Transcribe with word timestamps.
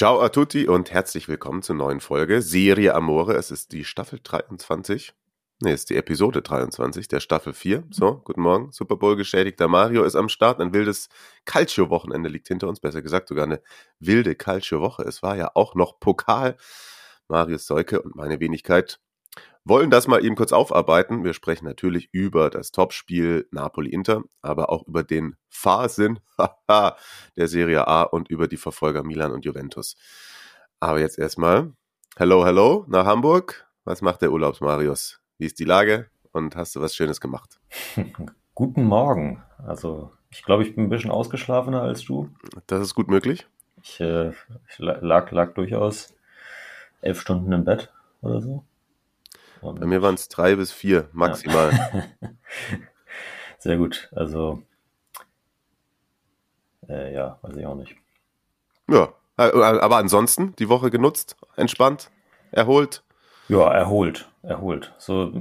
Ciao 0.00 0.18
a 0.22 0.30
tutti 0.30 0.66
und 0.66 0.90
herzlich 0.90 1.28
willkommen 1.28 1.60
zur 1.60 1.76
neuen 1.76 2.00
Folge 2.00 2.40
Serie 2.40 2.94
Amore. 2.94 3.34
Es 3.34 3.50
ist 3.50 3.70
die 3.72 3.84
Staffel 3.84 4.18
23. 4.22 5.12
Ne, 5.60 5.72
es 5.72 5.80
ist 5.80 5.90
die 5.90 5.96
Episode 5.96 6.40
23 6.40 7.06
der 7.06 7.20
Staffel 7.20 7.52
4. 7.52 7.84
So, 7.90 8.16
guten 8.24 8.40
Morgen. 8.40 8.72
Super 8.72 8.96
Bowl 8.96 9.14
geschädigter 9.16 9.68
Mario 9.68 10.04
ist 10.04 10.16
am 10.16 10.30
Start. 10.30 10.58
Ein 10.58 10.72
wildes 10.72 11.10
Calcio-Wochenende 11.44 12.30
liegt 12.30 12.48
hinter 12.48 12.68
uns. 12.68 12.80
Besser 12.80 13.02
gesagt, 13.02 13.28
sogar 13.28 13.44
eine 13.44 13.60
wilde 13.98 14.36
Calcio-Woche. 14.36 15.02
Es 15.02 15.22
war 15.22 15.36
ja 15.36 15.50
auch 15.52 15.74
noch 15.74 16.00
Pokal. 16.00 16.56
Marius 17.28 17.66
Seuke 17.66 18.00
und 18.00 18.16
meine 18.16 18.40
Wenigkeit 18.40 19.00
wollen 19.64 19.90
das 19.90 20.08
mal 20.08 20.24
eben 20.24 20.36
kurz 20.36 20.52
aufarbeiten. 20.52 21.24
Wir 21.24 21.34
sprechen 21.34 21.64
natürlich 21.64 22.08
über 22.12 22.50
das 22.50 22.72
Topspiel 22.72 23.46
Napoli-Inter, 23.50 24.22
aber 24.42 24.70
auch 24.70 24.86
über 24.86 25.02
den 25.02 25.36
Fahrsinn 25.48 26.18
der 26.68 27.48
Serie 27.48 27.86
A 27.86 28.02
und 28.02 28.30
über 28.30 28.48
die 28.48 28.56
Verfolger 28.56 29.02
Milan 29.02 29.32
und 29.32 29.44
Juventus. 29.44 29.96
Aber 30.80 31.00
jetzt 31.00 31.18
erstmal, 31.18 31.72
hello, 32.16 32.44
hello 32.44 32.84
nach 32.88 33.06
Hamburg. 33.06 33.66
Was 33.84 34.02
macht 34.02 34.22
der 34.22 34.32
Urlaubsmarius? 34.32 35.20
Wie 35.38 35.46
ist 35.46 35.58
die 35.58 35.64
Lage 35.64 36.10
und 36.32 36.56
hast 36.56 36.74
du 36.76 36.80
was 36.80 36.94
Schönes 36.94 37.20
gemacht? 37.20 37.60
Guten 38.54 38.84
Morgen. 38.84 39.42
Also 39.58 40.10
ich 40.30 40.42
glaube, 40.42 40.62
ich 40.62 40.74
bin 40.74 40.84
ein 40.84 40.90
bisschen 40.90 41.10
ausgeschlafener 41.10 41.82
als 41.82 42.04
du. 42.04 42.30
Das 42.66 42.80
ist 42.80 42.94
gut 42.94 43.08
möglich. 43.08 43.46
Ich, 43.82 44.00
äh, 44.00 44.30
ich 44.68 44.78
lag, 44.78 45.30
lag 45.30 45.54
durchaus 45.54 46.14
elf 47.00 47.20
Stunden 47.20 47.52
im 47.52 47.64
Bett 47.64 47.92
oder 48.20 48.40
so. 48.40 48.64
Bei 49.62 49.86
mir 49.86 50.02
waren 50.02 50.14
es 50.14 50.28
drei 50.28 50.56
bis 50.56 50.72
vier 50.72 51.08
maximal. 51.12 51.72
Ja. 51.72 52.28
Sehr 53.58 53.76
gut. 53.76 54.08
Also, 54.12 54.62
äh, 56.88 57.12
ja, 57.14 57.38
weiß 57.42 57.56
ich 57.56 57.66
auch 57.66 57.74
nicht. 57.74 57.94
Ja, 58.88 59.12
äh, 59.36 59.42
aber 59.42 59.96
ansonsten 59.96 60.54
die 60.56 60.68
Woche 60.68 60.90
genutzt, 60.90 61.36
entspannt, 61.56 62.10
erholt. 62.52 63.04
Ja, 63.48 63.72
erholt, 63.72 64.30
erholt. 64.42 64.94
So, 64.98 65.32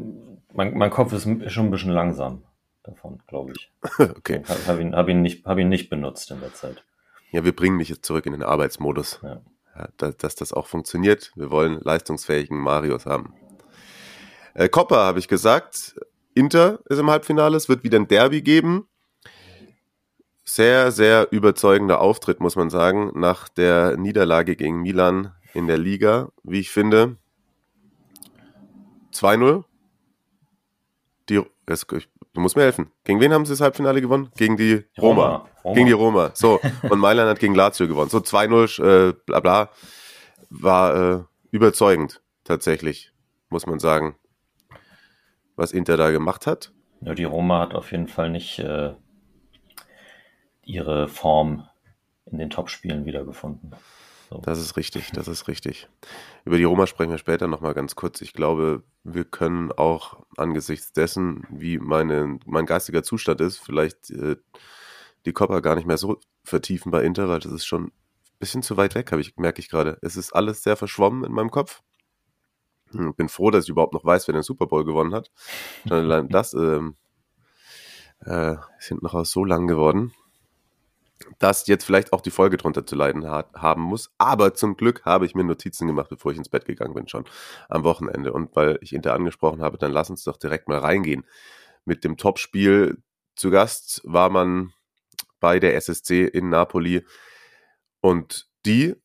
mein, 0.54 0.78
mein 0.78 0.90
Kopf 0.90 1.14
ist 1.14 1.28
schon 1.52 1.68
ein 1.68 1.72
bisschen 1.72 1.92
langsam 1.92 2.44
davon, 2.84 3.22
glaube 3.28 3.54
ich. 3.54 3.72
okay. 4.00 4.44
Habe 4.48 4.68
hab 4.68 4.80
ihn, 4.80 4.96
hab 4.96 5.08
ihn, 5.08 5.22
nicht, 5.22 5.46
hab 5.46 5.58
ihn 5.58 5.70
nicht 5.70 5.90
benutzt 5.90 6.32
in 6.32 6.42
der 6.42 6.54
Zeit. 6.54 6.84
Ja, 7.32 7.46
wir 7.46 7.56
bringen 7.56 7.80
dich 7.80 7.90
jetzt 7.90 8.06
zurück 8.06 8.26
in 8.26 8.34
den 8.34 8.44
Arbeitsmodus. 8.44 9.20
Ja. 9.24 9.42
Ja, 9.76 9.88
dass, 9.98 10.18
dass 10.18 10.36
das 10.36 10.52
auch 10.52 10.68
funktioniert. 10.68 11.32
Wir 11.36 11.52
wollen 11.52 11.80
leistungsfähigen 11.80 12.58
Marius 12.58 13.06
haben. 13.06 13.34
Äh, 14.54 14.70
Copper 14.70 14.98
habe 14.98 15.20
ich 15.20 15.28
gesagt. 15.28 15.96
Inter 16.34 16.80
ist 16.86 17.00
im 17.00 17.10
Halbfinale. 17.10 17.58
Es 17.58 17.70
wird 17.70 17.84
wieder 17.84 18.00
ein 18.00 18.08
Derby 18.08 18.42
geben. 18.42 18.88
Sehr, 20.44 20.92
sehr 20.92 21.28
überzeugender 21.32 22.02
Auftritt, 22.02 22.40
muss 22.40 22.56
man 22.56 22.70
sagen, 22.70 23.12
nach 23.14 23.50
der 23.50 23.98
Niederlage 23.98 24.56
gegen 24.56 24.82
Milan 24.82 25.34
in 25.54 25.68
der 25.68 25.78
Liga, 25.78 26.30
wie 26.44 26.60
ich 26.60 26.72
finde. 26.72 27.18
2-0. 29.14 29.64
Die, 31.30 31.42
das, 31.68 31.86
du 31.86 32.42
musst 32.42 32.56
mir 32.56 32.64
helfen. 32.64 32.92
Gegen 33.04 33.20
wen 33.20 33.34
haben 33.34 33.46
sie 33.46 33.54
das 33.54 33.62
Halbfinale 33.62 34.02
gewonnen? 34.02 34.32
Gegen 34.38 34.58
die 34.58 34.86
Roma. 34.98 35.26
Roma. 35.26 35.50
Roma. 35.64 35.76
Gegen 35.76 35.88
die 35.88 35.94
Roma. 35.94 36.32
So. 36.34 36.60
Und 36.90 37.00
Mailand 37.00 37.30
hat 37.30 37.40
gegen 37.40 37.54
Lazio 37.54 37.88
gewonnen. 37.88 38.10
So 38.10 38.20
2-0, 38.20 39.10
äh, 39.10 39.14
bla 39.26 39.40
bla. 39.40 39.70
War 40.50 40.96
äh, 40.96 41.24
überzeugend, 41.52 42.22
tatsächlich, 42.44 43.12
muss 43.50 43.68
man 43.68 43.78
sagen 43.78 44.16
was 45.60 45.72
Inter 45.72 45.98
da 45.98 46.10
gemacht 46.10 46.48
hat. 46.48 46.72
Ja, 47.02 47.14
die 47.14 47.26
Roma 47.26 47.60
hat 47.60 47.76
auf 47.76 47.92
jeden 47.92 48.08
Fall 48.08 48.30
nicht 48.30 48.60
äh, 48.60 48.94
ihre 50.64 51.08
Form 51.08 51.68
in 52.26 52.38
den 52.38 52.50
Topspielen 52.50 53.06
wiedergefunden. 53.06 53.76
So. 54.30 54.40
Das 54.44 54.60
ist 54.60 54.78
richtig, 54.78 55.12
das 55.12 55.28
ist 55.28 55.48
richtig. 55.48 55.88
Über 56.46 56.58
die 56.58 56.64
Roma 56.64 56.86
sprechen 56.88 57.12
wir 57.12 57.18
später 57.18 57.48
nochmal 57.48 57.74
ganz 57.74 57.96
kurz. 57.96 58.22
Ich 58.22 58.34
glaube, 58.34 58.84
wir 59.04 59.26
können 59.26 59.72
auch 59.72 60.24
angesichts 60.38 60.94
dessen, 60.94 61.48
wie 61.50 61.80
meine, 61.80 62.40
mein 62.46 62.66
geistiger 62.66 63.02
Zustand 63.02 63.42
ist, 63.42 63.58
vielleicht 63.58 64.12
äh, 64.12 64.36
die 65.26 65.34
Copper 65.34 65.62
gar 65.62 65.76
nicht 65.76 65.88
mehr 65.88 65.98
so 65.98 66.20
vertiefen 66.44 66.92
bei 66.92 67.04
Inter, 67.04 67.28
weil 67.28 67.40
das 67.40 67.52
ist 67.52 67.66
schon 67.66 67.86
ein 67.86 67.92
bisschen 68.40 68.62
zu 68.62 68.78
weit 68.78 68.94
weg, 68.94 69.12
ich, 69.14 69.36
merke 69.38 69.62
ich 69.62 69.70
gerade. 69.70 69.98
Es 70.02 70.16
ist 70.16 70.34
alles 70.34 70.64
sehr 70.64 70.76
verschwommen 70.76 71.24
in 71.24 71.32
meinem 71.32 71.52
Kopf. 71.52 71.82
Hm, 72.92 73.14
bin 73.16 73.30
froh, 73.30 73.52
dass 73.52 73.66
ich 73.66 73.70
überhaupt 73.70 73.94
noch 73.94 74.06
weiß, 74.06 74.28
wer 74.28 74.34
den 74.34 74.44
Super 74.44 74.68
Bowl 74.68 74.86
gewonnen 74.86 75.14
hat. 75.14 75.32
Allein 75.90 76.28
das 76.30 76.54
ähm, 76.54 76.96
äh, 78.26 78.56
ist 78.78 78.88
hinten 78.88 79.06
raus 79.06 79.32
so 79.32 79.44
lang 79.46 79.68
geworden, 79.68 80.14
dass 81.38 81.68
jetzt 81.68 81.84
vielleicht 81.84 82.14
auch 82.14 82.22
die 82.22 82.32
Folge 82.32 82.58
drunter 82.58 82.86
zu 82.86 82.96
leiden 82.96 83.30
hat, 83.30 83.54
haben 83.54 83.82
muss. 83.82 84.12
Aber 84.18 84.54
zum 84.54 84.76
Glück 84.76 85.04
habe 85.06 85.26
ich 85.26 85.36
mir 85.36 85.44
Notizen 85.44 85.88
gemacht, 85.88 86.10
bevor 86.10 86.32
ich 86.32 86.38
ins 86.38 86.50
Bett 86.50 86.66
gegangen 86.66 86.94
bin, 86.94 87.08
schon 87.08 87.26
am 87.68 87.84
Wochenende. 87.84 88.34
Und 88.34 88.56
weil 88.56 88.80
ich 88.82 88.94
Inter 88.94 89.14
angesprochen 89.14 89.62
habe, 89.62 89.78
dann 89.78 89.92
lass 89.92 90.10
uns 90.10 90.24
doch 90.24 90.38
direkt 90.38 90.68
mal 90.68 90.80
reingehen. 90.80 91.26
Mit 91.86 92.04
dem 92.04 92.18
Topspiel 92.18 93.02
zu 93.36 93.52
Gast 93.52 94.02
war 94.04 94.30
man 94.30 94.74
bei 95.40 95.60
der 95.60 95.76
SSC 95.76 96.26
in 96.26 96.50
Napoli. 96.50 97.06
Und 98.02 98.50
die 98.66 98.96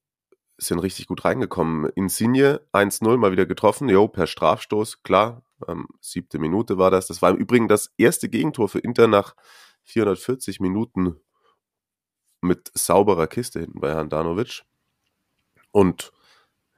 sind 0.56 0.78
richtig 0.78 1.06
gut 1.06 1.24
reingekommen. 1.24 1.90
Insigne 1.94 2.60
1-0 2.72 3.16
mal 3.16 3.32
wieder 3.32 3.46
getroffen, 3.46 3.88
jo, 3.88 4.08
per 4.08 4.26
Strafstoß, 4.26 5.02
klar. 5.02 5.42
Ähm, 5.68 5.86
siebte 6.00 6.38
Minute 6.38 6.78
war 6.78 6.90
das. 6.90 7.06
Das 7.06 7.22
war 7.22 7.30
im 7.30 7.36
Übrigen 7.36 7.68
das 7.68 7.92
erste 7.96 8.28
Gegentor 8.28 8.68
für 8.68 8.78
Inter 8.78 9.06
nach 9.08 9.34
440 9.84 10.60
Minuten 10.60 11.16
mit 12.40 12.70
sauberer 12.74 13.26
Kiste 13.26 13.60
hinten 13.60 13.80
bei 13.80 13.94
Handanovic. 13.94 14.62
Und 15.72 16.12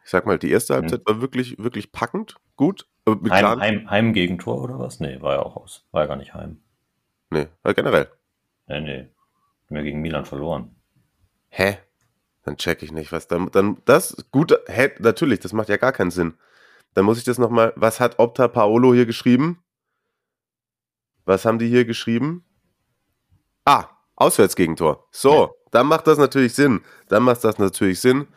ich 0.04 0.10
sag 0.10 0.26
mal, 0.26 0.38
die 0.38 0.50
erste 0.50 0.72
mhm. 0.72 0.76
Halbzeit 0.76 1.06
war 1.06 1.20
wirklich, 1.20 1.58
wirklich 1.58 1.92
packend, 1.92 2.36
gut. 2.56 2.88
Äh, 3.06 3.16
Heim, 3.30 3.60
Heim, 3.60 3.90
Heimgegentor 3.90 4.62
oder 4.62 4.78
was? 4.78 5.00
Nee, 5.00 5.20
war 5.20 5.34
ja 5.34 5.42
auch 5.42 5.56
aus. 5.56 5.86
War 5.90 6.02
ja 6.02 6.06
gar 6.06 6.16
nicht 6.16 6.34
Heim. 6.34 6.62
Nee, 7.30 7.48
war 7.62 7.74
generell. 7.74 8.08
Nee, 8.68 8.80
nee. 8.80 9.08
Wir 9.68 9.82
gegen 9.82 10.00
Milan 10.00 10.24
verloren. 10.24 10.76
Hä? 11.48 11.78
Dann 12.46 12.56
check 12.56 12.84
ich 12.84 12.92
nicht, 12.92 13.10
was 13.10 13.26
dann, 13.26 13.50
dann 13.50 13.82
das, 13.86 14.16
gut, 14.30 14.56
hä, 14.68 14.92
natürlich, 15.00 15.40
das 15.40 15.52
macht 15.52 15.68
ja 15.68 15.78
gar 15.78 15.90
keinen 15.90 16.12
Sinn. 16.12 16.34
Dann 16.94 17.04
muss 17.04 17.18
ich 17.18 17.24
das 17.24 17.38
nochmal, 17.38 17.72
was 17.74 17.98
hat 17.98 18.20
Opta 18.20 18.46
Paolo 18.46 18.94
hier 18.94 19.04
geschrieben? 19.04 19.64
Was 21.24 21.44
haben 21.44 21.58
die 21.58 21.66
hier 21.66 21.84
geschrieben? 21.84 22.44
Ah, 23.64 23.88
Auswärtsgegentor. 24.14 25.08
So, 25.10 25.32
ja. 25.32 25.50
dann 25.72 25.88
macht 25.88 26.06
das 26.06 26.18
natürlich 26.18 26.54
Sinn. 26.54 26.82
Dann 27.08 27.24
macht 27.24 27.42
das 27.42 27.58
natürlich 27.58 28.00
Sinn. 28.00 28.28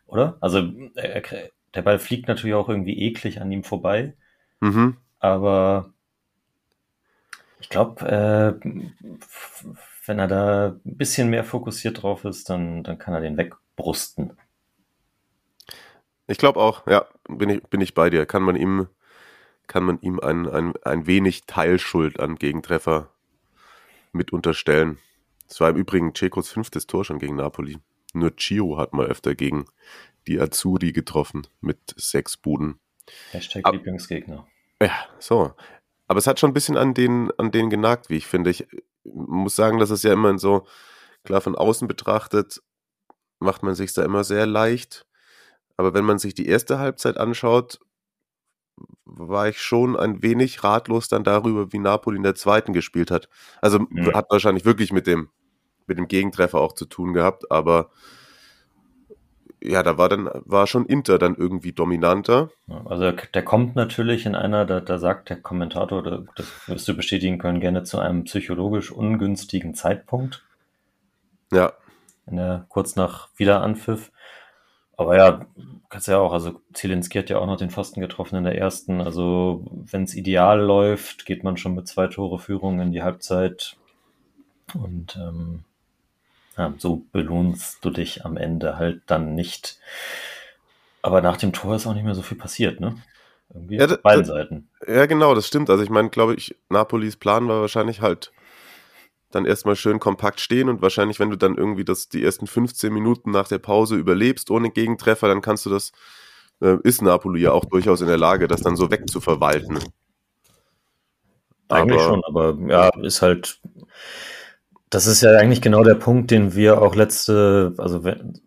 Oder? 0.06 0.38
Also 0.40 0.72
er, 0.96 1.52
der 1.76 1.82
Ball 1.82 2.00
fliegt 2.00 2.28
natürlich 2.28 2.56
auch 2.56 2.70
irgendwie 2.70 3.00
eklig 3.00 3.42
an 3.42 3.52
ihm 3.52 3.64
vorbei. 3.64 4.16
Mhm. 4.62 4.98
Aber 5.20 5.94
ich 7.60 7.70
glaube, 7.70 8.06
äh, 8.06 8.70
wenn 10.06 10.20
er 10.20 10.28
da 10.28 10.68
ein 10.68 10.98
bisschen 10.98 11.30
mehr 11.30 11.44
fokussiert 11.44 12.02
drauf 12.04 12.26
ist, 12.26 12.50
dann, 12.50 12.84
dann 12.84 12.98
kann 12.98 13.14
er 13.14 13.22
den 13.22 13.38
wegbrusten. 13.38 14.38
Ich 16.28 16.38
glaube 16.38 16.60
auch, 16.60 16.88
ja, 16.88 17.06
bin 17.28 17.50
ich, 17.50 17.64
bin 17.64 17.82
ich 17.82 17.94
bei 17.94 18.10
dir. 18.10 18.26
Kann 18.26 18.44
man 18.44 18.56
ihm, 18.56 18.88
kann 19.68 19.84
man 19.84 20.00
ihm 20.02 20.20
ein, 20.20 20.48
ein, 20.48 20.74
ein 20.84 21.08
wenig 21.08 21.46
Teilschuld 21.46 22.20
an 22.20 22.36
Gegentreffer 22.36 23.10
mit 24.12 24.32
unterstellen. 24.32 24.98
Es 25.48 25.60
war 25.60 25.70
im 25.70 25.76
Übrigen 25.76 26.16
Cecos 26.16 26.50
fünftes 26.50 26.88
Tor 26.88 27.06
schon 27.06 27.20
gegen 27.20 27.36
Napoli. 27.36 27.78
Nur 28.14 28.36
Chiro 28.36 28.78
hat 28.78 28.94
mal 28.94 29.06
öfter 29.06 29.36
gegen 29.36 29.66
die 30.28 30.40
Azzurri 30.40 30.92
getroffen 30.92 31.48
mit 31.62 31.80
sechs 31.98 32.38
Buden. 32.38 32.80
Hashtag 33.32 33.66
Ab 33.66 33.74
Lieblingsgegner. 33.74 34.48
Ja, 34.82 34.92
so. 35.20 35.54
Aber 36.08 36.20
es 36.20 36.28
hat 36.28 36.40
schon 36.40 36.52
ein 36.52 36.54
bisschen 36.54 36.78
an 36.78 36.94
den, 36.94 37.32
an 37.38 37.52
den 37.52 37.70
genagt, 37.70 38.10
wie 38.10 38.18
ich 38.18 38.28
finde. 38.28 38.50
Ich 38.50 38.68
muss 39.04 39.56
sagen, 39.56 39.80
dass 39.80 39.90
es 39.90 40.04
ja 40.04 40.14
immer 40.14 40.38
so, 40.38 40.68
klar 41.24 41.42
von 41.42 41.56
außen 41.56 41.88
betrachtet, 41.88 42.62
macht 43.40 43.64
man 43.64 43.76
sich 43.76 43.94
da 43.94 44.04
immer 44.04 44.24
sehr 44.24 44.46
leicht. 44.46 45.06
Aber 45.78 45.94
wenn 45.94 46.06
man 46.06 46.20
sich 46.20 46.34
die 46.34 46.48
erste 46.48 46.80
Halbzeit 46.80 47.18
anschaut, 47.18 47.80
war 49.06 49.48
ich 49.48 49.62
schon 49.62 49.96
ein 49.96 50.22
wenig 50.22 50.64
ratlos 50.64 51.08
dann 51.08 51.24
darüber, 51.24 51.72
wie 51.72 51.80
Napoli 51.80 52.18
in 52.18 52.24
der 52.24 52.36
zweiten 52.36 52.74
gespielt 52.74 53.12
hat. 53.12 53.30
Also 53.62 53.80
mhm. 53.80 54.14
hat 54.14 54.30
wahrscheinlich 54.30 54.66
wirklich 54.66 54.92
mit 54.92 55.08
dem, 55.08 55.30
mit 55.88 55.98
dem 55.98 56.08
Gegentreffer 56.08 56.60
auch 56.60 56.74
zu 56.74 56.86
tun 56.86 57.14
gehabt, 57.14 57.52
aber 57.52 57.92
ja, 59.68 59.84
da 59.84 59.98
war 59.98 60.10
dann, 60.10 60.30
war 60.46 60.68
schon 60.68 60.86
Inter 60.86 61.18
dann 61.18 61.36
irgendwie 61.36 61.74
dominanter. 61.74 62.50
Also 62.86 63.12
der 63.12 63.44
kommt 63.44 63.76
natürlich 63.76 64.26
in 64.26 64.36
einer, 64.36 64.66
da, 64.66 64.80
da 64.80 64.98
sagt 65.00 65.30
der 65.30 65.42
Kommentator, 65.42 66.26
das 66.36 66.48
wirst 66.68 66.88
du 66.88 66.96
bestätigen 66.96 67.38
können, 67.38 67.60
gerne 67.60 67.84
zu 67.84 68.00
einem 68.00 68.24
psychologisch 68.26 68.92
ungünstigen 68.92 69.74
Zeitpunkt. 69.74 70.44
Ja. 71.52 71.74
In 72.28 72.38
der, 72.38 72.66
kurz 72.70 72.96
nach 72.96 73.30
Wiederanpfiff. 73.38 74.12
Aber 74.98 75.18
ja, 75.18 75.46
kannst 75.90 76.08
ja 76.08 76.18
auch, 76.18 76.34
also 76.34 76.62
Zielinski 76.74 77.20
hat 77.20 77.30
ja 77.30 77.40
auch 77.40 77.48
noch 77.48 77.58
den 77.58 77.70
Pfosten 77.70 78.02
getroffen 78.02 78.38
in 78.38 78.44
der 78.44 78.58
ersten. 78.58 79.02
Also 79.02 79.66
wenn 79.70 80.04
es 80.04 80.16
ideal 80.16 80.60
läuft, 80.60 81.26
geht 81.26 81.44
man 81.44 81.58
schon 81.58 81.76
mit 81.76 81.88
zwei 81.88 82.08
Tore 82.08 82.40
Führung 82.40 82.80
in 82.80 82.92
die 82.92 83.04
Halbzeit. 83.04 83.78
Und 84.74 85.18
ähm, 85.18 85.64
so 86.78 87.06
belohnst 87.12 87.84
du 87.84 87.90
dich 87.90 88.26
am 88.26 88.38
Ende 88.38 88.78
halt 88.78 89.02
dann 89.08 89.36
nicht. 89.36 89.80
Aber 91.02 91.22
nach 91.22 91.38
dem 91.38 91.54
Tor 91.54 91.76
ist 91.76 91.86
auch 91.86 91.94
nicht 91.94 92.06
mehr 92.06 92.16
so 92.16 92.22
viel 92.22 92.38
passiert, 92.38 92.80
ne? 92.80 92.96
Irgendwie 93.54 93.76
ja, 93.78 93.86
auf 93.86 94.02
beiden 94.02 94.26
Seiten. 94.26 94.70
Ja, 94.88 95.06
genau, 95.06 95.36
das 95.36 95.48
stimmt. 95.48 95.70
Also 95.70 95.84
ich 95.84 95.90
meine, 95.90 96.10
glaube 96.10 96.36
ich, 96.36 96.56
Napolis 96.70 97.16
Plan 97.16 97.48
war 97.48 97.62
wahrscheinlich 97.62 98.02
halt 98.02 98.32
dann 99.32 99.46
erstmal 99.46 99.76
schön 99.76 100.00
kompakt 100.00 100.40
stehen 100.40 100.70
und 100.70 100.82
wahrscheinlich, 100.82 101.20
wenn 101.20 101.30
du 101.30 101.36
dann 101.36 101.56
irgendwie 101.58 101.84
das 101.84 102.10
die 102.10 102.24
ersten 102.24 102.48
15 102.48 102.92
Minuten 102.94 103.32
nach 103.32 103.48
der 103.48 103.60
Pause 103.60 103.96
überlebst 103.96 104.50
ohne 104.50 104.72
Gegentreffer, 104.72 105.28
dann 105.28 105.42
kannst 105.42 105.66
du 105.66 105.70
das, 105.70 105.92
äh, 106.62 106.78
ist 106.84 107.02
Napoli 107.02 107.42
ja 107.42 107.52
auch 107.52 107.66
durchaus 107.66 108.02
in 108.02 108.08
der 108.08 108.18
Lage, 108.18 108.48
das 108.48 108.62
dann 108.62 108.78
so 108.78 108.90
wegzuverwalten. 108.92 109.80
Eigentlich 111.68 112.02
aber, 112.02 112.10
schon, 112.10 112.24
aber 112.26 112.58
ja, 112.70 112.90
ist 113.02 113.22
halt, 113.22 113.60
das 114.96 115.08
ist 115.08 115.22
ja 115.22 115.32
eigentlich 115.38 115.62
genau 115.62 115.84
der 115.84 115.96
Punkt, 115.96 116.32
den 116.32 116.56
wir 116.56 116.82
auch 116.82 116.96
letzte, 116.96 117.74
also 117.78 118.02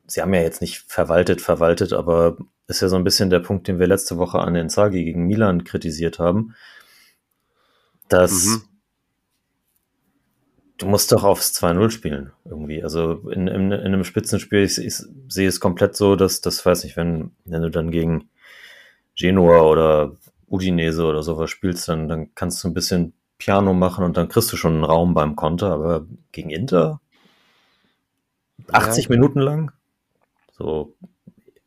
sie 0.06 0.22
haben 0.22 0.32
ja 0.34 0.40
jetzt 0.40 0.60
nicht 0.60 0.84
verwaltet, 0.88 1.40
verwaltet, 1.40 1.92
aber 1.92 2.38
ist 2.66 2.80
ja 2.80 2.88
so 2.88 2.96
ein 2.96 3.04
bisschen 3.04 3.30
der 3.30 3.40
Punkt, 3.40 3.68
den 3.68 3.78
wir 3.78 3.86
letzte 3.86 4.16
Woche 4.18 4.38
an 4.38 4.54
den 4.54 4.70
Zagi 4.70 5.04
gegen 5.04 5.26
Milan 5.26 5.64
kritisiert 5.64 6.18
haben, 6.18 6.54
dass 8.08 8.46
mhm 8.46 8.62
du 10.78 10.86
musst 10.86 11.12
doch 11.12 11.24
aufs 11.24 11.52
2-0 11.60 11.90
spielen, 11.90 12.32
irgendwie. 12.44 12.82
Also 12.82 13.28
in, 13.30 13.48
in, 13.48 13.72
in 13.72 13.80
einem 13.80 14.04
Spitzenspiel, 14.04 14.62
ich, 14.62 14.78
ich, 14.78 14.94
sehe 15.28 15.48
es 15.48 15.60
komplett 15.60 15.96
so, 15.96 16.16
dass, 16.16 16.40
das 16.40 16.64
weiß 16.64 16.84
ich, 16.84 16.96
wenn, 16.96 17.32
wenn 17.44 17.62
du 17.62 17.70
dann 17.70 17.90
gegen 17.90 18.30
Genua 19.16 19.62
oder 19.62 20.12
Udinese 20.46 21.04
oder 21.04 21.22
sowas 21.22 21.50
spielst, 21.50 21.88
dann, 21.88 22.08
dann 22.08 22.34
kannst 22.34 22.62
du 22.62 22.68
ein 22.68 22.74
bisschen 22.74 23.12
Piano 23.38 23.72
machen 23.72 24.04
und 24.04 24.16
dann 24.16 24.28
kriegst 24.28 24.52
du 24.52 24.56
schon 24.56 24.74
einen 24.74 24.84
Raum 24.84 25.14
beim 25.14 25.36
Konter, 25.36 25.72
aber 25.72 26.06
gegen 26.32 26.50
Inter 26.50 27.00
80 28.72 29.04
ja. 29.04 29.10
Minuten 29.10 29.40
lang? 29.40 29.72
So 30.52 30.94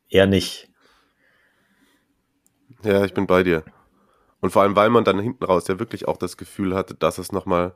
eher 0.10 0.28
nicht. 0.28 0.70
Ja, 2.84 3.06
ich 3.06 3.14
bin 3.14 3.28
bei 3.28 3.44
dir. 3.44 3.64
Und 4.42 4.52
vor 4.52 4.64
allem, 4.64 4.76
weil 4.76 4.90
man 4.90 5.04
dann 5.04 5.20
hinten 5.20 5.44
raus 5.44 5.68
ja 5.68 5.80
wirklich 5.80 6.08
auch 6.08 6.18
das 6.18 6.36
Gefühl 6.36 6.76
hatte, 6.76 6.96
dass 6.96 7.18
es 7.20 7.32
nochmal 7.32 7.76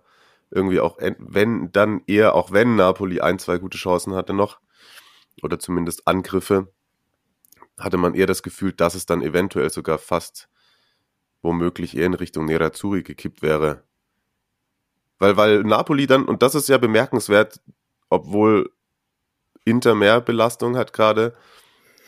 irgendwie 0.51 0.79
auch, 0.79 0.97
wenn, 0.99 1.71
dann 1.71 2.01
eher, 2.07 2.35
auch 2.35 2.51
wenn 2.51 2.75
Napoli 2.75 3.21
ein, 3.21 3.39
zwei 3.39 3.57
gute 3.57 3.77
Chancen 3.77 4.13
hatte 4.13 4.33
noch, 4.33 4.59
oder 5.43 5.59
zumindest 5.59 6.07
Angriffe, 6.07 6.71
hatte 7.77 7.97
man 7.97 8.15
eher 8.15 8.27
das 8.27 8.41
Gefühl, 8.41 8.73
dass 8.73 8.95
es 8.95 9.05
dann 9.05 9.21
eventuell 9.21 9.69
sogar 9.69 9.97
fast 9.97 10.49
womöglich 11.45 11.95
eher 11.95 12.07
in 12.07 12.13
Richtung 12.13 12.45
Nerazzurri 12.45 13.03
gekippt 13.03 13.41
wäre. 13.41 13.83
Weil, 15.17 15.37
weil 15.37 15.63
Napoli 15.63 16.07
dann, 16.07 16.25
und 16.25 16.41
das 16.41 16.55
ist 16.55 16.67
ja 16.67 16.77
bemerkenswert, 16.77 17.61
obwohl 18.09 18.71
Inter 19.63 19.95
mehr 19.95 20.19
Belastung 20.21 20.75
hat 20.75 20.91
gerade, 20.91 21.35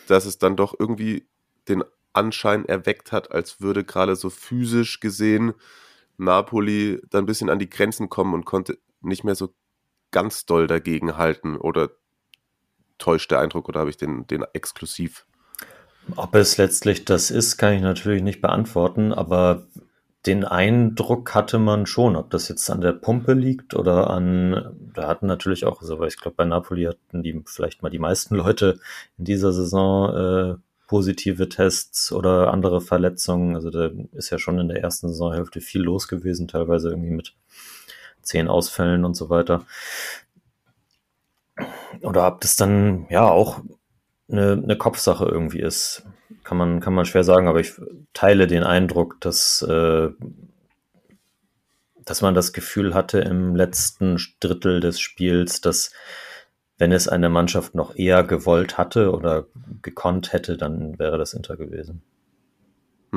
dass 0.08 0.26
es 0.26 0.38
dann 0.38 0.58
doch 0.58 0.76
irgendwie 0.78 1.28
den 1.70 1.84
Anschein 2.14 2.66
erweckt 2.66 3.12
hat, 3.12 3.32
als 3.32 3.62
würde 3.62 3.84
gerade 3.84 4.16
so 4.16 4.30
physisch 4.30 5.00
gesehen 5.00 5.54
Napoli 6.18 7.00
dann 7.10 7.24
ein 7.24 7.28
bisschen 7.28 7.50
an 7.50 7.60
die 7.60 7.70
Grenzen 7.70 8.10
kommen 8.10 8.34
und 8.34 8.46
konnte 8.46 8.80
nicht 9.02 9.24
mehr 9.24 9.36
so 9.36 9.54
ganz 10.12 10.46
doll 10.46 10.68
dagegen 10.68 11.18
halten 11.18 11.58
oder 11.58 11.92
täuscht 12.98 13.30
der 13.32 13.40
Eindruck 13.40 13.70
oder 13.70 13.82
habe 13.82 13.92
ich 13.92 13.98
den, 13.98 14.26
den 14.26 14.44
exklusiv? 14.54 15.27
Ob 16.16 16.36
es 16.36 16.58
letztlich 16.58 17.06
das 17.06 17.32
ist, 17.32 17.58
kann 17.58 17.74
ich 17.74 17.82
natürlich 17.82 18.24
nicht 18.24 18.42
beantworten, 18.42 19.14
aber 19.14 19.68
den 20.26 20.44
Eindruck 20.44 21.34
hatte 21.34 21.58
man 21.58 21.86
schon, 21.86 22.16
ob 22.16 22.30
das 22.30 22.50
jetzt 22.50 22.70
an 22.70 22.82
der 22.82 22.92
Pumpe 22.92 23.34
liegt 23.34 23.74
oder 23.74 24.10
an, 24.10 24.76
da 24.94 25.08
hatten 25.08 25.26
natürlich 25.26 25.66
auch, 25.66 25.82
also 25.82 26.02
ich 26.04 26.18
glaube, 26.18 26.36
bei 26.36 26.46
Napoli 26.46 26.84
hatten 26.84 27.24
die 27.24 27.42
vielleicht 27.46 27.82
mal 27.82 27.90
die 27.90 28.00
meisten 28.00 28.36
Leute 28.38 28.80
in 29.18 29.26
dieser 29.26 29.54
Saison 29.54 30.16
äh, 30.16 30.56
positive 30.88 31.50
Tests 31.50 32.12
oder 32.12 32.52
andere 32.54 32.82
Verletzungen. 32.82 33.56
Also 33.56 33.70
da 33.70 33.90
ist 34.14 34.30
ja 34.30 34.38
schon 34.38 34.60
in 34.60 34.70
der 34.70 34.82
ersten 34.82 35.10
Saisonhälfte 35.10 35.62
viel 35.62 35.82
los 35.82 36.08
gewesen, 36.08 36.48
teilweise 36.48 36.90
irgendwie 36.90 37.12
mit 37.12 37.34
zehn 38.22 38.48
Ausfällen 38.48 39.06
und 39.06 39.16
so 39.16 39.30
weiter. 39.30 39.66
Oder 42.02 42.28
ob 42.28 42.42
das 42.42 42.56
dann 42.56 43.06
ja 43.10 43.30
auch 43.30 43.62
eine, 44.30 44.54
eine 44.54 44.78
Kopfsache 44.78 45.26
irgendwie 45.26 45.62
ist, 45.62 46.04
kann 46.44 46.58
man, 46.58 46.80
kann 46.80 46.94
man 46.94 47.06
schwer 47.06 47.24
sagen, 47.24 47.48
aber 47.48 47.60
ich 47.60 47.74
teile 48.14 48.48
den 48.48 48.64
Eindruck, 48.64 49.20
dass, 49.22 49.62
äh, 49.62 50.10
dass 52.06 52.22
man 52.22 52.34
das 52.34 52.54
Gefühl 52.54 52.94
hatte 52.94 53.20
im 53.20 53.56
letzten 53.56 54.18
Drittel 54.40 54.80
des 54.80 55.00
Spiels, 55.00 55.62
dass 55.62 55.92
wenn 56.78 56.92
es 56.92 57.08
eine 57.08 57.30
Mannschaft 57.30 57.76
noch 57.76 57.96
eher 57.96 58.24
gewollt 58.24 58.78
hatte 58.78 59.12
oder 59.12 59.48
gekonnt 59.82 60.32
hätte, 60.32 60.58
dann 60.58 61.00
wäre 61.00 61.18
das 61.18 61.34
Inter 61.34 61.58
gewesen. 61.58 62.04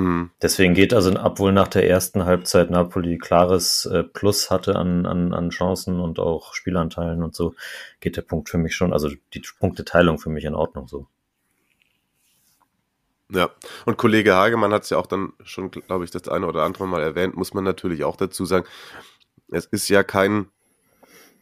Mhm. 0.01 0.31
Deswegen 0.41 0.73
geht 0.73 0.95
also, 0.95 1.13
obwohl 1.23 1.53
nach 1.53 1.69
der 1.69 1.87
ersten 1.87 2.25
Halbzeit 2.25 2.71
Napoli 2.71 3.19
klares 3.19 3.85
äh, 3.85 4.03
Plus 4.03 4.51
hatte 4.51 4.77
an, 4.77 5.05
an, 5.05 5.35
an 5.35 5.51
Chancen 5.51 6.01
und 6.01 6.19
auch 6.19 6.55
Spielanteilen 6.55 7.23
und 7.23 7.35
so, 7.35 7.55
geht 8.01 8.17
der 8.17 8.23
Punkt 8.23 8.49
für 8.49 8.57
mich 8.57 8.75
schon, 8.75 8.95
also 8.95 9.11
die 9.35 9.43
Punkteteilung 9.59 10.19
für 10.19 10.31
mich 10.31 10.47
in 10.47 10.55
Ordnung 10.55 10.89
so. 10.89 11.07
Ja, 13.29 13.51
und 13.85 13.99
Kollege 13.99 14.35
Hagemann 14.35 14.73
hat 14.73 14.85
es 14.85 14.91
ja 14.91 14.97
auch 14.97 15.07
dann 15.07 15.35
schon, 15.45 15.71
glaube 15.71 16.05
ich, 16.05 16.11
das 16.11 16.29
eine 16.29 16.47
oder 16.47 16.63
andere 16.63 16.89
Mal 16.89 17.03
erwähnt, 17.03 17.37
muss 17.37 17.53
man 17.53 17.65
natürlich 17.65 18.03
auch 18.03 18.17
dazu 18.17 18.47
sagen, 18.47 18.65
es 19.51 19.67
ist 19.67 19.91
ja 19.91 20.03
kein 20.03 20.47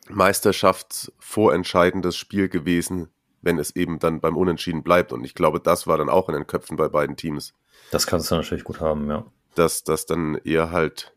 Meisterschaftsvorentscheidendes 0.08 2.16
Spiel 2.16 2.48
gewesen, 2.48 3.08
wenn 3.40 3.60
es 3.60 3.76
eben 3.76 4.00
dann 4.00 4.20
beim 4.20 4.36
Unentschieden 4.36 4.82
bleibt. 4.82 5.12
Und 5.12 5.22
ich 5.24 5.34
glaube, 5.34 5.60
das 5.60 5.86
war 5.86 5.96
dann 5.96 6.08
auch 6.08 6.28
in 6.28 6.34
den 6.34 6.48
Köpfen 6.48 6.76
bei 6.76 6.88
beiden 6.88 7.14
Teams. 7.16 7.54
Das 7.90 8.06
kannst 8.06 8.30
du 8.30 8.34
natürlich 8.34 8.64
gut 8.64 8.80
haben, 8.80 9.08
ja. 9.08 9.26
Dass 9.54 9.84
das 9.84 10.06
dann 10.06 10.36
eher 10.44 10.70
halt 10.70 11.12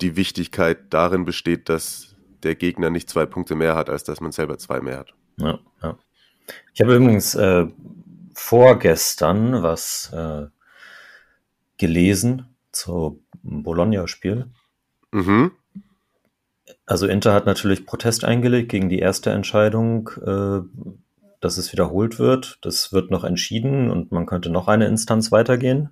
die 0.00 0.16
Wichtigkeit 0.16 0.92
darin 0.92 1.24
besteht, 1.24 1.68
dass 1.68 2.16
der 2.42 2.54
Gegner 2.54 2.90
nicht 2.90 3.08
zwei 3.08 3.26
Punkte 3.26 3.54
mehr 3.54 3.74
hat, 3.74 3.88
als 3.88 4.04
dass 4.04 4.20
man 4.20 4.32
selber 4.32 4.58
zwei 4.58 4.80
mehr 4.80 4.98
hat. 4.98 5.14
Ja, 5.38 5.58
ja. 5.82 5.98
Ich 6.74 6.80
habe 6.80 6.94
übrigens 6.96 7.34
äh, 7.34 7.66
vorgestern 8.34 9.62
was 9.62 10.12
äh, 10.12 10.46
gelesen 11.78 12.54
zu 12.72 13.22
Bologna-Spiel. 13.42 14.46
Mhm. 15.12 15.52
Also 16.86 17.06
Inter 17.06 17.32
hat 17.32 17.46
natürlich 17.46 17.86
Protest 17.86 18.24
eingelegt 18.24 18.70
gegen 18.70 18.88
die 18.88 18.98
erste 18.98 19.30
Entscheidung, 19.30 20.10
äh, 20.24 20.60
dass 21.44 21.58
es 21.58 21.72
wiederholt 21.72 22.18
wird. 22.18 22.58
Das 22.62 22.92
wird 22.92 23.10
noch 23.10 23.22
entschieden 23.22 23.90
und 23.90 24.12
man 24.12 24.26
könnte 24.26 24.50
noch 24.50 24.66
eine 24.66 24.86
Instanz 24.86 25.30
weitergehen. 25.30 25.90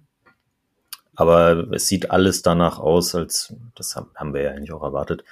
Aber 1.14 1.70
es 1.72 1.88
sieht 1.88 2.10
alles 2.10 2.40
danach 2.40 2.78
aus, 2.78 3.14
als 3.14 3.54
das 3.74 3.96
haben 3.96 4.32
wir 4.32 4.42
ja 4.42 4.50
eigentlich 4.52 4.72
auch 4.72 4.82
erwartet, 4.82 5.24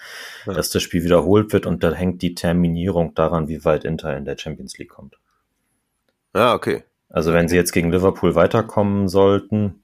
ja. 0.44 0.52
dass 0.52 0.68
das 0.68 0.82
Spiel 0.82 1.04
wiederholt 1.04 1.54
wird 1.54 1.64
und 1.64 1.82
da 1.82 1.90
hängt 1.92 2.20
die 2.20 2.34
Terminierung 2.34 3.14
daran, 3.14 3.48
wie 3.48 3.64
weit 3.64 3.84
Inter 3.84 4.14
in 4.14 4.26
der 4.26 4.36
Champions 4.36 4.76
League 4.76 4.90
kommt. 4.90 5.16
Ah, 6.34 6.52
okay. 6.52 6.84
Also 7.08 7.32
wenn 7.32 7.48
sie 7.48 7.56
jetzt 7.56 7.72
gegen 7.72 7.90
Liverpool 7.90 8.34
weiterkommen 8.34 9.08
sollten, 9.08 9.82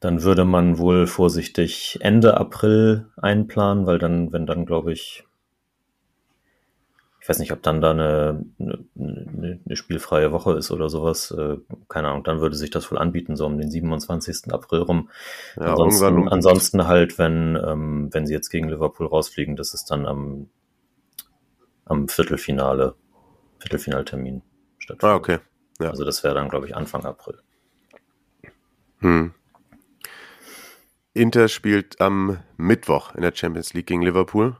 Dann 0.00 0.22
würde 0.22 0.44
man 0.44 0.78
wohl 0.78 1.06
vorsichtig 1.06 1.98
Ende 2.00 2.36
April 2.36 3.06
einplanen, 3.16 3.86
weil 3.86 3.98
dann, 3.98 4.32
wenn 4.32 4.46
dann, 4.46 4.66
glaube 4.66 4.92
ich, 4.92 5.25
ich 7.26 7.28
weiß 7.28 7.40
nicht, 7.40 7.50
ob 7.50 7.60
dann 7.60 7.80
da 7.80 7.90
eine, 7.90 8.44
eine, 8.60 9.58
eine, 9.66 9.74
spielfreie 9.74 10.30
Woche 10.30 10.52
ist 10.52 10.70
oder 10.70 10.88
sowas. 10.88 11.32
Äh, 11.32 11.56
keine 11.88 12.06
Ahnung, 12.06 12.22
dann 12.22 12.40
würde 12.40 12.54
sich 12.54 12.70
das 12.70 12.88
wohl 12.88 12.98
anbieten, 12.98 13.34
so 13.34 13.46
um 13.46 13.58
den 13.58 13.68
27. 13.68 14.52
April 14.52 14.82
rum. 14.82 15.10
Ja, 15.56 15.72
ansonsten, 15.72 16.28
ansonsten 16.28 16.86
halt, 16.86 17.18
wenn, 17.18 17.56
ähm, 17.56 18.10
wenn 18.12 18.28
sie 18.28 18.32
jetzt 18.32 18.50
gegen 18.50 18.68
Liverpool 18.68 19.08
rausfliegen, 19.08 19.56
das 19.56 19.74
ist 19.74 19.90
dann 19.90 20.06
am, 20.06 20.50
am 21.84 22.06
Viertelfinale, 22.06 22.94
Viertelfinaltermin 23.58 24.42
stattfindet. 24.78 25.12
Ah, 25.12 25.16
okay. 25.16 25.38
Ja. 25.80 25.90
Also 25.90 26.04
das 26.04 26.22
wäre 26.22 26.36
dann, 26.36 26.48
glaube 26.48 26.66
ich, 26.68 26.76
Anfang 26.76 27.04
April. 27.04 27.40
Hm. 29.00 29.34
Inter 31.12 31.48
spielt 31.48 32.00
am 32.00 32.38
Mittwoch 32.56 33.16
in 33.16 33.22
der 33.22 33.34
Champions 33.34 33.74
League 33.74 33.88
gegen 33.88 34.02
Liverpool. 34.02 34.58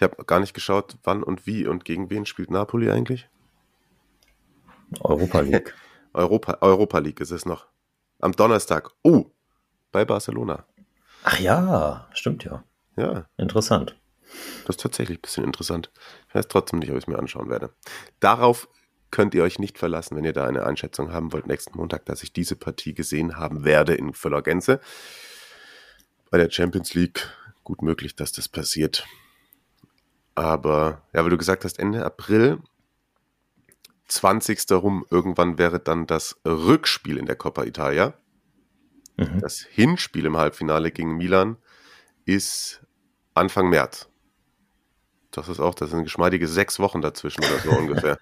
Ich 0.00 0.02
habe 0.02 0.24
gar 0.24 0.40
nicht 0.40 0.54
geschaut, 0.54 0.96
wann 1.02 1.22
und 1.22 1.46
wie 1.46 1.66
und 1.66 1.84
gegen 1.84 2.08
wen 2.08 2.24
spielt 2.24 2.50
Napoli 2.50 2.90
eigentlich? 2.90 3.28
Europa 5.00 5.40
League. 5.40 5.74
Europa, 6.14 6.56
Europa 6.62 6.98
League 7.00 7.20
ist 7.20 7.32
es 7.32 7.44
noch. 7.44 7.66
Am 8.18 8.32
Donnerstag. 8.32 8.92
Oh, 9.02 9.26
bei 9.92 10.06
Barcelona. 10.06 10.64
Ach 11.22 11.38
ja, 11.38 12.08
stimmt 12.14 12.44
ja. 12.44 12.64
Ja. 12.96 13.26
Interessant. 13.36 13.94
Das 14.64 14.76
ist 14.76 14.80
tatsächlich 14.80 15.18
ein 15.18 15.20
bisschen 15.20 15.44
interessant. 15.44 15.90
Ich 16.30 16.34
weiß 16.34 16.48
trotzdem 16.48 16.78
nicht, 16.78 16.90
ob 16.90 16.96
ich 16.96 17.04
es 17.04 17.06
mir 17.06 17.18
anschauen 17.18 17.50
werde. 17.50 17.74
Darauf 18.20 18.70
könnt 19.10 19.34
ihr 19.34 19.42
euch 19.42 19.58
nicht 19.58 19.76
verlassen, 19.76 20.16
wenn 20.16 20.24
ihr 20.24 20.32
da 20.32 20.46
eine 20.46 20.64
Einschätzung 20.64 21.12
haben 21.12 21.30
wollt, 21.34 21.46
nächsten 21.46 21.76
Montag, 21.76 22.06
dass 22.06 22.22
ich 22.22 22.32
diese 22.32 22.56
Partie 22.56 22.94
gesehen 22.94 23.36
haben 23.36 23.64
werde 23.66 23.92
in 23.92 24.14
voller 24.14 24.40
Gänze. 24.40 24.80
Bei 26.30 26.38
der 26.38 26.50
Champions 26.50 26.94
League 26.94 27.28
gut 27.64 27.82
möglich, 27.82 28.16
dass 28.16 28.32
das 28.32 28.48
passiert. 28.48 29.06
Aber 30.40 31.02
ja, 31.12 31.22
weil 31.22 31.28
du 31.28 31.36
gesagt 31.36 31.66
hast, 31.66 31.78
Ende 31.78 32.02
April, 32.02 32.60
20. 34.08 34.72
rum, 34.72 35.04
irgendwann 35.10 35.58
wäre 35.58 35.80
dann 35.80 36.06
das 36.06 36.40
Rückspiel 36.46 37.18
in 37.18 37.26
der 37.26 37.36
Coppa 37.36 37.64
Italia. 37.64 38.14
Mhm. 39.18 39.40
Das 39.40 39.58
Hinspiel 39.58 40.24
im 40.24 40.38
Halbfinale 40.38 40.92
gegen 40.92 41.18
Milan 41.18 41.58
ist 42.24 42.80
Anfang 43.34 43.68
März. 43.68 44.08
Das 45.30 45.50
ist 45.50 45.60
auch, 45.60 45.74
das 45.74 45.90
sind 45.90 46.04
geschmeidige 46.04 46.48
sechs 46.48 46.78
Wochen 46.78 47.02
dazwischen 47.02 47.44
oder 47.44 47.58
so 47.58 47.70
ungefähr. 47.78 48.18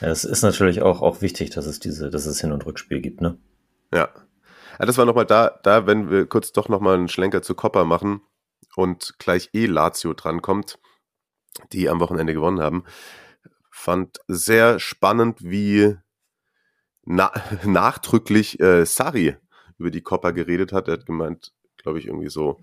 Ja, 0.00 0.08
es 0.08 0.24
ist 0.24 0.42
natürlich 0.42 0.82
auch, 0.82 1.02
auch 1.02 1.22
wichtig, 1.22 1.50
dass 1.50 1.66
es 1.66 1.78
diese, 1.78 2.10
dass 2.10 2.26
es 2.26 2.40
Hin- 2.40 2.50
und 2.50 2.66
Rückspiel 2.66 3.00
gibt, 3.00 3.20
ne? 3.20 3.38
Ja. 3.92 4.08
ja 4.80 4.86
das 4.86 4.98
war 4.98 5.04
nochmal 5.04 5.24
da, 5.24 5.56
da, 5.62 5.86
wenn 5.86 6.10
wir 6.10 6.26
kurz 6.26 6.50
doch 6.50 6.68
nochmal 6.68 6.96
einen 6.96 7.08
Schlenker 7.08 7.42
zu 7.42 7.54
Coppa 7.54 7.84
machen 7.84 8.22
und 8.74 9.14
gleich 9.20 9.50
eh 9.52 9.66
Lazio 9.66 10.14
drankommt 10.14 10.80
die 11.72 11.88
am 11.88 12.00
Wochenende 12.00 12.34
gewonnen 12.34 12.60
haben. 12.60 12.84
Fand 13.70 14.18
sehr 14.28 14.78
spannend, 14.78 15.38
wie 15.42 15.96
na 17.04 17.32
nachdrücklich 17.64 18.60
äh, 18.60 18.84
Sari 18.84 19.36
über 19.78 19.90
die 19.90 20.02
Coppa 20.02 20.30
geredet 20.30 20.72
hat. 20.72 20.88
Er 20.88 20.94
hat 20.94 21.06
gemeint, 21.06 21.52
glaube 21.76 21.98
ich, 21.98 22.06
irgendwie 22.06 22.30
so 22.30 22.60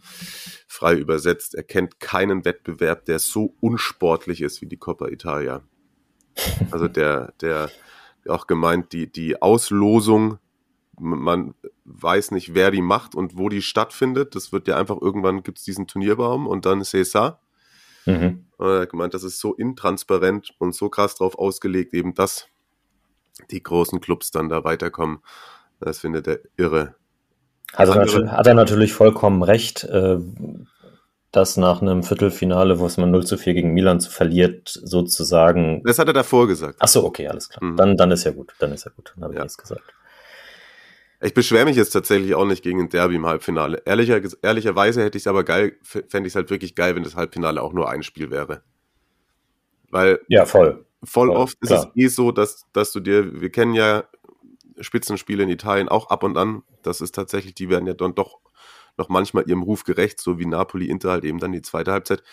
frei 0.68 0.96
übersetzt, 0.96 1.56
er 1.56 1.64
kennt 1.64 2.00
keinen 2.00 2.46
Wettbewerb, 2.46 3.06
der 3.06 3.20
so 3.20 3.56
unsportlich 3.60 4.42
ist 4.42 4.62
wie 4.62 4.68
die 4.68 4.78
Coppa 4.78 5.08
Italia. 5.08 5.62
Also 6.72 6.88
der, 6.88 7.34
der 7.42 7.70
auch 8.28 8.48
gemeint, 8.48 8.94
die, 8.94 9.12
die 9.12 9.42
Auslosung, 9.42 10.40
man 10.98 11.56
weiß 11.86 12.32
nicht, 12.32 12.54
wer 12.54 12.72
die 12.72 12.82
macht 12.82 13.16
und 13.16 13.38
wo 13.38 13.50
die 13.50 13.62
stattfindet. 13.62 14.36
Das 14.36 14.52
wird 14.52 14.68
ja 14.68 14.78
einfach 14.78 15.02
irgendwann 15.02 15.44
gibt 15.44 15.58
es 15.58 15.64
diesen 15.64 15.88
Turnierbaum 15.88 16.48
und 16.48 16.66
dann 16.66 16.82
César. 16.82 17.40
Mhm. 18.06 18.46
Und 18.58 18.68
er 18.68 18.82
hat 18.82 18.90
gemeint, 18.90 19.14
das 19.14 19.24
ist 19.24 19.40
so 19.40 19.54
intransparent 19.54 20.54
und 20.58 20.76
so 20.76 20.90
krass 20.90 21.16
drauf 21.16 21.38
ausgelegt, 21.38 21.94
eben 21.94 22.14
dass 22.14 22.48
die 23.50 23.64
großen 23.64 24.02
Clubs 24.02 24.32
dann 24.32 24.50
da 24.50 24.64
weiterkommen. 24.64 25.20
Das 25.80 26.00
findet 26.00 26.28
er 26.28 26.40
irre. 26.58 26.96
Also 27.74 27.96
hat 27.96 28.48
er 28.48 28.54
natürlich 28.54 28.94
vollkommen 28.94 29.44
recht, 29.44 29.84
äh, 29.86 30.18
dass 31.32 31.56
nach 31.56 31.82
einem 31.82 32.04
Viertelfinale, 32.04 32.80
wo 32.80 32.86
es 32.86 32.98
man 32.98 33.12
0 33.12 33.26
zu 33.26 33.38
4 33.38 33.54
gegen 33.54 33.74
Milan 33.74 34.02
verliert, 34.02 34.68
sozusagen. 34.68 35.82
Das 35.86 35.98
hat 35.98 36.08
er 36.08 36.14
davor 36.14 36.48
gesagt. 36.48 36.78
Ach 36.80 36.90
so, 36.90 37.06
okay, 37.06 37.28
alles 37.28 37.50
klar. 37.50 37.64
Mhm. 37.64 37.78
Dann, 37.78 37.98
dann 37.98 38.12
ist 38.12 38.26
ja 38.26 38.32
gut. 38.32 38.54
Dann 38.60 38.74
ist 38.74 38.86
ja 38.86 38.92
gut. 38.94 39.14
Dann 39.16 39.24
habe 39.24 39.34
ich 39.34 39.38
ja. 39.38 39.44
nichts 39.44 39.58
gesagt. 39.58 39.84
Ich 41.24 41.36
beschwere 41.36 41.66
mich 41.66 41.76
jetzt 41.76 41.92
tatsächlich 41.92 42.34
auch 42.34 42.46
nicht 42.46 42.64
gegen 42.64 42.80
ein 42.80 42.90
Derby 42.90 43.16
im 43.16 43.28
Halbfinale. 43.28 43.84
Ehrlicher, 43.86 44.20
ehrlicherweise 44.42 45.04
hätte 45.04 45.18
ich 45.18 45.24
es 45.24 45.28
aber 45.28 45.44
geil, 45.44 45.78
fände 45.84 46.28
ich 46.28 46.32
es 46.32 46.36
halt 46.36 46.50
wirklich 46.50 46.74
geil, 46.74 46.96
wenn 46.96 47.04
das 47.04 47.16
Halbfinale 47.16 47.62
auch 47.62 47.74
nur 47.74 47.90
ein 47.90 48.02
Spiel 48.02 48.32
wäre. 48.32 48.64
Weil 49.92 50.20
ja, 50.30 50.46
voll. 50.46 50.86
voll, 51.04 51.28
voll 51.28 51.30
oft 51.30 51.62
klar. 51.62 51.80
ist 51.80 51.90
es 51.96 52.04
eh 52.04 52.08
so, 52.08 52.32
dass, 52.32 52.66
dass 52.74 52.92
du 52.92 53.00
dir, 53.00 53.40
wir 53.40 53.52
kennen 53.52 53.76
ja 53.76 54.06
Spitzenspiele 54.80 55.44
in 55.44 55.50
Italien 55.50 55.90
auch 55.90 56.10
ab 56.10 56.24
und 56.24 56.38
an. 56.38 56.64
Das 56.82 57.02
ist 57.02 57.14
tatsächlich, 57.14 57.54
die 57.54 57.70
werden 57.70 57.86
ja 57.86 57.94
dann 57.94 58.16
doch 58.16 58.40
noch 58.98 59.10
manchmal 59.10 59.48
ihrem 59.48 59.62
Ruf 59.62 59.84
gerecht, 59.84 60.20
so 60.20 60.40
wie 60.40 60.46
Napoli 60.46 60.88
Inter 60.88 61.12
halt 61.12 61.24
eben 61.24 61.40
dann 61.40 61.52
die 61.52 61.62
zweite 61.62 61.92
Halbzeit. 61.92 62.24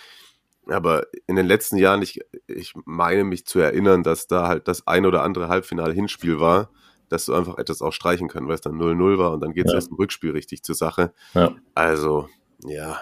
Aber 0.67 1.07
in 1.27 1.37
den 1.37 1.47
letzten 1.47 1.77
Jahren, 1.77 2.03
ich, 2.03 2.21
ich 2.47 2.75
meine 2.85 3.25
mich 3.25 3.47
zu 3.47 3.59
erinnern, 3.59 4.03
dass 4.03 4.27
da 4.27 4.49
halt 4.49 4.67
das 4.67 4.87
ein 4.87 5.07
oder 5.07 5.23
andere 5.23 5.49
Halbfinale-Hinspiel 5.49 6.41
war, 6.41 6.71
dass 7.09 7.27
du 7.27 7.35
einfach 7.35 7.59
etwas 7.59 7.83
auch 7.83 7.93
streichen 7.93 8.29
können, 8.29 8.49
weil 8.49 8.55
es 8.55 8.61
dann 8.61 8.79
0-0 8.79 9.19
war 9.19 9.33
und 9.33 9.41
dann 9.41 9.53
geht 9.53 9.67
es 9.67 9.73
ja. 9.73 9.77
erst 9.77 9.91
im 9.91 9.97
Rückspiel 9.97 10.33
richtig 10.33 10.63
zur 10.63 10.75
Sache. 10.75 11.13
Ja. 11.35 11.55
Also, 11.75 12.29
ja, 12.65 13.01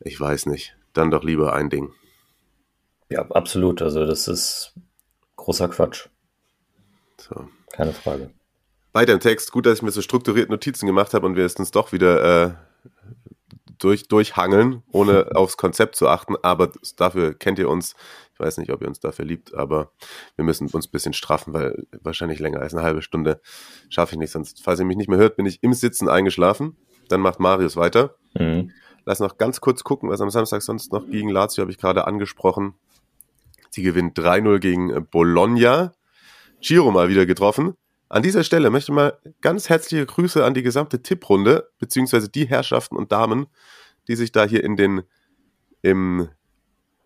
ich 0.00 0.18
weiß 0.20 0.46
nicht. 0.46 0.76
Dann 0.92 1.10
doch 1.10 1.24
lieber 1.24 1.54
ein 1.54 1.70
Ding. 1.70 1.92
Ja, 3.08 3.22
absolut. 3.30 3.82
Also, 3.82 4.04
das 4.04 4.28
ist 4.28 4.74
großer 5.36 5.68
Quatsch. 5.68 6.08
So. 7.18 7.48
Keine 7.72 7.92
Frage. 7.92 8.30
Weiter 8.92 9.12
im 9.14 9.20
Text. 9.20 9.52
Gut, 9.52 9.66
dass 9.66 9.78
ich 9.78 9.82
mir 9.82 9.90
so 9.90 10.02
strukturiert 10.02 10.50
Notizen 10.50 10.86
gemacht 10.86 11.14
habe 11.14 11.26
und 11.26 11.36
wir 11.36 11.46
es 11.46 11.56
uns 11.56 11.70
doch 11.70 11.92
wieder 11.92 12.46
äh, 12.46 12.54
durch, 13.78 14.08
durchhangeln, 14.08 14.82
ohne 14.92 15.30
aufs 15.34 15.56
Konzept 15.56 15.96
zu 15.96 16.08
achten. 16.08 16.36
Aber 16.42 16.72
dafür 16.96 17.34
kennt 17.34 17.58
ihr 17.58 17.68
uns. 17.68 17.94
Ich 18.34 18.40
weiß 18.40 18.58
nicht, 18.58 18.72
ob 18.72 18.82
ihr 18.82 18.88
uns 18.88 19.00
dafür 19.00 19.24
liebt, 19.24 19.54
aber 19.54 19.92
wir 20.36 20.44
müssen 20.44 20.68
uns 20.68 20.86
ein 20.86 20.90
bisschen 20.90 21.12
straffen, 21.12 21.52
weil 21.52 21.86
wahrscheinlich 22.02 22.38
länger 22.38 22.60
als 22.60 22.74
eine 22.74 22.82
halbe 22.82 23.02
Stunde 23.02 23.40
schaffe 23.88 24.14
ich 24.14 24.18
nicht. 24.18 24.30
Sonst, 24.30 24.62
falls 24.62 24.80
ihr 24.80 24.86
mich 24.86 24.96
nicht 24.96 25.08
mehr 25.08 25.18
hört, 25.18 25.36
bin 25.36 25.46
ich 25.46 25.62
im 25.62 25.74
Sitzen 25.74 26.08
eingeschlafen. 26.08 26.76
Dann 27.08 27.20
macht 27.20 27.40
Marius 27.40 27.76
weiter. 27.76 28.16
Mhm. 28.34 28.70
Lass 29.04 29.20
noch 29.20 29.36
ganz 29.36 29.60
kurz 29.60 29.84
gucken, 29.84 30.08
was 30.08 30.20
am 30.20 30.30
Samstag 30.30 30.62
sonst 30.62 30.92
noch 30.92 31.08
gegen 31.08 31.28
Lazio 31.28 31.62
habe 31.62 31.72
ich 31.72 31.78
gerade 31.78 32.06
angesprochen. 32.06 32.74
Sie 33.70 33.82
gewinnt 33.82 34.18
3-0 34.18 34.58
gegen 34.60 35.06
Bologna. 35.10 35.92
Giro 36.60 36.90
mal 36.90 37.08
wieder 37.08 37.26
getroffen. 37.26 37.74
An 38.08 38.22
dieser 38.22 38.44
Stelle 38.44 38.70
möchte 38.70 38.92
ich 38.92 38.94
mal 38.94 39.18
ganz 39.40 39.68
herzliche 39.68 40.04
Grüße 40.04 40.44
an 40.44 40.54
die 40.54 40.62
gesamte 40.62 41.02
Tipprunde, 41.02 41.70
beziehungsweise 41.78 42.28
die 42.28 42.46
Herrschaften 42.46 42.96
und 42.96 43.10
Damen, 43.10 43.46
die 44.06 44.16
sich 44.16 44.32
da 44.32 44.44
hier 44.44 44.62
in 44.62 44.76
den 44.76 45.02
im 45.80 46.28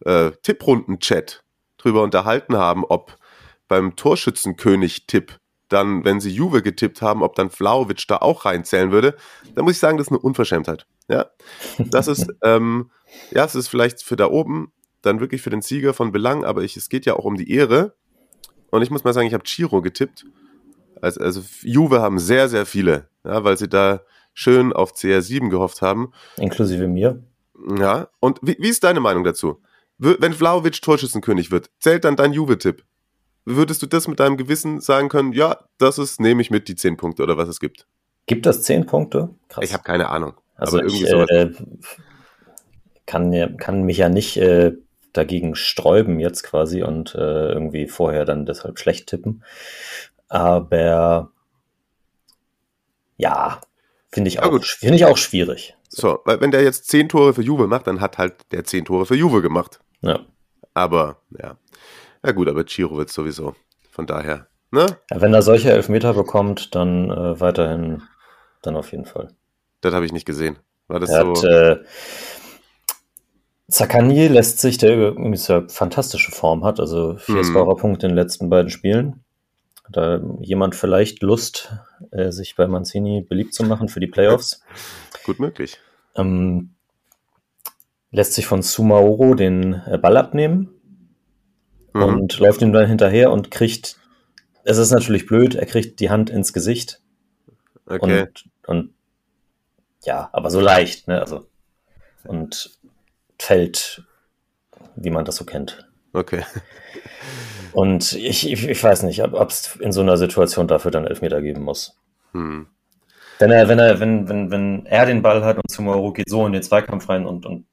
äh, 0.05 0.31
Tipprunden-Chat 0.43 1.45
drüber 1.79 2.03
unterhalten 2.03 2.57
haben, 2.57 2.85
ob 2.85 3.17
beim 3.69 3.97
Torschützenkönig-Tipp 3.97 5.39
dann, 5.69 6.05
wenn 6.05 6.21
sie 6.21 6.31
Juve 6.31 6.63
getippt 6.63 7.03
haben, 7.03 7.23
ob 7.23 7.35
dann 7.35 7.51
Vlaovic 7.51 8.07
da 8.07 8.19
auch 8.19 8.45
reinzählen 8.45 8.93
würde, 8.93 9.17
dann 9.55 9.65
muss 9.65 9.75
ich 9.75 9.81
sagen, 9.81 9.99
das 9.99 10.07
ist 10.07 10.13
eine 10.13 10.21
Unverschämtheit. 10.21 10.87
Ja, 11.09 11.27
das 11.79 12.09
ist, 12.09 12.27
ähm, 12.43 12.91
ja, 13.33 13.45
es 13.45 13.55
ist 13.55 13.69
vielleicht 13.69 14.03
für 14.03 14.17
da 14.17 14.27
oben 14.31 14.73
dann 15.03 15.21
wirklich 15.21 15.43
für 15.43 15.51
den 15.51 15.63
Sieger 15.63 15.95
von 15.95 16.13
Belang, 16.13 16.45
aber 16.45 16.63
ich, 16.63 16.77
es 16.77 16.89
geht 16.89 17.07
ja 17.07 17.15
auch 17.15 17.25
um 17.25 17.37
die 17.37 17.51
Ehre. 17.51 17.95
Und 18.71 18.83
ich 18.83 18.91
muss 18.91 19.05
mal 19.05 19.13
sagen, 19.13 19.27
ich 19.27 19.35
habe 19.35 19.45
Chiro 19.45 19.83
getippt. 19.83 20.27
Also, 21.01 21.21
also 21.21 21.43
Juve 21.63 22.01
haben 22.01 22.19
sehr, 22.19 22.49
sehr 22.49 22.67
viele, 22.67 23.09
ja, 23.25 23.45
weil 23.45 23.57
sie 23.57 23.69
da 23.69 24.01
schön 24.35 24.73
auf 24.73 24.93
CR7 24.93 25.49
gehofft 25.49 25.83
haben. 25.83 26.13
Inklusive 26.37 26.89
mir. 26.89 27.23
Ja, 27.79 28.09
und 28.21 28.39
wie, 28.43 28.57
wie 28.59 28.69
ist 28.69 28.85
deine 28.85 29.01
Meinung 29.01 29.25
dazu? 29.25 29.61
Wenn 29.99 30.33
Vlaovic 30.33 30.81
Torschützenkönig 30.83 31.51
wird, 31.51 31.71
zählt 31.81 32.05
dann 32.05 32.17
dein 32.17 32.33
Juve-Tipp? 32.33 32.85
Würdest 33.45 33.83
du 33.83 33.87
das 33.87 34.09
mit 34.09 34.21
deinem 34.21 34.37
Gewissen 34.37 34.81
sagen 34.81 35.09
können, 35.09 35.33
ja, 35.33 35.59
das 35.79 35.99
ist, 35.99 36.21
nehme 36.21 36.43
ich 36.43 36.51
mit, 36.51 36.69
die 36.69 36.75
10 36.75 36.97
Punkte 36.97 37.23
oder 37.23 37.37
was 37.37 37.49
es 37.49 37.61
gibt? 37.61 37.87
Gibt 38.27 38.45
das 38.45 38.63
10 38.63 38.87
Punkte? 38.87 39.31
Krass. 39.49 39.65
Ich 39.65 39.73
habe 39.73 39.85
keine 39.85 40.09
Ahnung. 40.09 40.35
Also 40.57 40.79
aber 40.79 40.87
irgendwie 40.87 41.05
ich, 41.05 41.11
sowas. 41.11 41.31
Äh, 41.31 41.51
kann, 43.07 43.57
kann 43.57 43.83
mich 43.85 43.99
ja 43.99 44.09
nicht 44.09 44.37
äh, 44.37 44.73
dagegen 45.13 45.55
sträuben 45.55 46.19
jetzt 46.19 46.43
quasi 46.43 46.83
und 46.83 47.15
äh, 47.15 47.53
irgendwie 47.53 47.87
vorher 47.87 48.25
dann 48.25 48.47
deshalb 48.47 48.79
schlecht 48.79 49.09
tippen. 49.09 49.45
Aber 50.29 51.31
ja, 53.17 53.61
finde 54.17 54.29
ich, 54.29 54.41
auch, 54.43 54.63
find 54.65 54.95
ich 54.95 55.05
auch 55.05 55.19
schwierig. 55.19 55.77
So, 55.91 56.21
weil 56.25 56.41
wenn 56.41 56.51
der 56.51 56.63
jetzt 56.63 56.89
10 56.89 57.11
Tore 57.11 57.35
für 57.35 57.43
Juve 57.43 57.67
macht, 57.67 57.87
dann 57.87 58.01
hat 58.01 58.17
halt 58.17 58.35
der 58.51 58.65
10 58.65 58.87
Tore 58.87 59.05
für 59.05 59.15
Juve 59.15 59.43
gemacht. 59.43 59.79
Ja. 60.01 60.21
Aber, 60.73 61.19
ja. 61.39 61.59
Ja 62.25 62.33
gut, 62.33 62.49
aber 62.49 62.65
Chiro 62.65 62.97
wird 62.97 63.11
sowieso. 63.11 63.55
Von 63.91 64.07
daher, 64.07 64.47
ne? 64.71 64.87
Ja, 65.11 65.21
wenn 65.21 65.35
er 65.35 65.43
solche 65.43 65.71
Elfmeter 65.71 66.15
bekommt, 66.15 66.75
dann 66.75 67.11
äh, 67.11 67.39
weiterhin 67.41 68.03
dann 68.63 68.75
auf 68.75 68.91
jeden 68.91 69.05
Fall. 69.05 69.29
Das 69.83 69.93
habe 69.93 70.07
ich 70.07 70.13
nicht 70.13 70.27
gesehen. 70.27 70.59
War 70.89 70.99
das 70.99 71.11
er 71.11 71.23
so? 71.23 71.31
Hat, 71.37 71.45
äh, 71.45 71.85
Zakani 73.69 74.29
lässt 74.29 74.61
sich, 74.61 74.79
der 74.79 74.91
irgendwie 74.93 75.37
so 75.37 75.53
eine 75.53 75.69
fantastische 75.69 76.31
Form 76.33 76.65
hat, 76.65 76.81
also 76.81 77.17
vier 77.19 77.37
Mhm. 77.37 77.45
Scorerpunkte 77.45 78.07
in 78.07 78.13
den 78.13 78.17
letzten 78.17 78.49
beiden 78.49 78.71
Spielen. 78.71 79.25
Hat 79.87 79.97
da 79.97 80.21
jemand 80.41 80.75
vielleicht 80.75 81.23
Lust, 81.23 81.73
äh, 82.11 82.31
sich 82.33 82.57
bei 82.57 82.67
Mancini 82.67 83.23
beliebt 83.23 83.55
zu 83.55 83.65
machen 83.65 83.89
für 83.89 84.01
die 84.01 84.07
Playoffs? 84.07 84.63
Gut 85.25 85.39
möglich. 85.41 85.79
Ähm, 86.15 86.75
lässt 88.11 88.33
sich 88.35 88.47
von 88.47 88.63
Sumaoro 88.63 89.35
den 89.35 89.75
äh, 89.87 89.99
Ball 89.99 90.17
abnehmen 90.17 90.71
Mhm. 91.95 92.03
und 92.03 92.39
läuft 92.39 92.61
ihm 92.63 92.73
dann 92.73 92.87
hinterher 92.87 93.31
und 93.33 93.51
kriegt, 93.51 93.97
es 94.65 94.77
ist 94.77 94.91
natürlich 94.91 95.27
blöd, 95.27 95.55
er 95.55 95.65
kriegt 95.67 95.99
die 96.01 96.11
Hand 96.11 96.29
ins 96.31 96.53
Gesicht 96.53 97.01
Okay. 97.87 98.23
und, 98.23 98.45
und 98.67 98.95
ja, 100.05 100.29
aber 100.33 100.51
so 100.51 100.61
leicht, 100.61 101.09
ne? 101.09 101.21
Also 101.21 101.47
und 102.25 102.79
fällt, 103.39 104.03
wie 104.97 105.11
man 105.11 105.25
das 105.25 105.37
so 105.37 105.45
kennt. 105.45 105.89
Okay. 106.17 106.45
Und 107.73 108.15
ich, 108.15 108.51
ich, 108.51 108.67
ich 108.67 108.83
weiß 108.83 109.03
nicht, 109.03 109.23
ob 109.23 109.51
es 109.51 109.77
in 109.77 109.93
so 109.93 110.01
einer 110.01 110.17
Situation 110.17 110.67
dafür 110.67 110.91
dann 110.91 111.07
Elfmeter 111.07 111.43
geben 111.43 111.63
muss. 111.63 111.95
Hm. 112.33 112.69
Wenn 113.39 113.51
er, 113.51 113.69
wenn 113.69 113.79
er, 113.79 114.01
wenn, 114.01 114.29
wenn, 114.31 114.51
wenn 114.51 114.87
er 114.87 115.05
den 115.05 115.21
Ball 115.21 115.45
hat 115.45 115.57
und 115.59 115.71
Sumaoro 115.71 116.13
geht 116.13 116.31
so 116.31 116.47
in 116.47 116.55
den 116.55 116.63
Zweikampf 116.63 117.07
rein 117.11 117.27
und, 117.27 117.45
und 117.45 117.67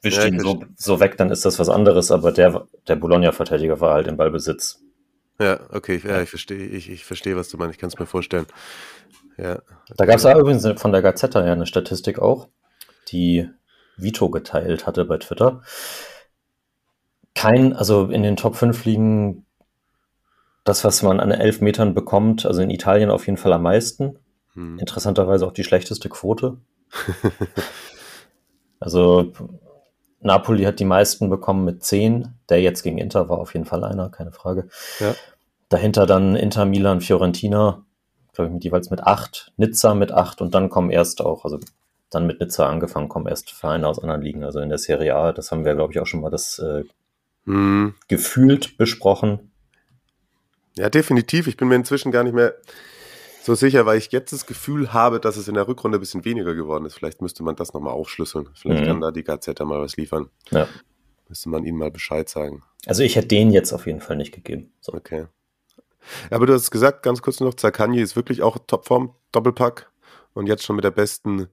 wischt 0.00 0.16
Ja, 0.18 0.24
ihn 0.24 0.40
so, 0.40 0.64
so 0.74 1.00
weg, 1.00 1.18
dann 1.18 1.30
ist 1.30 1.44
das 1.44 1.58
was 1.58 1.68
anderes, 1.68 2.10
aber 2.10 2.32
der, 2.32 2.66
der 2.88 2.96
Bologna-Verteidiger 2.96 3.78
war 3.80 3.92
halt 3.92 4.06
im 4.06 4.16
Ballbesitz. 4.16 4.80
Ja, 5.38 5.60
okay, 5.70 5.96
ich- 5.96 6.04
ja, 6.04 6.22
ich 6.22 6.30
verstehe, 6.30 6.64
ich, 6.66 6.88
ich 6.90 7.04
verstehe, 7.04 7.36
was 7.36 7.50
du 7.50 7.58
meinst. 7.58 7.74
Ich 7.74 7.78
kann 7.78 7.88
es 7.88 7.98
mir 7.98 8.06
vorstellen. 8.06 8.46
Ja. 9.36 9.60
Da 9.98 10.06
gab 10.06 10.16
es 10.16 10.22
ja 10.22 10.38
übrigens 10.38 10.66
von 10.80 10.92
der 10.92 11.02
Gazetta 11.02 11.44
ja 11.44 11.52
eine 11.52 11.66
Statistik 11.66 12.18
auch, 12.18 12.48
die 13.08 13.50
Vito 13.98 14.30
geteilt 14.30 14.86
hatte 14.86 15.04
bei 15.04 15.18
Twitter. 15.18 15.62
Kein, 17.34 17.74
also 17.74 18.06
in 18.06 18.22
den 18.22 18.36
Top 18.36 18.56
5 18.56 18.84
liegen 18.84 19.46
das, 20.64 20.84
was 20.84 21.02
man 21.02 21.20
an 21.20 21.30
Elfmetern 21.30 21.94
bekommt, 21.94 22.44
also 22.44 22.60
in 22.60 22.70
Italien 22.70 23.10
auf 23.10 23.26
jeden 23.26 23.38
Fall 23.38 23.52
am 23.52 23.62
meisten. 23.62 24.18
Hm. 24.54 24.78
Interessanterweise 24.78 25.46
auch 25.46 25.52
die 25.52 25.64
schlechteste 25.64 26.08
Quote. 26.08 26.58
Also 28.80 29.32
Napoli 30.20 30.64
hat 30.64 30.80
die 30.80 30.84
meisten 30.84 31.30
bekommen 31.30 31.64
mit 31.64 31.84
10. 31.84 32.34
Der 32.48 32.60
jetzt 32.60 32.82
gegen 32.82 32.98
Inter 32.98 33.28
war 33.28 33.38
auf 33.38 33.52
jeden 33.52 33.66
Fall 33.66 33.84
einer, 33.84 34.08
keine 34.08 34.32
Frage. 34.32 34.68
Ja. 34.98 35.14
Dahinter 35.68 36.06
dann 36.06 36.34
Inter, 36.34 36.64
Milan, 36.64 37.00
Fiorentina, 37.00 37.84
glaube 38.32 38.48
ich, 38.48 38.54
mit 38.54 38.64
jeweils 38.64 38.90
mit 38.90 39.04
8. 39.04 39.52
Nizza 39.56 39.94
mit 39.94 40.10
8 40.10 40.40
und 40.40 40.54
dann 40.54 40.70
kommen 40.70 40.90
erst 40.90 41.20
auch, 41.20 41.44
also 41.44 41.60
dann 42.08 42.26
mit 42.26 42.40
Nizza 42.40 42.68
angefangen, 42.68 43.08
kommen 43.08 43.28
erst 43.28 43.50
Vereine 43.50 43.86
aus 43.86 44.00
anderen 44.00 44.22
Ligen. 44.22 44.42
Also 44.42 44.58
in 44.58 44.68
der 44.68 44.78
Serie 44.78 45.14
A, 45.14 45.32
das 45.32 45.52
haben 45.52 45.64
wir, 45.64 45.74
glaube 45.74 45.92
ich, 45.92 46.00
auch 46.00 46.06
schon 46.06 46.22
mal 46.22 46.30
das 46.30 46.58
äh, 46.58 46.84
Hm. 47.46 47.94
gefühlt 48.08 48.76
besprochen. 48.76 49.50
Ja, 50.76 50.88
definitiv. 50.88 51.46
Ich 51.46 51.56
bin 51.56 51.68
mir 51.68 51.74
inzwischen 51.76 52.12
gar 52.12 52.22
nicht 52.22 52.34
mehr 52.34 52.54
so 53.42 53.54
sicher, 53.54 53.86
weil 53.86 53.98
ich 53.98 54.12
jetzt 54.12 54.32
das 54.32 54.46
Gefühl 54.46 54.92
habe, 54.92 55.18
dass 55.20 55.36
es 55.36 55.48
in 55.48 55.54
der 55.54 55.66
Rückrunde 55.66 55.98
ein 55.98 56.00
bisschen 56.00 56.24
weniger 56.24 56.54
geworden 56.54 56.84
ist. 56.84 56.94
Vielleicht 56.94 57.22
müsste 57.22 57.42
man 57.42 57.56
das 57.56 57.72
nochmal 57.72 57.94
aufschlüsseln. 57.94 58.48
Vielleicht 58.54 58.82
Mhm. 58.82 58.86
kann 58.86 59.00
da 59.00 59.10
die 59.10 59.24
Gazetta 59.24 59.64
mal 59.64 59.80
was 59.80 59.96
liefern. 59.96 60.28
Ja. 60.50 60.68
Müsste 61.28 61.48
man 61.48 61.64
ihnen 61.64 61.78
mal 61.78 61.90
Bescheid 61.90 62.28
sagen. 62.28 62.62
Also 62.86 63.02
ich 63.02 63.16
hätte 63.16 63.28
den 63.28 63.50
jetzt 63.50 63.72
auf 63.72 63.86
jeden 63.86 64.00
Fall 64.00 64.16
nicht 64.16 64.32
gegeben. 64.32 64.72
So. 64.80 64.92
Okay. 64.92 65.26
Aber 66.30 66.46
du 66.46 66.52
hast 66.54 66.70
gesagt, 66.70 67.02
ganz 67.02 67.22
kurz 67.22 67.40
noch, 67.40 67.54
Zakani 67.54 68.00
ist 68.00 68.16
wirklich 68.16 68.42
auch 68.42 68.58
Topform, 68.66 69.14
Doppelpack 69.32 69.90
und 70.34 70.46
jetzt 70.46 70.64
schon 70.64 70.76
mit 70.76 70.84
der 70.84 70.90
besten 70.90 71.48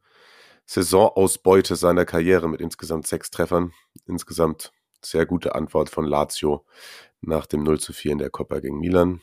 Saisonausbeute 0.65 1.75
seiner 1.75 2.05
Karriere 2.05 2.49
mit 2.49 2.59
insgesamt 2.61 3.07
sechs 3.07 3.31
Treffern. 3.31 3.71
Insgesamt 4.05 4.71
sehr 5.09 5.25
gute 5.25 5.55
Antwort 5.55 5.89
von 5.89 6.05
Lazio 6.05 6.65
nach 7.21 7.45
dem 7.45 7.63
0 7.63 7.79
zu 7.79 7.93
4 7.93 8.13
in 8.13 8.17
der 8.19 8.29
Coppa 8.29 8.59
gegen 8.59 8.79
Milan. 8.79 9.21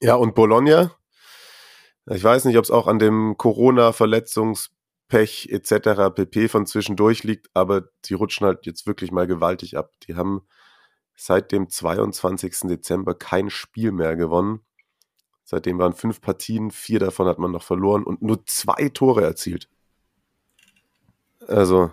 Ja, 0.00 0.14
und 0.14 0.34
Bologna. 0.34 0.94
Ich 2.06 2.24
weiß 2.24 2.46
nicht, 2.46 2.58
ob 2.58 2.64
es 2.64 2.70
auch 2.70 2.86
an 2.86 2.98
dem 2.98 3.36
Corona-Verletzungspech 3.36 5.48
etc. 5.50 6.14
pp. 6.14 6.48
von 6.48 6.66
zwischendurch 6.66 7.22
liegt, 7.22 7.48
aber 7.54 7.82
die 8.06 8.14
rutschen 8.14 8.46
halt 8.46 8.66
jetzt 8.66 8.86
wirklich 8.86 9.12
mal 9.12 9.26
gewaltig 9.26 9.76
ab. 9.76 9.92
Die 10.06 10.16
haben 10.16 10.42
seit 11.14 11.52
dem 11.52 11.68
22. 11.68 12.60
Dezember 12.62 13.14
kein 13.14 13.50
Spiel 13.50 13.92
mehr 13.92 14.16
gewonnen. 14.16 14.60
Seitdem 15.44 15.78
waren 15.78 15.92
fünf 15.92 16.20
Partien, 16.20 16.70
vier 16.70 17.00
davon 17.00 17.26
hat 17.26 17.38
man 17.38 17.50
noch 17.50 17.62
verloren 17.62 18.04
und 18.04 18.22
nur 18.22 18.46
zwei 18.46 18.88
Tore 18.88 19.22
erzielt. 19.22 19.68
Also, 21.46 21.92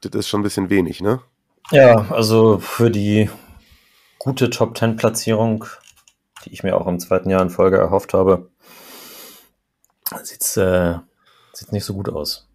das 0.00 0.14
ist 0.14 0.28
schon 0.28 0.40
ein 0.40 0.44
bisschen 0.44 0.68
wenig, 0.68 1.00
ne? 1.00 1.22
Ja, 1.70 2.10
also 2.10 2.58
für 2.58 2.90
die 2.90 3.30
gute 4.18 4.50
Top 4.50 4.76
10 4.76 4.96
Platzierung, 4.96 5.66
die 6.44 6.52
ich 6.52 6.62
mir 6.62 6.76
auch 6.76 6.86
im 6.86 6.98
zweiten 6.98 7.30
Jahr 7.30 7.42
in 7.42 7.50
Folge 7.50 7.78
erhofft 7.78 8.12
habe, 8.14 8.50
sieht's, 10.22 10.56
äh, 10.56 10.98
nicht 11.70 11.84
so 11.84 11.94
gut 11.94 12.08
aus. 12.08 12.48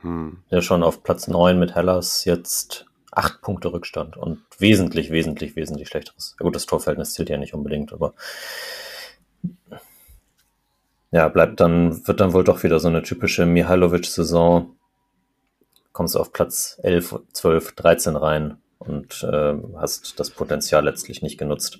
Hm. 0.00 0.42
Ja, 0.50 0.62
schon 0.62 0.82
auf 0.82 1.02
Platz 1.02 1.28
9 1.28 1.58
mit 1.58 1.74
Hellas 1.74 2.24
jetzt 2.24 2.86
acht 3.12 3.40
Punkte 3.40 3.72
Rückstand 3.72 4.16
und 4.16 4.42
wesentlich, 4.58 5.10
wesentlich, 5.10 5.56
wesentlich 5.56 5.88
schlechteres. 5.88 6.36
Ja 6.38 6.44
gut, 6.44 6.54
das 6.54 6.66
Torverhältnis 6.66 7.14
zählt 7.14 7.30
ja 7.30 7.38
nicht 7.38 7.54
unbedingt, 7.54 7.92
aber 7.92 8.14
ja, 11.10 11.28
bleibt 11.28 11.60
dann, 11.60 12.06
wird 12.06 12.20
dann 12.20 12.34
wohl 12.34 12.44
doch 12.44 12.62
wieder 12.62 12.78
so 12.78 12.88
eine 12.88 13.02
typische 13.02 13.46
Mihailovic-Saison. 13.46 14.76
Kommst 15.96 16.14
auf 16.14 16.30
Platz 16.30 16.78
11, 16.82 17.20
12, 17.32 17.72
13 17.72 18.16
rein 18.16 18.58
und 18.78 19.22
äh, 19.22 19.54
hast 19.78 20.20
das 20.20 20.28
Potenzial 20.28 20.84
letztlich 20.84 21.22
nicht 21.22 21.38
genutzt. 21.38 21.78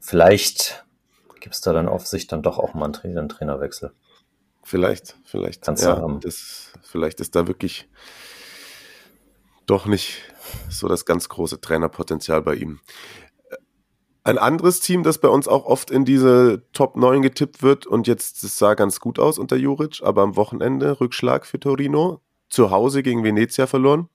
Vielleicht 0.00 0.84
gibt 1.38 1.54
es 1.54 1.60
da 1.60 1.72
dann 1.72 1.86
auf 1.86 2.04
sich 2.04 2.26
dann 2.26 2.42
doch 2.42 2.58
auch 2.58 2.74
mal 2.74 2.86
einen, 2.86 2.94
Tra 2.94 3.06
einen 3.06 3.28
Trainerwechsel. 3.28 3.92
Vielleicht, 4.64 5.14
vielleicht. 5.24 5.62
Kannst 5.62 5.84
du 5.84 5.86
ja, 5.86 5.98
haben. 5.98 6.18
Das, 6.18 6.72
vielleicht 6.82 7.20
ist 7.20 7.36
da 7.36 7.46
wirklich 7.46 7.88
doch 9.66 9.86
nicht 9.86 10.20
so 10.68 10.88
das 10.88 11.04
ganz 11.04 11.28
große 11.28 11.60
Trainerpotenzial 11.60 12.42
bei 12.42 12.56
ihm. 12.56 12.80
Ein 14.24 14.38
anderes 14.38 14.80
Team, 14.80 15.04
das 15.04 15.18
bei 15.18 15.28
uns 15.28 15.46
auch 15.46 15.64
oft 15.64 15.92
in 15.92 16.04
diese 16.04 16.64
Top 16.72 16.96
9 16.96 17.22
getippt 17.22 17.62
wird 17.62 17.86
und 17.86 18.08
jetzt, 18.08 18.42
das 18.42 18.58
sah 18.58 18.74
ganz 18.74 18.98
gut 18.98 19.20
aus 19.20 19.38
unter 19.38 19.54
Juric, 19.54 20.02
aber 20.02 20.22
am 20.22 20.34
Wochenende 20.34 21.00
Rückschlag 21.00 21.46
für 21.46 21.60
Torino, 21.60 22.20
zu 22.48 22.70
Hause 22.70 23.02
gegen 23.02 23.24
Venezia 23.24 23.66
verloren. 23.66 24.08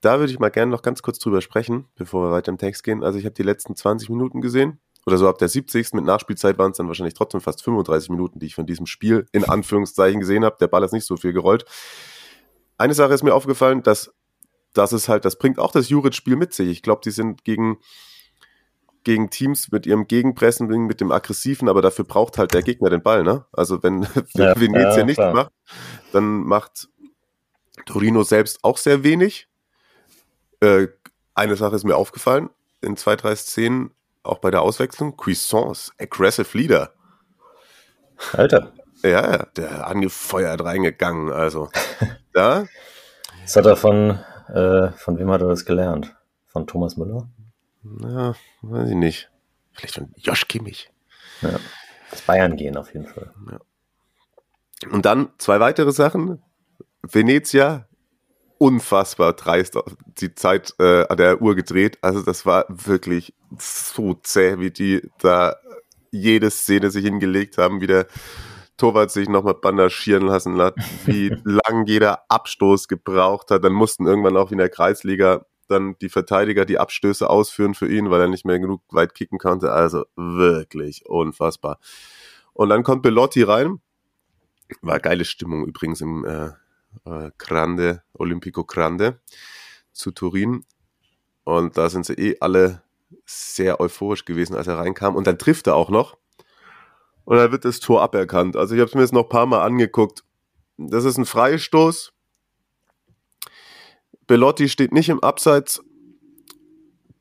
Da 0.00 0.18
würde 0.18 0.32
ich 0.32 0.38
mal 0.38 0.48
gerne 0.48 0.70
noch 0.70 0.82
ganz 0.82 1.02
kurz 1.02 1.18
drüber 1.18 1.40
sprechen, 1.42 1.86
bevor 1.94 2.24
wir 2.26 2.32
weiter 2.32 2.50
im 2.50 2.58
Text 2.58 2.84
gehen. 2.84 3.04
Also 3.04 3.18
ich 3.18 3.24
habe 3.26 3.34
die 3.34 3.42
letzten 3.42 3.76
20 3.76 4.08
Minuten 4.08 4.40
gesehen 4.40 4.80
oder 5.06 5.18
so 5.18 5.28
ab 5.28 5.38
der 5.38 5.48
70. 5.48 5.92
mit 5.94 6.04
Nachspielzeit 6.04 6.58
waren 6.58 6.72
es 6.72 6.78
dann 6.78 6.86
wahrscheinlich 6.88 7.14
trotzdem 7.14 7.40
fast 7.40 7.62
35 7.62 8.10
Minuten, 8.10 8.38
die 8.38 8.46
ich 8.46 8.54
von 8.54 8.66
diesem 8.66 8.86
Spiel 8.86 9.26
in 9.32 9.44
Anführungszeichen 9.44 10.20
gesehen 10.20 10.44
habe. 10.44 10.56
Der 10.60 10.68
Ball 10.68 10.84
ist 10.84 10.92
nicht 10.92 11.06
so 11.06 11.16
viel 11.16 11.32
gerollt. 11.32 11.64
Eine 12.78 12.94
Sache 12.94 13.12
ist 13.12 13.22
mir 13.22 13.34
aufgefallen, 13.34 13.82
dass 13.82 14.14
das 14.72 14.92
ist 14.92 15.08
halt, 15.08 15.24
das 15.24 15.36
bringt 15.36 15.58
auch 15.58 15.72
das 15.72 15.88
Juric-Spiel 15.88 16.36
mit 16.36 16.54
sich. 16.54 16.68
Ich 16.68 16.82
glaube, 16.82 17.00
die 17.04 17.10
sind 17.10 17.44
gegen, 17.44 17.78
gegen 19.04 19.30
Teams 19.30 19.72
mit 19.72 19.84
ihrem 19.86 20.06
Gegenpressen, 20.06 20.68
mit 20.86 21.00
dem 21.00 21.10
Aggressiven, 21.12 21.68
aber 21.68 21.82
dafür 21.82 22.04
braucht 22.04 22.38
halt 22.38 22.54
der 22.54 22.62
Gegner 22.62 22.88
den 22.88 23.02
Ball, 23.02 23.24
ne? 23.24 23.46
Also 23.52 23.82
wenn, 23.82 24.02
wenn 24.34 24.44
Ja, 24.44 24.60
Venezia 24.60 24.98
ja, 24.98 25.04
nichts 25.04 25.16
klar. 25.18 25.34
macht, 25.34 25.52
dann 26.12 26.44
macht 26.44 26.88
Torino 27.86 28.22
selbst 28.22 28.64
auch 28.64 28.76
sehr 28.76 29.02
wenig. 29.02 29.48
Äh, 30.60 30.88
eine 31.34 31.56
Sache 31.56 31.76
ist 31.76 31.84
mir 31.84 31.96
aufgefallen, 31.96 32.50
in 32.80 32.96
zwei, 32.96 33.16
drei 33.16 33.34
Szenen, 33.34 33.92
auch 34.22 34.38
bei 34.38 34.50
der 34.50 34.62
Auswechslung, 34.62 35.16
Cuisance, 35.16 35.92
aggressive 35.98 36.56
Leader. 36.56 36.92
Alter, 38.32 38.72
Ja, 39.02 39.08
ja, 39.08 39.46
der 39.56 39.86
angefeuert 39.86 40.62
reingegangen, 40.64 41.32
also. 41.32 41.68
Da, 42.32 42.66
das 43.42 43.56
hat 43.56 43.66
er 43.66 43.74
von, 43.74 44.20
äh, 44.54 44.92
von 44.92 45.18
wem 45.18 45.32
hat 45.32 45.40
er 45.40 45.48
das 45.48 45.64
gelernt? 45.64 46.14
Von 46.46 46.68
Thomas 46.68 46.96
Müller? 46.96 47.28
na, 47.82 48.34
weiß 48.62 48.90
ich 48.90 48.94
nicht. 48.94 49.30
Vielleicht 49.72 49.94
von 49.94 50.12
Josh 50.16 50.46
Kimmich. 50.48 50.92
Ja. 51.42 51.58
Das 52.10 52.22
Bayern 52.22 52.56
gehen 52.56 52.76
auf 52.76 52.92
jeden 52.92 53.06
Fall. 53.06 53.32
Und 54.90 55.06
dann 55.06 55.30
zwei 55.38 55.60
weitere 55.60 55.92
Sachen. 55.92 56.42
Venezia, 57.02 57.86
unfassbar 58.58 59.32
dreist 59.32 59.78
die 60.20 60.34
Zeit 60.34 60.74
äh, 60.78 61.06
an 61.06 61.16
der 61.16 61.40
Uhr 61.40 61.54
gedreht. 61.54 61.98
Also 62.02 62.22
das 62.22 62.44
war 62.44 62.66
wirklich 62.68 63.34
so 63.58 64.14
zäh, 64.14 64.58
wie 64.58 64.70
die 64.70 65.08
da 65.18 65.56
jede 66.10 66.50
Szene 66.50 66.90
sich 66.90 67.04
hingelegt 67.04 67.58
haben, 67.58 67.80
wie 67.80 67.86
der 67.86 68.06
Torwart 68.76 69.10
sich 69.10 69.28
nochmal 69.28 69.54
bandagieren 69.54 70.26
lassen 70.26 70.60
hat, 70.60 70.74
wie 71.04 71.28
lang 71.44 71.86
jeder 71.86 72.24
Abstoß 72.28 72.88
gebraucht 72.88 73.50
hat. 73.50 73.64
Dann 73.64 73.72
mussten 73.72 74.06
irgendwann 74.06 74.36
auch 74.36 74.50
in 74.52 74.58
der 74.58 74.68
Kreisliga 74.68 75.46
dann 75.68 75.96
die 76.00 76.08
Verteidiger 76.08 76.64
die 76.64 76.78
Abstöße 76.78 77.30
ausführen 77.30 77.74
für 77.74 77.90
ihn, 77.90 78.10
weil 78.10 78.22
er 78.22 78.28
nicht 78.28 78.44
mehr 78.44 78.58
genug 78.58 78.82
weit 78.90 79.14
kicken 79.14 79.38
konnte. 79.38 79.72
Also 79.72 80.04
wirklich 80.16 81.06
unfassbar. 81.06 81.78
Und 82.52 82.68
dann 82.70 82.82
kommt 82.82 83.02
Belotti 83.02 83.42
rein 83.42 83.80
War 84.82 84.98
geile 84.98 85.24
Stimmung 85.24 85.66
übrigens 85.66 86.00
im 86.00 86.24
äh, 86.24 86.50
äh, 87.04 87.30
Grande, 87.38 88.02
Olimpico 88.12 88.64
Grande 88.64 89.20
zu 89.92 90.10
Turin. 90.10 90.64
Und 91.44 91.76
da 91.76 91.88
sind 91.88 92.06
sie 92.06 92.14
eh 92.14 92.36
alle 92.40 92.82
sehr 93.24 93.80
euphorisch 93.80 94.24
gewesen, 94.24 94.54
als 94.56 94.66
er 94.66 94.78
reinkam. 94.78 95.16
Und 95.16 95.26
dann 95.26 95.38
trifft 95.38 95.66
er 95.66 95.74
auch 95.74 95.90
noch. 95.90 96.16
Und 97.24 97.36
dann 97.36 97.52
wird 97.52 97.64
das 97.64 97.80
Tor 97.80 98.02
aberkannt. 98.02 98.56
Also 98.56 98.74
ich 98.74 98.80
habe 98.80 98.88
es 98.88 98.94
mir 98.94 99.02
jetzt 99.02 99.12
noch 99.12 99.24
ein 99.24 99.28
paar 99.28 99.46
Mal 99.46 99.62
angeguckt. 99.62 100.24
Das 100.76 101.04
ist 101.04 101.18
ein 101.18 101.26
Freistoß. 101.26 102.12
Belotti 104.26 104.68
steht 104.68 104.92
nicht 104.92 105.08
im 105.08 105.22
Abseits. 105.22 105.82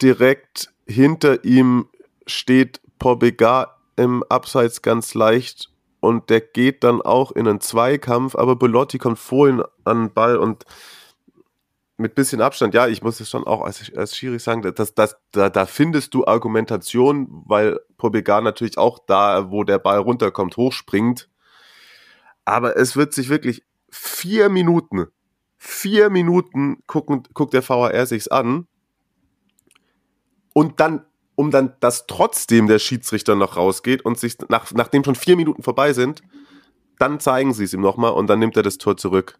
Direkt 0.02 0.74
hinter 0.88 1.44
ihm 1.44 1.90
steht 2.26 2.82
Pobega 3.00 3.78
im 3.96 4.24
Abseits 4.30 4.82
ganz 4.82 5.14
leicht 5.14 5.72
und 6.00 6.30
der 6.30 6.42
geht 6.42 6.84
dann 6.84 7.02
auch 7.02 7.32
in 7.32 7.48
einen 7.48 7.62
Zweikampf, 7.62 8.36
aber 8.36 8.56
Belotti 8.56 8.98
kommt 8.98 9.20
vorhin 9.20 9.64
an 9.84 10.08
den 10.08 10.14
Ball 10.14 10.38
und 10.38 10.66
mit 12.00 12.16
bisschen 12.16 12.42
Abstand, 12.42 12.74
ja, 12.74 12.88
ich 12.88 13.04
muss 13.04 13.20
es 13.20 13.30
schon 13.30 13.46
auch 13.46 13.62
als, 13.62 13.92
als 13.94 14.16
Schiri 14.16 14.40
sagen, 14.40 14.62
dass, 14.62 14.96
dass, 14.96 15.18
da, 15.32 15.50
da 15.50 15.66
findest 15.66 16.14
du 16.14 16.26
Argumentation, 16.26 17.28
weil 17.46 17.78
Pobega 17.98 18.40
natürlich 18.40 18.78
auch 18.78 19.00
da, 19.06 19.52
wo 19.52 19.66
der 19.66 19.80
Ball 19.80 20.00
runterkommt, 20.00 20.56
hochspringt. 20.56 21.30
Aber 22.46 22.78
es 22.78 22.96
wird 22.96 23.14
sich 23.14 23.28
wirklich 23.28 23.66
vier 23.90 24.48
Minuten, 24.48 25.08
vier 25.58 26.10
Minuten 26.10 26.82
gucken, 26.88 27.24
guckt 27.34 27.54
der 27.54 27.68
VAR 27.68 28.06
sich's 28.06 28.30
an. 28.30 28.66
Und 30.54 30.80
dann, 30.80 31.06
um 31.40 31.52
dann, 31.52 31.72
dass 31.80 32.06
trotzdem 32.06 32.68
der 32.68 32.80
Schiedsrichter 32.80 33.34
noch 33.34 33.56
rausgeht 33.56 34.04
und 34.04 34.20
sich, 34.20 34.36
nach, 34.50 34.74
nachdem 34.74 35.06
schon 35.06 35.16
vier 35.16 35.38
Minuten 35.38 35.64
vorbei 35.64 35.94
sind, 35.94 36.22
dann 36.98 37.22
zeigen 37.22 37.54
sie 37.54 37.64
es 37.64 37.74
ihm 37.74 37.80
nochmal 37.80 38.12
und 38.12 38.28
dann 38.28 38.40
nimmt 38.40 38.58
er 38.58 38.64
das 38.64 38.78
Tor 38.78 38.98
zurück. 38.98 39.40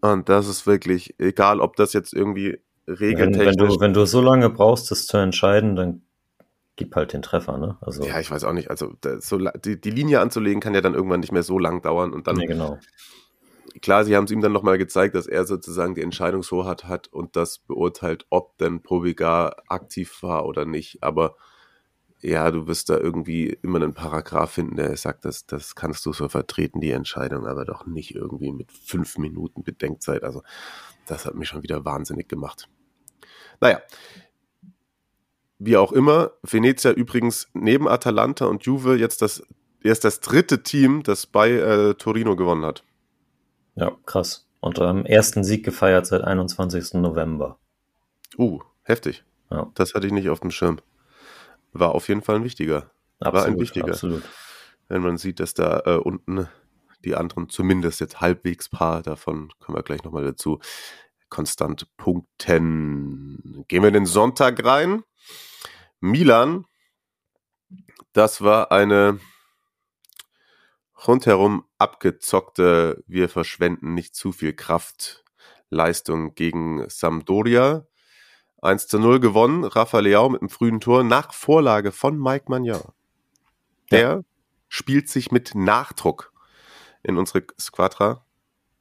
Und 0.00 0.28
das 0.28 0.48
ist 0.48 0.66
wirklich, 0.66 1.14
egal 1.20 1.60
ob 1.60 1.76
das 1.76 1.92
jetzt 1.92 2.14
irgendwie 2.14 2.58
regeltechnisch. 2.88 3.46
Wenn, 3.46 3.58
wenn, 3.60 3.68
du, 3.68 3.80
wenn 3.80 3.92
du 3.92 4.06
so 4.06 4.20
lange 4.20 4.50
brauchst, 4.50 4.90
das 4.90 5.06
zu 5.06 5.18
entscheiden, 5.18 5.76
dann 5.76 6.02
gib 6.74 6.96
halt 6.96 7.12
den 7.12 7.22
Treffer, 7.22 7.58
ne? 7.58 7.76
Also, 7.80 8.02
ja, 8.02 8.18
ich 8.18 8.28
weiß 8.28 8.42
auch 8.42 8.52
nicht. 8.52 8.70
Also 8.70 8.94
so, 9.20 9.38
die, 9.64 9.80
die, 9.80 9.90
Linie 9.90 10.18
anzulegen 10.18 10.60
kann 10.60 10.74
ja 10.74 10.80
dann 10.80 10.94
irgendwann 10.94 11.20
nicht 11.20 11.30
mehr 11.30 11.44
so 11.44 11.60
lang 11.60 11.80
dauern. 11.80 12.12
Und 12.12 12.26
dann, 12.26 12.38
nee, 12.38 12.46
genau. 12.46 12.80
Klar, 13.82 14.04
sie 14.04 14.16
haben 14.16 14.24
es 14.24 14.30
ihm 14.30 14.40
dann 14.40 14.52
nochmal 14.52 14.78
gezeigt, 14.78 15.14
dass 15.14 15.26
er 15.26 15.44
sozusagen 15.44 15.94
die 15.94 16.02
Entscheidungshoheit 16.02 16.84
hat 16.84 17.08
und 17.08 17.36
das 17.36 17.58
beurteilt, 17.58 18.26
ob 18.30 18.56
denn 18.58 18.82
Provigar 18.82 19.62
aktiv 19.68 20.22
war 20.22 20.46
oder 20.46 20.64
nicht. 20.64 21.02
Aber 21.02 21.36
ja, 22.20 22.50
du 22.50 22.66
wirst 22.66 22.88
da 22.88 22.96
irgendwie 22.96 23.48
immer 23.62 23.82
einen 23.82 23.92
Paragraph 23.92 24.52
finden, 24.52 24.76
der 24.76 24.96
sagt, 24.96 25.24
dass 25.24 25.44
das 25.44 25.74
kannst 25.74 26.06
du 26.06 26.12
so 26.12 26.28
vertreten, 26.28 26.80
die 26.80 26.90
Entscheidung, 26.90 27.46
aber 27.46 27.64
doch 27.64 27.84
nicht 27.84 28.14
irgendwie 28.14 28.52
mit 28.52 28.72
fünf 28.72 29.18
Minuten 29.18 29.62
Bedenkzeit. 29.62 30.22
Also 30.22 30.42
das 31.06 31.26
hat 31.26 31.34
mich 31.34 31.48
schon 31.48 31.62
wieder 31.62 31.84
wahnsinnig 31.84 32.28
gemacht. 32.28 32.68
Naja, 33.60 33.80
wie 35.58 35.76
auch 35.76 35.92
immer, 35.92 36.32
Venezia 36.42 36.92
übrigens 36.92 37.48
neben 37.52 37.88
Atalanta 37.88 38.46
und 38.46 38.64
Juve 38.64 38.96
jetzt 38.96 39.20
das 39.20 39.42
erst 39.82 40.04
das 40.04 40.20
dritte 40.20 40.62
Team, 40.62 41.02
das 41.02 41.26
bei 41.26 41.50
äh, 41.50 41.94
Torino 41.94 42.36
gewonnen 42.36 42.64
hat. 42.64 42.84
Ja, 43.76 43.92
krass. 44.06 44.48
Und 44.60 44.78
am 44.78 45.04
ersten 45.04 45.44
Sieg 45.44 45.64
gefeiert 45.64 46.06
seit 46.06 46.22
21. 46.22 46.94
November. 46.94 47.58
Uh, 48.38 48.60
heftig. 48.82 49.24
Ja. 49.50 49.70
Das 49.74 49.94
hatte 49.94 50.06
ich 50.06 50.12
nicht 50.12 50.30
auf 50.30 50.40
dem 50.40 50.50
Schirm 50.50 50.80
war 51.74 51.94
auf 51.94 52.08
jeden 52.08 52.22
Fall 52.22 52.36
ein 52.36 52.44
wichtiger. 52.44 52.90
Absolut, 53.20 53.34
war 53.34 53.44
ein 53.44 53.60
wichtiger. 53.60 53.88
Absolut. 53.88 54.22
Wenn 54.88 55.02
man 55.02 55.18
sieht, 55.18 55.40
dass 55.40 55.54
da 55.54 55.82
äh, 55.84 55.96
unten 55.96 56.48
die 57.04 57.16
anderen 57.16 57.50
zumindest 57.50 58.00
jetzt 58.00 58.20
halbwegs 58.20 58.68
paar, 58.68 59.02
davon 59.02 59.52
kommen 59.58 59.76
wir 59.76 59.82
gleich 59.82 60.04
nochmal 60.04 60.24
dazu, 60.24 60.60
konstant 61.28 61.86
punkten. 61.96 63.64
Gehen 63.68 63.82
wir 63.82 63.88
in 63.88 63.94
den 63.94 64.06
Sonntag 64.06 64.64
rein. 64.64 65.02
Milan, 66.00 66.64
das 68.12 68.40
war 68.40 68.72
eine 68.72 69.18
rundherum 71.06 71.64
abgezockte, 71.78 73.02
wir 73.06 73.28
verschwenden 73.28 73.94
nicht 73.94 74.14
zu 74.14 74.32
viel 74.32 74.52
Kraft 74.52 75.24
Leistung 75.70 76.34
gegen 76.34 76.88
Sampdoria. 76.88 77.86
1 78.62 78.88
zu 78.88 78.98
0 78.98 79.20
gewonnen. 79.20 79.64
Rafa 79.64 79.98
Leao 79.98 80.28
mit 80.28 80.40
einem 80.40 80.48
frühen 80.48 80.80
Tor 80.80 81.04
nach 81.04 81.34
Vorlage 81.34 81.92
von 81.92 82.18
Mike 82.18 82.46
Magnan. 82.48 82.80
Der 83.90 84.00
ja. 84.00 84.20
spielt 84.68 85.08
sich 85.08 85.30
mit 85.30 85.54
Nachdruck 85.54 86.32
in 87.02 87.18
unsere 87.18 87.44
Squadra 87.60 88.24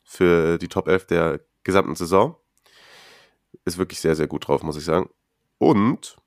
für 0.03 0.57
die 0.57 0.69
Top 0.69 0.87
11 0.87 1.07
der 1.07 1.41
gesamten 1.63 1.95
Saison. 1.95 2.37
Ist 3.65 3.77
wirklich 3.77 3.99
sehr, 3.99 4.15
sehr 4.15 4.27
gut 4.27 4.47
drauf, 4.47 4.63
muss 4.63 4.77
ich 4.77 4.85
sagen. 4.85 5.09
Und, 5.57 6.17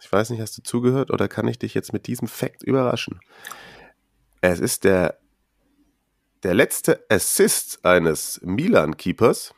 ich 0.00 0.10
weiß 0.10 0.30
nicht, 0.30 0.40
hast 0.40 0.56
du 0.56 0.62
zugehört 0.62 1.10
oder 1.10 1.28
kann 1.28 1.48
ich 1.48 1.58
dich 1.58 1.74
jetzt 1.74 1.92
mit 1.92 2.06
diesem 2.06 2.28
Fact 2.28 2.62
überraschen? 2.62 3.20
Es 4.46 4.60
ist 4.60 4.84
der, 4.84 5.18
der 6.42 6.52
letzte 6.52 7.02
Assist 7.08 7.82
eines 7.82 8.42
Milan-Keepers 8.42 9.54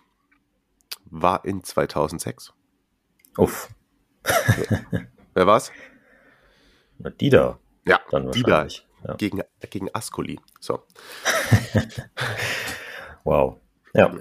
war 1.06 1.44
in 1.44 1.64
2006. 1.64 2.52
Uff. 3.36 3.68
Wer 5.34 5.46
war's? 5.48 5.72
Na, 6.98 7.10
Dida. 7.10 7.58
Ja, 7.84 7.98
dann 8.12 8.30
Dida 8.30 8.68
ja. 9.04 9.14
Gegen, 9.16 9.42
gegen 9.70 9.92
Ascoli. 9.92 10.38
So. 10.60 10.84
wow. 13.24 13.58
Ja. 13.92 14.14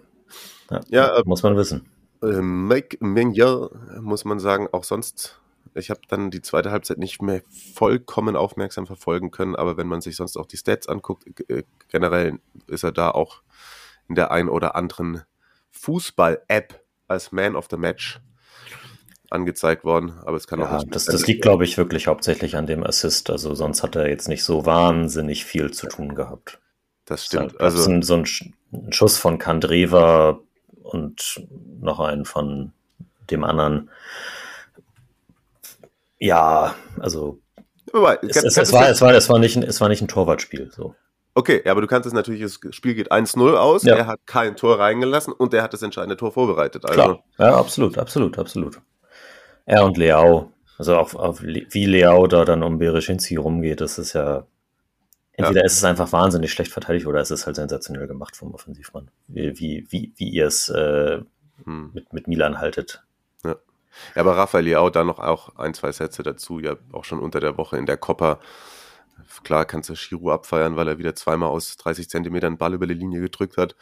Ja, 0.71 0.81
ja 0.87 1.17
äh, 1.19 1.23
muss 1.27 1.43
man 1.43 1.55
wissen. 1.57 1.87
Äh, 2.23 2.41
Mike 2.41 2.97
Menier, 3.05 3.69
muss 4.01 4.25
man 4.25 4.39
sagen, 4.39 4.67
auch 4.71 4.83
sonst. 4.83 5.39
Ich 5.75 5.89
habe 5.89 6.01
dann 6.07 6.31
die 6.31 6.41
zweite 6.41 6.71
Halbzeit 6.71 6.97
nicht 6.97 7.21
mehr 7.21 7.41
vollkommen 7.73 8.35
aufmerksam 8.35 8.87
verfolgen 8.87 9.31
können, 9.31 9.55
aber 9.55 9.77
wenn 9.77 9.87
man 9.87 10.01
sich 10.01 10.15
sonst 10.15 10.37
auch 10.37 10.45
die 10.45 10.57
Stats 10.57 10.87
anguckt, 10.87 11.25
äh, 11.49 11.63
generell 11.89 12.39
ist 12.67 12.83
er 12.83 12.91
da 12.91 13.11
auch 13.11 13.41
in 14.07 14.15
der 14.15 14.31
ein 14.31 14.49
oder 14.49 14.75
anderen 14.75 15.23
Fußball-App 15.71 16.81
als 17.07 17.31
Man 17.31 17.55
of 17.55 17.67
the 17.69 17.77
Match 17.77 18.19
angezeigt 19.29 19.83
worden, 19.83 20.13
aber 20.23 20.37
es 20.37 20.47
kann 20.47 20.59
ja, 20.59 20.69
auch 20.69 20.83
nicht. 20.83 20.95
Das, 20.95 21.05
das 21.05 21.27
liegt, 21.27 21.41
glaube 21.41 21.65
ich, 21.65 21.77
wirklich 21.77 22.07
hauptsächlich 22.07 22.55
an 22.55 22.67
dem 22.67 22.83
Assist. 22.83 23.29
Also 23.29 23.53
sonst 23.55 23.83
hat 23.83 23.95
er 23.95 24.07
jetzt 24.07 24.27
nicht 24.27 24.43
so 24.43 24.65
wahnsinnig 24.65 25.45
viel 25.45 25.71
zu 25.71 25.87
tun 25.87 26.15
gehabt. 26.15 26.59
Das 27.05 27.25
stimmt. 27.25 27.59
also 27.59 27.81
so 27.81 27.91
ein, 27.91 28.01
so 28.01 28.15
ein 28.15 28.25
Schuss 28.91 29.17
von 29.17 29.37
Kandreva 29.37 30.39
und 30.83 31.45
noch 31.79 31.99
einen 31.99 32.25
von 32.25 32.71
dem 33.29 33.43
anderen. 33.43 33.89
Ja, 36.19 36.75
also 36.99 37.39
es, 38.21 38.37
es, 38.37 38.57
es, 38.57 38.73
war, 38.73 38.89
es, 38.89 39.01
war, 39.01 39.13
es, 39.13 39.29
war 39.29 39.39
nicht 39.39 39.55
ein, 39.55 39.63
es 39.63 39.79
war 39.79 39.89
nicht 39.89 40.01
ein 40.01 40.07
Torwartspiel. 40.07 40.71
So. 40.71 40.95
Okay, 41.33 41.61
ja, 41.65 41.71
aber 41.71 41.81
du 41.81 41.87
kannst 41.87 42.07
es 42.07 42.13
natürlich, 42.13 42.41
das 42.41 42.59
Spiel 42.73 42.95
geht 42.95 43.11
1-0 43.11 43.55
aus, 43.55 43.83
ja. 43.83 43.95
er 43.95 44.07
hat 44.07 44.21
kein 44.25 44.55
Tor 44.55 44.79
reingelassen 44.79 45.33
und 45.33 45.53
er 45.53 45.63
hat 45.63 45.73
das 45.73 45.81
entscheidende 45.81 46.17
Tor 46.17 46.31
vorbereitet. 46.31 46.85
Also. 46.85 46.93
Klar, 46.93 47.23
ja, 47.37 47.57
absolut, 47.57 47.97
absolut, 47.97 48.39
absolut. 48.39 48.81
Er 49.65 49.83
und 49.83 49.97
Leao. 49.97 50.51
Also 50.77 50.95
auch, 50.95 51.13
auch 51.15 51.41
wie 51.41 51.85
Leao 51.85 52.27
da 52.27 52.43
dann 52.43 52.63
um 52.63 52.77
Bereschinski 52.77 53.37
rumgeht, 53.37 53.81
das 53.81 53.97
ist 53.97 54.13
ja. 54.13 54.45
Entweder 55.37 55.61
ja. 55.61 55.65
ist 55.65 55.73
es 55.73 55.83
einfach 55.83 56.13
wahnsinnig 56.13 56.51
schlecht 56.51 56.71
verteidigt 56.71 57.07
oder 57.07 57.19
es 57.19 57.29
ist 57.29 57.45
halt 57.45 57.57
sensationell 57.57 58.07
gemacht 58.07 58.37
vom 58.37 58.53
Offensivmann. 58.53 59.11
Wie, 59.27 59.59
wie, 59.59 59.85
wie, 59.89 60.13
wie 60.15 60.29
ihr 60.29 60.47
es 60.47 60.69
äh, 60.69 61.19
hm. 61.65 61.91
mit, 61.93 62.13
mit 62.13 62.29
Milan 62.29 62.59
haltet. 62.59 63.04
Ja. 64.15 64.21
aber 64.21 64.37
Rafael 64.37 64.65
Leao 64.65 64.89
da 64.89 65.03
noch 65.03 65.19
auch 65.19 65.55
ein, 65.55 65.73
zwei 65.73 65.91
Sätze 65.91 66.23
dazu, 66.23 66.59
ja 66.59 66.75
auch 66.91 67.03
schon 67.03 67.19
unter 67.19 67.39
der 67.39 67.57
Woche 67.57 67.77
in 67.77 67.85
der 67.85 67.97
Coppa. 67.97 68.39
Klar 69.43 69.65
kannst 69.65 69.89
du 69.89 69.95
Shiru 69.95 70.31
abfeiern, 70.31 70.75
weil 70.75 70.87
er 70.87 70.97
wieder 70.97 71.15
zweimal 71.15 71.49
aus 71.49 71.77
30 71.77 72.09
Zentimetern 72.09 72.57
Ball 72.57 72.73
über 72.73 72.87
die 72.87 72.93
Linie 72.93 73.21
gedrückt 73.21 73.57
hat. 73.57 73.75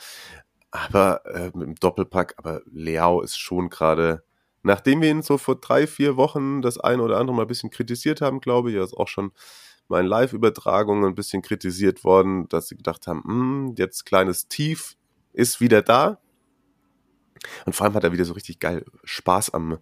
Aber 0.71 1.25
äh, 1.25 1.51
mit 1.53 1.67
dem 1.67 1.75
Doppelpack, 1.75 2.35
aber 2.37 2.61
Leao 2.71 3.21
ist 3.21 3.37
schon 3.37 3.69
gerade 3.69 4.23
nachdem 4.63 5.01
wir 5.01 5.11
ihn 5.11 5.21
so 5.21 5.37
vor 5.37 5.55
drei, 5.55 5.85
vier 5.85 6.17
Wochen 6.17 6.61
das 6.61 6.79
ein 6.79 6.99
oder 6.99 7.19
andere 7.19 7.35
mal 7.35 7.43
ein 7.43 7.47
bisschen 7.47 7.69
kritisiert 7.69 8.21
haben, 8.21 8.39
glaube 8.39 8.71
ich, 8.71 8.77
er 8.77 8.83
ist 8.83 8.95
auch 8.95 9.07
schon 9.07 9.31
mal 9.89 9.99
in 9.99 10.07
Live-Übertragungen 10.07 11.05
ein 11.05 11.15
bisschen 11.15 11.41
kritisiert 11.41 12.03
worden, 12.03 12.47
dass 12.49 12.69
sie 12.69 12.77
gedacht 12.77 13.05
haben, 13.05 13.23
hm, 13.25 13.75
jetzt 13.77 14.05
kleines 14.05 14.47
Tief 14.47 14.95
ist 15.33 15.59
wieder 15.59 15.81
da. 15.81 16.19
Und 17.65 17.73
vor 17.73 17.85
allem 17.85 17.95
hat 17.95 18.03
er 18.03 18.11
wieder 18.11 18.25
so 18.25 18.33
richtig 18.33 18.59
geil 18.59 18.85
Spaß 19.03 19.53
am, 19.53 19.79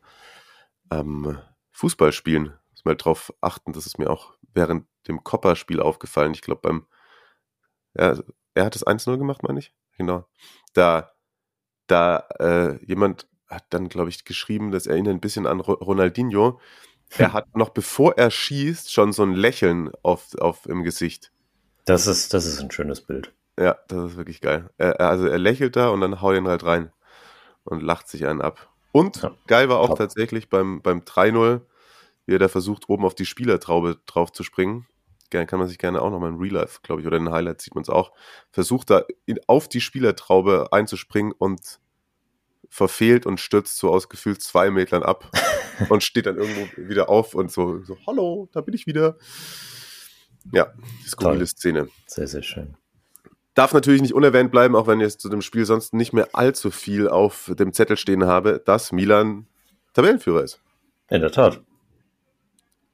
am 0.89 1.39
Fußballspielen. 1.71 2.53
Muss 2.71 2.85
mal 2.85 2.95
drauf 2.95 3.33
achten, 3.41 3.73
das 3.73 3.85
ist 3.85 3.99
mir 3.99 4.09
auch 4.09 4.33
während 4.53 4.85
dem 5.07 5.23
Kopper-Spiel 5.23 5.79
aufgefallen. 5.79 6.33
Ich 6.33 6.41
glaube, 6.41 6.61
beim, 6.61 6.85
ja, 7.95 8.17
er 8.53 8.65
hat 8.65 8.75
das 8.75 8.85
1-0 8.85 9.17
gemacht, 9.17 9.43
meine 9.43 9.59
ich. 9.59 9.73
Genau. 9.97 10.25
Da, 10.73 11.11
da 11.87 12.27
äh, 12.39 12.85
jemand 12.85 13.27
hat 13.47 13.65
dann, 13.69 13.89
glaube 13.89 14.09
ich, 14.09 14.23
geschrieben, 14.23 14.71
das 14.71 14.87
erinnert 14.87 15.13
ein 15.13 15.21
bisschen 15.21 15.47
an 15.47 15.59
Ronaldinho. 15.59 16.59
Er 17.17 17.27
hm. 17.27 17.33
hat 17.33 17.55
noch 17.55 17.69
bevor 17.69 18.17
er 18.17 18.31
schießt 18.31 18.91
schon 18.91 19.11
so 19.11 19.23
ein 19.23 19.33
Lächeln 19.33 19.91
auf, 20.01 20.33
auf 20.35 20.65
im 20.65 20.83
Gesicht. 20.83 21.31
Das 21.85 22.07
ist, 22.07 22.33
das 22.33 22.45
ist 22.45 22.61
ein 22.61 22.71
schönes 22.71 23.01
Bild. 23.01 23.33
Ja, 23.59 23.77
das 23.87 24.11
ist 24.11 24.17
wirklich 24.17 24.39
geil. 24.39 24.69
Er, 24.77 25.01
also 25.01 25.27
er 25.27 25.37
lächelt 25.37 25.75
da 25.75 25.89
und 25.89 26.01
dann 26.01 26.21
haut 26.21 26.35
ihn 26.35 26.47
halt 26.47 26.63
rein 26.63 26.91
und 27.63 27.81
lacht 27.81 28.07
sich 28.07 28.25
einen 28.25 28.41
ab. 28.41 28.69
Und 28.91 29.21
ja, 29.21 29.35
geil 29.47 29.69
war 29.69 29.79
auch 29.79 29.89
top. 29.89 29.97
tatsächlich 29.99 30.49
beim, 30.49 30.81
beim 30.81 30.99
3-0, 30.99 31.61
wie 32.25 32.35
er 32.35 32.39
da 32.39 32.47
versucht, 32.47 32.89
oben 32.89 33.05
auf 33.05 33.15
die 33.15 33.25
Spielertraube 33.25 33.99
drauf 34.05 34.31
zu 34.31 34.43
springen. 34.43 34.87
Kann 35.29 35.59
man 35.59 35.69
sich 35.69 35.77
gerne 35.77 36.01
auch 36.01 36.09
nochmal 36.09 36.29
im 36.29 36.39
Real 36.39 36.55
Life, 36.55 36.79
glaube 36.83 36.99
ich, 37.01 37.07
oder 37.07 37.15
in 37.15 37.31
Highlights 37.31 37.63
sieht 37.63 37.73
man 37.73 37.83
es 37.83 37.89
auch. 37.89 38.11
Versucht 38.51 38.89
da 38.89 39.05
in, 39.25 39.39
auf 39.47 39.69
die 39.69 39.79
Spielertraube 39.79 40.67
einzuspringen 40.73 41.31
und 41.31 41.79
verfehlt 42.69 43.25
und 43.25 43.39
stürzt 43.39 43.77
so 43.77 43.91
aus 43.91 44.09
gefühlt 44.09 44.41
zwei 44.41 44.71
Metern 44.71 45.03
ab 45.03 45.31
und 45.89 46.03
steht 46.03 46.25
dann 46.25 46.37
irgendwo 46.37 46.67
wieder 46.89 47.09
auf 47.09 47.33
und 47.33 47.49
so, 47.49 47.81
so 47.83 47.97
hallo, 48.05 48.49
da 48.51 48.59
bin 48.59 48.73
ich 48.73 48.87
wieder. 48.87 49.17
Ja, 50.51 50.73
skurrile 51.05 51.45
Szene. 51.45 51.87
Sehr, 52.07 52.27
sehr 52.27 52.43
schön. 52.43 52.75
Darf 53.53 53.73
natürlich 53.73 54.01
nicht 54.01 54.13
unerwähnt 54.13 54.51
bleiben, 54.51 54.75
auch 54.75 54.87
wenn 54.87 55.01
ich 55.01 55.17
zu 55.17 55.29
dem 55.29 55.41
Spiel 55.41 55.65
sonst 55.65 55.93
nicht 55.93 56.13
mehr 56.13 56.29
allzu 56.33 56.71
viel 56.71 57.09
auf 57.09 57.51
dem 57.59 57.73
Zettel 57.73 57.97
stehen 57.97 58.25
habe, 58.25 58.61
dass 58.63 58.91
Milan 58.91 59.47
Tabellenführer 59.93 60.43
ist. 60.43 60.61
In 61.09 61.21
der 61.21 61.31
Tat. 61.31 61.59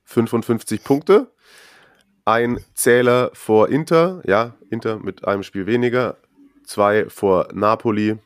55 0.06 0.84
Punkte. 0.84 1.32
Ein 2.26 2.60
Zähler 2.74 3.30
vor 3.34 3.70
Inter, 3.70 4.22
ja, 4.26 4.56
Inter 4.70 4.98
mit 4.98 5.26
einem 5.26 5.44
Spiel 5.44 5.66
weniger. 5.66 6.18
Zwei 6.66 7.10
vor 7.10 7.48
Napoli, 7.54 8.18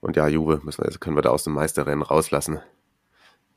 und 0.00 0.16
ja, 0.16 0.28
Juve 0.28 0.60
müssen, 0.62 0.84
also 0.84 0.98
können 0.98 1.16
wir 1.16 1.22
da 1.22 1.30
aus 1.30 1.44
dem 1.44 1.54
Meisterrennen 1.54 2.02
rauslassen, 2.02 2.60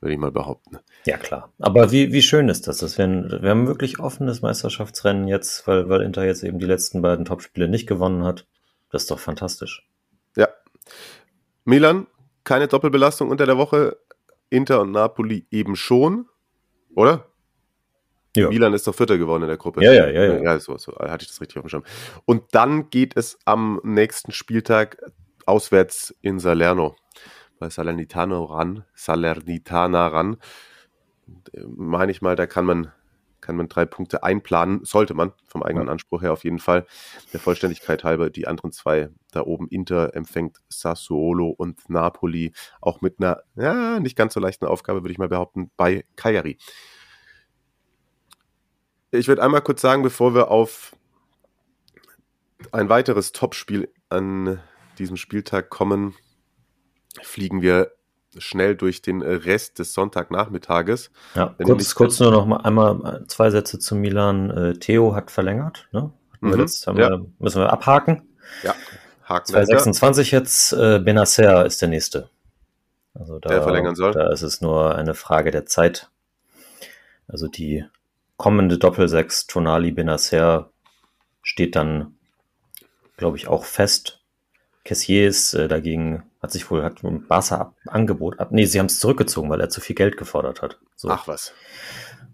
würde 0.02 0.14
ich 0.14 0.20
mal 0.20 0.32
behaupten. 0.32 0.80
Ja, 1.06 1.18
klar. 1.18 1.54
Aber 1.60 1.92
wie, 1.92 2.12
wie 2.12 2.22
schön 2.22 2.50
ist 2.50 2.68
das? 2.68 2.80
Dass 2.80 2.98
wir, 2.98 3.08
wir 3.08 3.50
haben 3.50 3.68
wirklich 3.68 4.00
offenes 4.00 4.42
Meisterschaftsrennen 4.42 5.28
jetzt, 5.28 5.68
weil, 5.68 5.88
weil 5.90 6.02
Inter 6.02 6.26
jetzt 6.26 6.44
eben 6.44 6.60
die 6.60 6.66
letzten 6.66 7.02
beiden 7.02 7.24
Topspiele 7.26 7.68
nicht 7.68 7.88
gewonnen 7.88 8.24
hat. 8.24 8.46
Das 8.92 9.04
ist 9.04 9.12
doch 9.12 9.20
fantastisch. 9.20 9.88
Ja. 10.36 10.50
Milan, 11.64 12.08
keine 12.44 12.68
Doppelbelastung 12.68 13.30
unter 13.30 13.46
der 13.46 13.58
Woche. 13.58 13.98
Inter 14.50 14.82
und 14.82 14.92
Napoli 14.92 15.46
eben 15.50 15.76
schon, 15.76 16.28
oder? 16.94 17.28
Ja. 18.36 18.50
Milan 18.50 18.74
ist 18.74 18.88
doch 18.88 18.96
Vierter 18.96 19.18
geworden 19.18 19.44
in 19.44 19.50
der 19.50 19.58
Gruppe. 19.58 19.84
Ja, 19.84 19.94
ja, 19.94 20.10
ja. 20.10 20.24
Ja, 20.26 20.42
ja 20.42 20.60
so, 20.60 20.78
so 20.78 20.94
hatte 20.94 21.24
ich 21.24 21.30
das 21.30 21.42
richtig 21.42 21.58
auf 21.58 21.64
dem 21.64 21.70
Schirm. 21.70 21.84
Und 22.26 22.44
dann 22.54 22.90
geht 22.90 23.16
es 23.16 23.38
am 23.46 23.80
nächsten 23.84 24.32
Spieltag 24.32 24.98
auswärts 25.46 26.16
in 26.22 26.40
Salerno, 26.40 26.96
bei 27.62 27.70
Salernitano 27.70 28.44
ran, 28.46 28.86
Salernitana 28.96 30.08
ran. 30.08 30.38
Meine 31.64 32.12
ich 32.12 32.24
mal, 32.24 32.36
da 32.36 32.48
kann 32.48 32.66
man, 32.66 32.92
kann 33.40 33.56
man 33.56 33.70
drei 33.70 33.86
Punkte 33.86 34.24
einplanen, 34.24 34.84
sollte 34.84 35.14
man 35.14 35.32
vom 35.46 35.62
eigenen. 35.62 35.88
Anspruch 35.88 36.24
her 36.24 36.34
auf 36.34 36.44
jeden 36.44 36.58
Fall. 36.58 36.88
Der 37.34 37.40
Vollständigkeit 37.40 38.04
halber, 38.04 38.32
die 38.32 38.48
anderen 38.48 38.72
zwei 38.72 39.10
da 39.32 39.42
oben, 39.42 39.68
Inter 39.68 40.16
empfängt 40.16 40.58
Sassuolo 40.70 41.50
und 41.50 41.88
Napoli, 41.88 42.52
auch 42.82 43.02
mit 43.02 43.20
einer, 43.20 43.44
ja, 43.56 44.00
nicht 44.00 44.18
ganz 44.18 44.34
so 44.34 44.40
leichten 44.40 44.66
Aufgabe, 44.66 45.04
würde 45.04 45.12
ich 45.12 45.20
mal 45.20 45.30
behaupten, 45.30 45.70
bei 45.78 46.04
Cagliari. 46.16 46.58
Ich 49.12 49.28
würde 49.28 49.44
einmal 49.44 49.62
kurz 49.62 49.82
sagen, 49.82 50.02
bevor 50.02 50.34
wir 50.34 50.50
auf 50.50 50.96
ein 52.72 52.90
weiteres 52.90 53.34
Topspiel 53.34 53.94
an 54.10 54.60
diesem 54.98 55.16
Spieltag 55.16 55.70
kommen, 55.70 56.16
fliegen 57.22 57.62
wir 57.62 57.92
schnell 58.38 58.76
durch 58.76 59.02
den 59.02 59.22
Rest 59.22 59.80
des 59.80 59.94
Sonntagnachmittages. 59.94 61.12
Ja, 61.36 61.56
kurz, 61.62 61.96
kurz 61.96 62.20
nur 62.20 62.32
noch 62.32 62.46
mal 62.46 62.58
einmal 62.58 63.26
zwei 63.28 63.50
Sätze 63.50 63.78
zu 63.80 63.96
Milan. 63.96 64.50
Äh, 64.52 64.74
Theo 64.74 65.16
hat 65.16 65.32
verlängert, 65.32 65.88
ne? 65.92 66.12
Mhm, 66.40 66.60
jetzt, 66.60 66.86
ja. 66.86 66.96
wir, 66.96 67.26
müssen 67.40 67.62
wir 67.62 67.72
abhaken. 67.72 68.30
Ja, 68.64 68.74
haken 69.24 69.48
226 69.48 70.32
jetzt, 70.32 70.74
äh, 70.74 71.00
Benacer 71.00 71.66
ist 71.66 71.82
der 71.82 71.90
nächste. 71.90 72.30
Also 73.14 73.40
da, 73.40 73.50
der 73.50 73.64
verlängern 73.64 73.96
soll. 73.96 74.14
Da 74.14 74.32
ist 74.32 74.42
es 74.42 74.62
nur 74.62 74.96
eine 74.96 75.14
Frage 75.14 75.52
der 75.52 75.66
Zeit. 75.66 76.10
Also 77.28 77.48
die 77.48 77.86
kommende 78.38 78.78
Doppelsechs 78.78 79.48
Tonali 79.48 79.92
Benacer 79.92 80.72
steht 81.44 81.76
dann, 81.76 82.16
glaube 83.18 83.38
ich, 83.38 83.48
auch 83.48 83.66
fest. 83.66 84.21
Cassier 84.84 85.28
ist 85.28 85.54
äh, 85.54 85.68
dagegen, 85.68 86.24
hat 86.42 86.52
sich 86.52 86.70
wohl, 86.72 86.84
hat 86.84 87.02
Barca 87.28 87.58
ab, 87.58 87.76
Angebot 87.88 88.40
ab. 88.40 88.52
Nee, 88.52 88.66
sie 88.66 88.80
haben 88.80 88.88
es 88.88 89.00
zurückgezogen, 89.00 89.50
weil 89.50 89.62
er 89.62 89.70
zu 89.70 89.82
viel 89.82 89.96
Geld 89.96 90.18
gefordert 90.18 90.62
hat. 90.62 90.80
So. 90.96 91.10
Ach 91.10 91.28
was. 91.28 91.54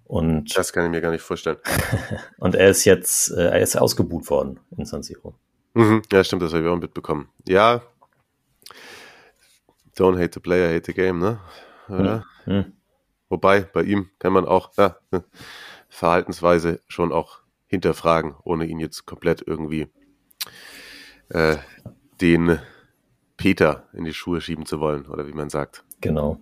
Und 0.06 0.58
das 0.58 0.72
kann 0.72 0.86
ich 0.86 0.92
mir 0.92 1.02
gar 1.02 1.12
nicht 1.12 1.22
vorstellen. 1.22 1.58
und 2.38 2.56
er 2.56 2.70
ist 2.70 2.86
jetzt, 2.86 3.32
äh, 3.32 3.50
er 3.50 3.60
ist 3.60 3.76
ausgebuht 3.76 4.30
worden 4.30 4.60
in 4.78 4.86
San 4.86 5.04
Siro. 5.04 5.36
Mhm, 5.74 6.02
ja, 6.12 6.24
stimmt, 6.24 6.42
das 6.42 6.54
habe 6.54 6.64
ich 6.64 6.70
auch 6.70 6.78
mitbekommen. 6.78 7.30
Ja. 7.48 7.82
Don't 9.98 10.18
hate 10.18 10.32
the 10.34 10.40
player, 10.40 10.74
hate 10.74 10.86
the 10.86 10.94
game, 10.94 11.20
ne? 11.20 11.40
Oder? 11.90 12.26
Mhm. 12.46 12.74
Wobei, 13.30 13.62
bei 13.62 13.84
ihm 13.84 14.10
kann 14.20 14.32
man 14.32 14.46
auch 14.46 14.72
ja, 14.78 14.96
Verhaltensweise 15.90 16.80
schon 16.88 17.12
auch 17.12 17.40
hinterfragen, 17.68 18.36
ohne 18.44 18.66
ihn 18.66 18.80
jetzt 18.80 19.06
komplett 19.06 19.44
irgendwie 19.46 19.88
äh, 21.30 21.58
den 22.22 22.60
Peter 23.38 23.88
in 23.94 24.04
die 24.04 24.14
Schuhe 24.14 24.42
schieben 24.42 24.66
zu 24.66 24.80
wollen, 24.80 25.06
oder 25.06 25.28
wie 25.28 25.34
man 25.34 25.50
sagt. 25.50 25.84
Genau. 26.02 26.40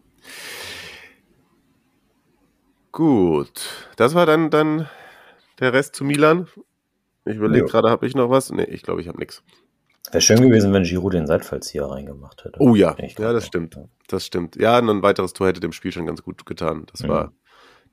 Gut, 2.92 3.90
das 3.98 4.16
war 4.16 4.26
dann, 4.26 4.50
dann 4.50 4.90
der 5.60 5.74
Rest 5.74 5.96
zu 5.96 6.06
Milan. 6.06 6.48
Ich 7.26 7.36
überlege 7.36 7.66
gerade, 7.66 7.90
habe 7.90 8.08
ich 8.08 8.16
noch 8.16 8.30
was? 8.30 8.52
Nee, 8.52 8.64
ich 8.64 8.84
glaube, 8.84 9.02
ich 9.02 9.08
habe 9.08 9.20
nichts. 9.20 9.44
Wäre 10.12 10.22
schön 10.22 10.42
gewesen, 10.42 10.72
wenn 10.72 10.84
Giroud 10.84 11.14
den 11.14 11.28
Seitfallzieher 11.28 11.86
reingemacht 11.86 12.46
hätte. 12.46 12.58
Oh 12.62 12.76
ja, 12.76 12.96
ja, 13.00 13.34
das 13.34 13.48
stimmt. 13.48 13.78
Das 14.08 14.26
stimmt. 14.26 14.56
Ja, 14.56 14.78
ein 14.78 15.02
weiteres 15.02 15.34
Tor 15.34 15.48
hätte 15.48 15.60
dem 15.60 15.72
Spiel 15.72 15.92
schon 15.92 16.06
ganz 16.06 16.22
gut 16.22 16.46
getan. 16.46 16.86
Das 16.92 17.02
mhm. 17.02 17.08
war 17.10 17.34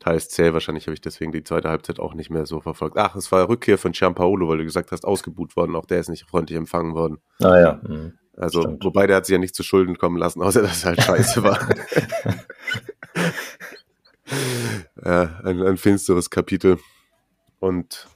zäh. 0.07 0.53
Wahrscheinlich 0.53 0.87
habe 0.87 0.95
ich 0.95 1.01
deswegen 1.01 1.33
die 1.33 1.45
zweite 1.45 1.69
Halbzeit 1.69 1.99
auch 1.99 2.15
nicht 2.15 2.31
mehr 2.31 2.47
so 2.47 2.61
verfolgt. 2.61 2.97
Ach, 2.97 3.15
es 3.17 3.31
war 3.33 3.49
Rückkehr 3.49 3.79
von 3.79 3.93
Gianpaolo, 3.93 4.49
weil 4.49 4.59
du 4.59 4.65
gesagt 4.65 4.93
hast, 4.93 5.05
ausgebuht 5.05 5.57
worden. 5.57 5.77
Auch 5.77 5.87
der 5.87 6.01
ist 6.01 6.09
nicht 6.09 6.25
freundlich 6.29 6.57
empfangen 6.57 6.95
worden. 6.95 7.19
Ah 7.41 7.59
ja. 7.59 7.81
Mhm. 7.83 8.15
Also, 8.37 8.62
Stimmt. 8.62 8.85
wobei 8.85 9.07
der 9.07 9.17
hat 9.17 9.27
sich 9.27 9.35
ja 9.35 9.38
nicht 9.38 9.55
zu 9.55 9.62
Schulden 9.62 9.99
kommen 9.99 10.17
lassen, 10.17 10.43
außer 10.43 10.62
dass 10.62 10.79
es 10.79 10.85
halt 10.85 11.03
scheiße 11.03 11.43
war. 11.43 11.59
ja, 15.05 15.41
ein, 15.45 15.62
ein 15.62 15.77
finsteres 15.77 16.31
Kapitel. 16.31 16.79
Und 17.61 18.09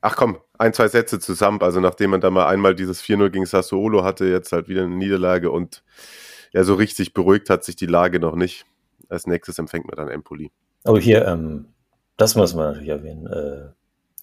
ach 0.00 0.16
komm, 0.16 0.38
ein, 0.58 0.72
zwei 0.72 0.88
Sätze 0.88 1.18
zusammen. 1.18 1.60
Also 1.62 1.80
nachdem 1.80 2.10
man 2.10 2.20
da 2.20 2.30
mal 2.30 2.46
einmal 2.46 2.74
dieses 2.74 3.02
4-0 3.02 3.30
gegen 3.30 3.46
Sassuolo 3.46 4.04
hatte, 4.04 4.26
jetzt 4.26 4.52
halt 4.52 4.68
wieder 4.68 4.84
eine 4.84 4.94
Niederlage 4.94 5.50
und 5.50 5.82
ja, 6.52 6.64
so 6.64 6.74
richtig 6.74 7.14
beruhigt 7.14 7.50
hat 7.50 7.64
sich 7.64 7.76
die 7.76 7.86
Lage 7.86 8.20
noch 8.20 8.34
nicht. 8.34 8.66
Als 9.08 9.26
nächstes 9.26 9.58
empfängt 9.58 9.86
man 9.86 9.96
dann 9.96 10.08
Empoli. 10.08 10.52
Oh, 10.84 10.98
hier, 10.98 11.26
ähm, 11.26 11.66
das 12.16 12.34
muss 12.34 12.54
man 12.54 12.66
natürlich 12.66 12.88
erwähnen. 12.88 13.26
Äh, 13.26 13.70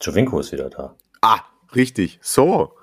Jovinko 0.02 0.40
ist 0.40 0.52
wieder 0.52 0.70
da. 0.70 0.96
Ah, 1.22 1.42
richtig. 1.76 2.20
So. 2.22 2.74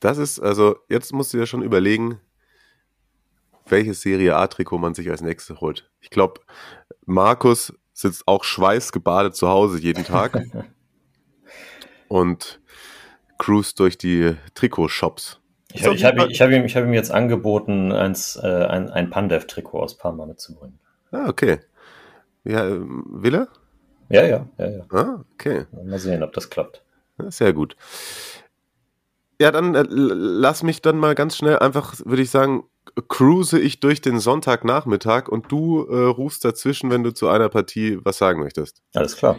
Das 0.00 0.18
ist, 0.18 0.40
also, 0.40 0.76
jetzt 0.88 1.12
musst 1.12 1.32
du 1.32 1.38
ja 1.38 1.46
schon 1.46 1.62
überlegen, 1.62 2.20
welches 3.66 4.02
Serie 4.02 4.36
A-Trikot 4.36 4.78
man 4.78 4.94
sich 4.94 5.10
als 5.10 5.22
nächstes 5.22 5.60
holt. 5.60 5.90
Ich 6.00 6.10
glaube, 6.10 6.40
Markus 7.06 7.72
sitzt 7.92 8.26
auch 8.26 8.44
schweißgebadet 8.44 9.34
zu 9.34 9.48
Hause 9.48 9.78
jeden 9.78 10.04
Tag 10.04 10.42
und 12.08 12.60
cruise 13.38 13.74
durch 13.74 13.96
die 13.96 14.34
Trikotshops. 14.54 15.40
Ich, 15.72 15.84
ich 15.84 16.04
habe 16.04 16.22
hab 16.22 16.50
ihm, 16.50 16.68
hab 16.68 16.84
ihm 16.84 16.92
jetzt 16.92 17.10
angeboten, 17.10 17.90
eins, 17.90 18.36
äh, 18.36 18.46
ein, 18.46 18.90
ein 18.90 19.10
Pandev-Trikot 19.10 19.80
aus 19.80 19.96
Parma 19.96 20.26
mitzubringen. 20.26 20.78
Ah, 21.10 21.28
okay. 21.28 21.60
Ja, 22.44 22.64
will 22.68 23.34
er? 23.34 23.48
Ja, 24.10 24.24
ja, 24.26 24.46
ja, 24.58 24.68
ja. 24.68 24.84
Ah, 24.90 25.24
okay. 25.34 25.66
Mal 25.72 25.98
sehen, 25.98 26.22
ob 26.22 26.32
das 26.32 26.50
klappt. 26.50 26.82
sehr 27.28 27.52
gut. 27.52 27.76
Ja, 29.40 29.50
dann 29.50 29.74
äh, 29.74 29.84
lass 29.88 30.62
mich 30.62 30.82
dann 30.82 30.98
mal 30.98 31.14
ganz 31.14 31.36
schnell 31.36 31.58
einfach, 31.58 31.94
würde 32.04 32.22
ich 32.22 32.30
sagen, 32.30 32.64
cruise 33.08 33.58
ich 33.58 33.80
durch 33.80 34.00
den 34.00 34.20
Sonntagnachmittag 34.20 35.28
und 35.28 35.50
du 35.50 35.84
äh, 35.86 36.04
rufst 36.04 36.44
dazwischen, 36.44 36.90
wenn 36.90 37.02
du 37.02 37.12
zu 37.12 37.28
einer 37.28 37.48
Partie 37.48 37.98
was 38.04 38.18
sagen 38.18 38.40
möchtest. 38.40 38.82
Alles 38.94 39.16
klar. 39.16 39.38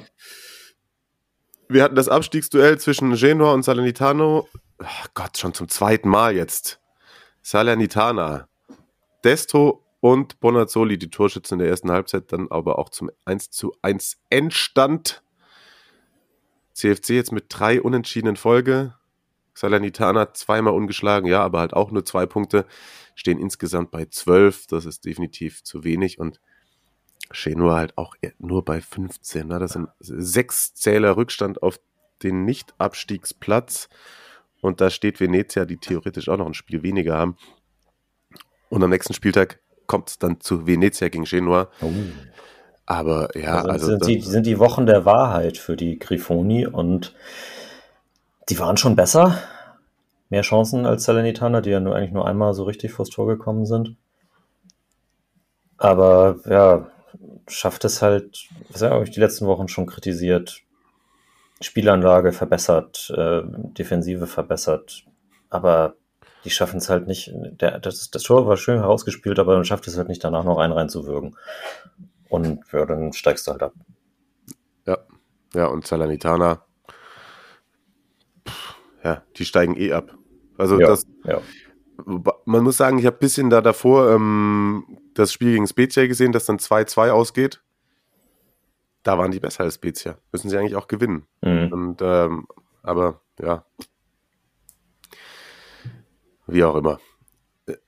Wir 1.70 1.84
hatten 1.84 1.96
das 1.96 2.10
Abstiegsduell 2.10 2.80
zwischen 2.80 3.16
Genoa 3.16 3.54
und 3.54 3.64
Salernitano. 3.64 4.48
Ach 4.80 5.08
Gott, 5.14 5.38
schon 5.38 5.54
zum 5.54 5.68
zweiten 5.70 6.10
Mal 6.10 6.36
jetzt. 6.36 6.80
Salernitana. 7.42 8.48
Destro 9.24 9.85
und 10.06 10.40
Bonazzoli, 10.40 11.00
die 11.00 11.10
Torschützen 11.10 11.56
in 11.56 11.64
der 11.64 11.70
ersten 11.70 11.90
Halbzeit, 11.90 12.32
dann 12.32 12.52
aber 12.52 12.78
auch 12.78 12.90
zum 12.90 13.10
1 13.26 13.50
zu 13.50 13.76
1 13.82 14.20
Endstand. 14.30 15.24
CFC 16.74 17.10
jetzt 17.16 17.32
mit 17.32 17.46
drei 17.50 17.82
unentschiedenen 17.82 18.36
Folge. 18.36 18.94
Salernitana 19.56 20.32
zweimal 20.36 20.76
ungeschlagen, 20.76 21.28
ja, 21.28 21.42
aber 21.42 21.60
halt 21.60 21.74
auch 21.74 21.90
nur 21.90 22.06
zwei 22.06 22.28
Punkte. 22.28 22.68
Stehen 23.16 23.40
insgesamt 23.40 23.90
bei 23.90 24.06
zwölf. 24.06 24.68
Das 24.68 24.86
ist 24.86 25.06
definitiv 25.06 25.64
zu 25.64 25.84
wenig. 25.84 26.20
Und 26.20 26.40
Genua 27.32 27.78
halt 27.78 27.98
auch 27.98 28.16
nur 28.38 28.64
bei 28.64 28.82
15. 28.82 29.48
Ne? 29.48 29.58
Das 29.58 29.74
sind 29.74 29.90
sechs 29.98 30.76
Zähler 30.76 31.18
Rückstand 31.18 31.64
auf 31.64 31.80
den 32.22 32.46
Nicht-Abstiegsplatz. 32.46 33.90
Und 34.62 34.82
da 34.82 34.92
steht 34.92 35.20
Venezia, 35.20 35.66
die 35.66 35.78
theoretisch 35.78 36.30
auch 36.30 36.38
noch 36.38 36.46
ein 36.46 36.54
Spiel 36.54 36.84
weniger 36.84 37.18
haben. 37.18 37.38
Und 38.70 38.84
am 38.84 38.92
nächsten 38.92 39.16
Spieltag 39.16 39.60
kommt 39.88 40.10
es 40.10 40.20
dann 40.20 40.40
zu 40.40 40.68
Venezia 40.68 41.10
gegen 41.10 41.26
Genua. 41.26 41.70
Oh. 41.82 41.92
Aber 42.86 43.30
ja, 43.36 43.56
also, 43.58 43.70
also 43.70 43.86
sind, 43.88 44.08
die, 44.08 44.22
sind 44.22 44.46
die 44.46 44.60
Wochen 44.60 44.86
der 44.86 45.06
Wahrheit 45.06 45.58
für 45.58 45.76
die 45.76 45.98
Grifoni 45.98 46.68
und 46.68 47.16
die 48.50 48.60
waren 48.60 48.78
schon 48.78 48.96
besser. 48.96 49.40
Mehr 50.30 50.44
Chancen 50.44 50.86
als 50.86 51.06
Salernitana, 51.06 51.62
die 51.62 51.72
ja 51.72 51.80
nur 51.80 51.96
eigentlich 51.96 52.12
nur 52.12 52.28
einmal 52.28 52.54
so 52.54 52.64
richtig 52.64 52.92
vors 52.92 53.10
Tor 53.10 53.28
gekommen 53.28 53.66
sind. 53.66 53.96
Aber 55.78 56.38
ja, 56.46 56.88
schafft 57.48 57.86
es 57.86 58.02
halt, 58.02 58.48
was 58.70 58.82
habe 58.82 59.04
ich 59.04 59.12
die 59.12 59.20
letzten 59.20 59.48
Wochen 59.48 59.68
schon 59.68 59.86
kritisiert, 59.86 60.62
Spielanlage 61.62 62.32
verbessert, 62.32 63.12
äh, 63.16 63.42
Defensive 63.46 64.28
verbessert, 64.28 65.06
aber 65.50 65.96
die 66.46 66.52
schaffen 66.52 66.78
es 66.78 66.90
halt 66.90 67.08
nicht. 67.08 67.32
Der, 67.34 67.80
das, 67.80 68.12
das 68.12 68.24
Tor 68.24 68.48
war 68.48 68.56
schön 68.56 68.80
herausgespielt, 68.80 69.40
aber 69.40 69.56
man 69.56 69.66
schafft 69.66 69.88
es 69.88 69.98
halt 69.98 70.08
nicht, 70.08 70.24
danach 70.24 70.44
noch 70.44 70.60
einen 70.60 70.74
reinzuwirken. 70.74 71.36
Und 72.30 72.60
ja, 72.72 72.86
dann 72.86 73.12
steigst 73.14 73.48
du 73.48 73.52
halt 73.52 73.64
ab. 73.64 73.74
Ja, 74.86 75.00
ja, 75.54 75.66
und 75.68 75.88
Salernitana, 75.88 76.64
ja, 79.04 79.24
die 79.36 79.46
steigen 79.46 79.76
eh 79.76 79.92
ab. 79.92 80.16
Also 80.58 80.80
ja, 80.80 80.88
das, 80.88 81.06
ja. 81.24 81.42
man 82.46 82.64
muss 82.64 82.78
sagen, 82.78 83.00
ich 83.00 83.06
habe 83.06 83.18
ein 83.18 83.20
bisschen 83.20 83.50
da 83.50 83.62
davor 83.62 84.12
ähm, 84.12 85.00
das 85.16 85.34
Spiel 85.34 85.54
gegen 85.54 85.68
Spezia 85.68 86.06
gesehen, 86.06 86.32
das 86.32 86.46
dann 86.46 86.58
2-2 86.58 87.10
ausgeht. 87.10 87.62
Da 89.02 89.18
waren 89.18 89.32
die 89.32 89.40
besser 89.40 89.64
als 89.64 89.76
Spezia. 89.76 90.18
Müssen 90.32 90.50
sie 90.50 90.58
eigentlich 90.58 90.76
auch 90.76 90.88
gewinnen. 90.88 91.26
Mhm. 91.42 91.72
Und, 91.72 92.02
ähm, 92.02 92.48
aber 92.84 93.22
ja, 93.40 93.66
wie 96.48 96.64
auch 96.64 96.76
immer. 96.76 97.00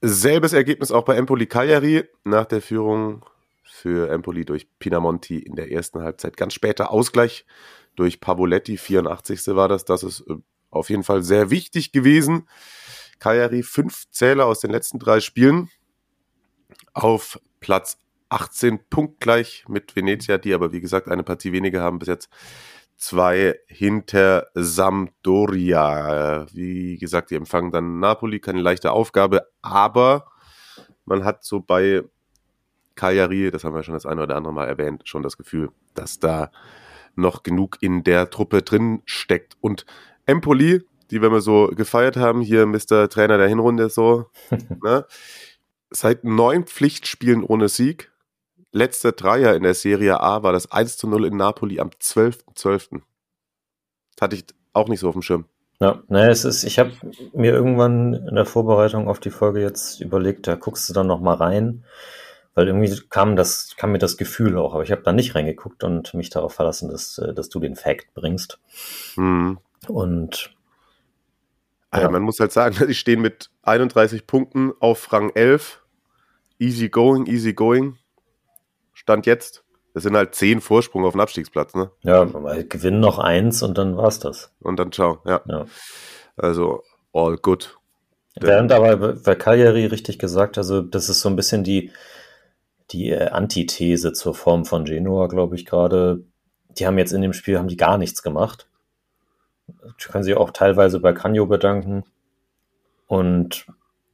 Selbes 0.01 0.53
Ergebnis 0.53 0.91
auch 0.91 1.03
bei 1.03 1.15
Empoli 1.15 1.45
Cagliari 1.45 2.05
nach 2.23 2.45
der 2.45 2.61
Führung 2.61 3.25
für 3.63 4.09
Empoli 4.09 4.43
durch 4.43 4.67
Pinamonti 4.79 5.37
in 5.37 5.55
der 5.55 5.71
ersten 5.71 6.01
Halbzeit. 6.01 6.35
Ganz 6.35 6.53
später 6.53 6.89
Ausgleich 6.91 7.45
durch 7.95 8.19
Pavoletti, 8.19 8.77
84. 8.77 9.47
war 9.55 9.67
das. 9.67 9.85
Das 9.85 10.03
ist 10.03 10.21
äh, 10.21 10.35
auf 10.71 10.89
jeden 10.89 11.03
Fall 11.03 11.23
sehr 11.23 11.49
wichtig 11.51 11.91
gewesen. 11.91 12.47
Cagliari 13.19 13.63
fünf 13.63 14.09
Zähler 14.11 14.45
aus 14.45 14.59
den 14.59 14.71
letzten 14.71 14.99
drei 14.99 15.19
Spielen 15.19 15.69
auf 16.93 17.39
Platz 17.59 17.99
18 18.29 18.89
punktgleich 18.89 19.65
mit 19.67 19.95
Venezia, 19.95 20.37
die 20.37 20.53
aber 20.53 20.71
wie 20.71 20.81
gesagt 20.81 21.07
eine 21.07 21.23
Partie 21.23 21.51
weniger 21.51 21.81
haben 21.81 21.99
bis 21.99 22.07
jetzt 22.07 22.29
zwei 22.97 23.55
hinter 23.67 24.47
Sampdoria. 24.53 26.47
Wie 26.51 26.97
gesagt, 26.97 27.31
die 27.31 27.35
empfangen 27.35 27.71
dann 27.71 27.99
Napoli, 27.99 28.39
keine 28.39 28.61
leichte 28.61 28.91
Aufgabe, 28.91 29.47
aber 29.61 30.25
man 31.05 31.23
hat 31.23 31.43
so 31.43 31.61
bei 31.61 32.03
Cagliari, 32.95 33.51
das 33.51 33.63
haben 33.63 33.75
wir 33.75 33.83
schon 33.83 33.93
das 33.93 34.05
eine 34.05 34.23
oder 34.23 34.35
andere 34.35 34.53
Mal 34.53 34.67
erwähnt, 34.67 35.03
schon 35.05 35.23
das 35.23 35.37
Gefühl, 35.37 35.69
dass 35.93 36.19
da 36.19 36.51
noch 37.15 37.43
genug 37.43 37.77
in 37.81 38.03
der 38.03 38.29
Truppe 38.29 38.61
drin 38.61 39.01
steckt. 39.05 39.55
Und 39.61 39.85
Empoli, 40.25 40.83
die 41.09 41.21
wir 41.21 41.29
mal 41.29 41.41
so 41.41 41.67
gefeiert 41.67 42.17
haben, 42.17 42.41
hier 42.41 42.65
Mr. 42.65 43.07
Trainer 43.09 43.37
der 43.37 43.47
Hinrunde 43.47 43.89
so, 43.89 44.25
ne? 44.83 45.05
seit 45.89 46.23
neun 46.23 46.65
Pflichtspielen 46.65 47.43
ohne 47.43 47.69
Sieg, 47.69 48.11
letzter 48.77 49.11
Dreier 49.11 49.55
in 49.55 49.63
der 49.63 49.73
Serie 49.73 50.19
A 50.19 50.43
war 50.43 50.53
das 50.53 50.71
1 50.71 50.97
zu 50.97 51.07
0 51.07 51.25
in 51.25 51.37
Napoli 51.37 51.79
am 51.79 51.89
12.12. 51.89 52.41
.12. 52.55 53.01
Hatte 54.21 54.35
ich 54.35 54.45
auch 54.73 54.87
nicht 54.87 54.99
so 54.99 55.09
auf 55.09 55.15
dem 55.15 55.21
Schirm. 55.21 55.45
Ja, 55.79 56.01
naja, 56.07 56.29
es 56.29 56.43
ist, 56.43 56.63
ich 56.63 56.79
habe 56.79 56.91
mir 57.33 57.53
irgendwann 57.53 58.13
in 58.13 58.35
der 58.35 58.45
Vorbereitung 58.45 59.07
auf 59.07 59.19
die 59.19 59.29
Folge 59.29 59.61
jetzt 59.61 60.01
überlegt, 60.01 60.47
da 60.47 60.55
guckst 60.55 60.89
du 60.89 60.93
dann 60.93 61.05
noch 61.05 61.19
mal 61.19 61.35
rein, 61.35 61.83
weil 62.55 62.67
irgendwie 62.67 62.99
kam 63.09 63.35
das, 63.35 63.75
kam 63.77 63.91
mir 63.91 63.99
das 63.99 64.17
Gefühl 64.17 64.57
auch, 64.57 64.73
aber 64.73 64.81
ich 64.81 64.91
habe 64.91 65.03
da 65.03 65.13
nicht 65.13 65.35
reingeguckt 65.35 65.83
und 65.83 66.15
mich 66.15 66.31
darauf 66.31 66.53
verlassen, 66.53 66.89
dass, 66.89 67.19
äh, 67.19 67.33
dass 67.33 67.49
du 67.49 67.59
den 67.59 67.75
Fact 67.75 68.13
bringst. 68.15 68.59
Mhm. 69.15 69.59
Und 69.87 70.57
also 71.91 72.07
ja. 72.07 72.11
man 72.11 72.23
muss 72.23 72.39
halt 72.39 72.51
sagen, 72.51 72.75
die 72.87 72.95
stehen 72.95 73.21
mit 73.21 73.51
31 73.63 74.25
Punkten 74.25 74.73
auf 74.79 75.11
Rang 75.13 75.31
11. 75.35 75.83
Easy 76.59 76.89
going, 76.89 77.27
easy 77.27 77.53
going. 77.53 77.97
Stand 79.07 79.25
jetzt. 79.25 79.63
Das 79.93 80.03
sind 80.03 80.17
halt 80.17 80.35
zehn 80.35 80.59
Vorsprung 80.59 81.05
auf 81.05 81.13
den 81.13 81.21
Abstiegsplatz, 81.21 81.73
ne? 81.75 81.89
Ja, 82.01 82.25
gewinnen 82.25 82.99
noch 82.99 83.19
eins 83.19 83.63
und 83.63 83.77
dann 83.77 83.95
war's 83.95 84.19
das. 84.19 84.53
Und 84.59 84.77
dann 84.79 84.91
ciao, 84.91 85.19
ja. 85.25 85.39
ja. 85.47 85.65
Also 86.35 86.83
all 87.13 87.37
good. 87.37 87.77
Während 88.37 88.73
aber 88.73 89.13
bei 89.13 89.35
Cagliari 89.35 89.85
richtig 89.85 90.19
gesagt, 90.19 90.57
also 90.57 90.81
das 90.81 91.07
ist 91.07 91.21
so 91.21 91.29
ein 91.29 91.37
bisschen 91.37 91.63
die, 91.63 91.93
die 92.91 93.11
äh, 93.11 93.29
Antithese 93.29 94.11
zur 94.11 94.35
Form 94.35 94.65
von 94.65 94.83
Genua, 94.83 95.27
glaube 95.27 95.55
ich 95.55 95.65
gerade. 95.65 96.25
Die 96.77 96.85
haben 96.85 96.97
jetzt 96.97 97.13
in 97.13 97.21
dem 97.21 97.31
Spiel, 97.31 97.57
haben 97.57 97.69
die 97.69 97.77
gar 97.77 97.97
nichts 97.97 98.21
gemacht. 98.21 98.67
Ich 99.97 100.09
kann 100.09 100.21
sich 100.21 100.35
auch 100.35 100.51
teilweise 100.51 100.99
bei 100.99 101.13
Canio 101.13 101.45
bedanken. 101.45 102.03
Und 103.07 103.67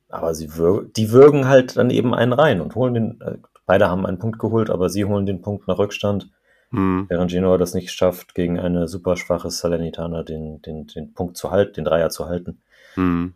aber 0.09 0.35
sie 0.35 0.55
wir 0.55 0.83
die 0.83 1.09
würgen 1.09 1.47
halt 1.47 1.77
dann 1.77 1.89
eben 1.89 2.13
einen 2.13 2.33
rein 2.33 2.61
und 2.61 2.75
holen 2.75 2.93
den, 2.93 3.21
äh, 3.21 3.37
Beide 3.65 3.89
haben 3.89 4.05
einen 4.05 4.19
Punkt 4.19 4.39
geholt, 4.39 4.69
aber 4.69 4.89
sie 4.89 5.05
holen 5.05 5.25
den 5.25 5.41
Punkt 5.41 5.67
nach 5.67 5.77
Rückstand. 5.77 6.29
Mhm. 6.71 7.05
Während 7.07 7.31
Genoa 7.31 7.57
das 7.57 7.73
nicht 7.73 7.91
schafft, 7.91 8.35
gegen 8.35 8.59
eine 8.59 8.87
super 8.87 9.15
schwache 9.15 9.49
Salernitana 9.49 10.23
den, 10.23 10.61
den, 10.61 10.87
den 10.87 11.13
Punkt 11.13 11.37
zu 11.37 11.51
halten, 11.51 11.73
den 11.73 11.85
Dreier 11.85 12.09
zu 12.09 12.25
halten. 12.25 12.61
Mhm. 12.95 13.35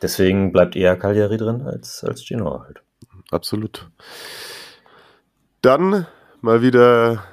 Deswegen 0.00 0.52
bleibt 0.52 0.76
eher 0.76 0.96
Cagliari 0.96 1.38
drin 1.38 1.62
als, 1.62 2.04
als 2.04 2.24
Genoa 2.26 2.64
halt. 2.64 2.82
Absolut. 3.30 3.90
Dann 5.62 6.06
mal 6.40 6.62
wieder 6.62 7.24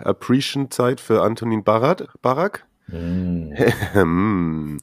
Appreciation-Zeit 0.00 1.00
für 1.00 1.22
Antonin 1.22 1.64
Barak. 1.64 2.08
Barak. 2.20 2.66
Mm. 2.88 3.52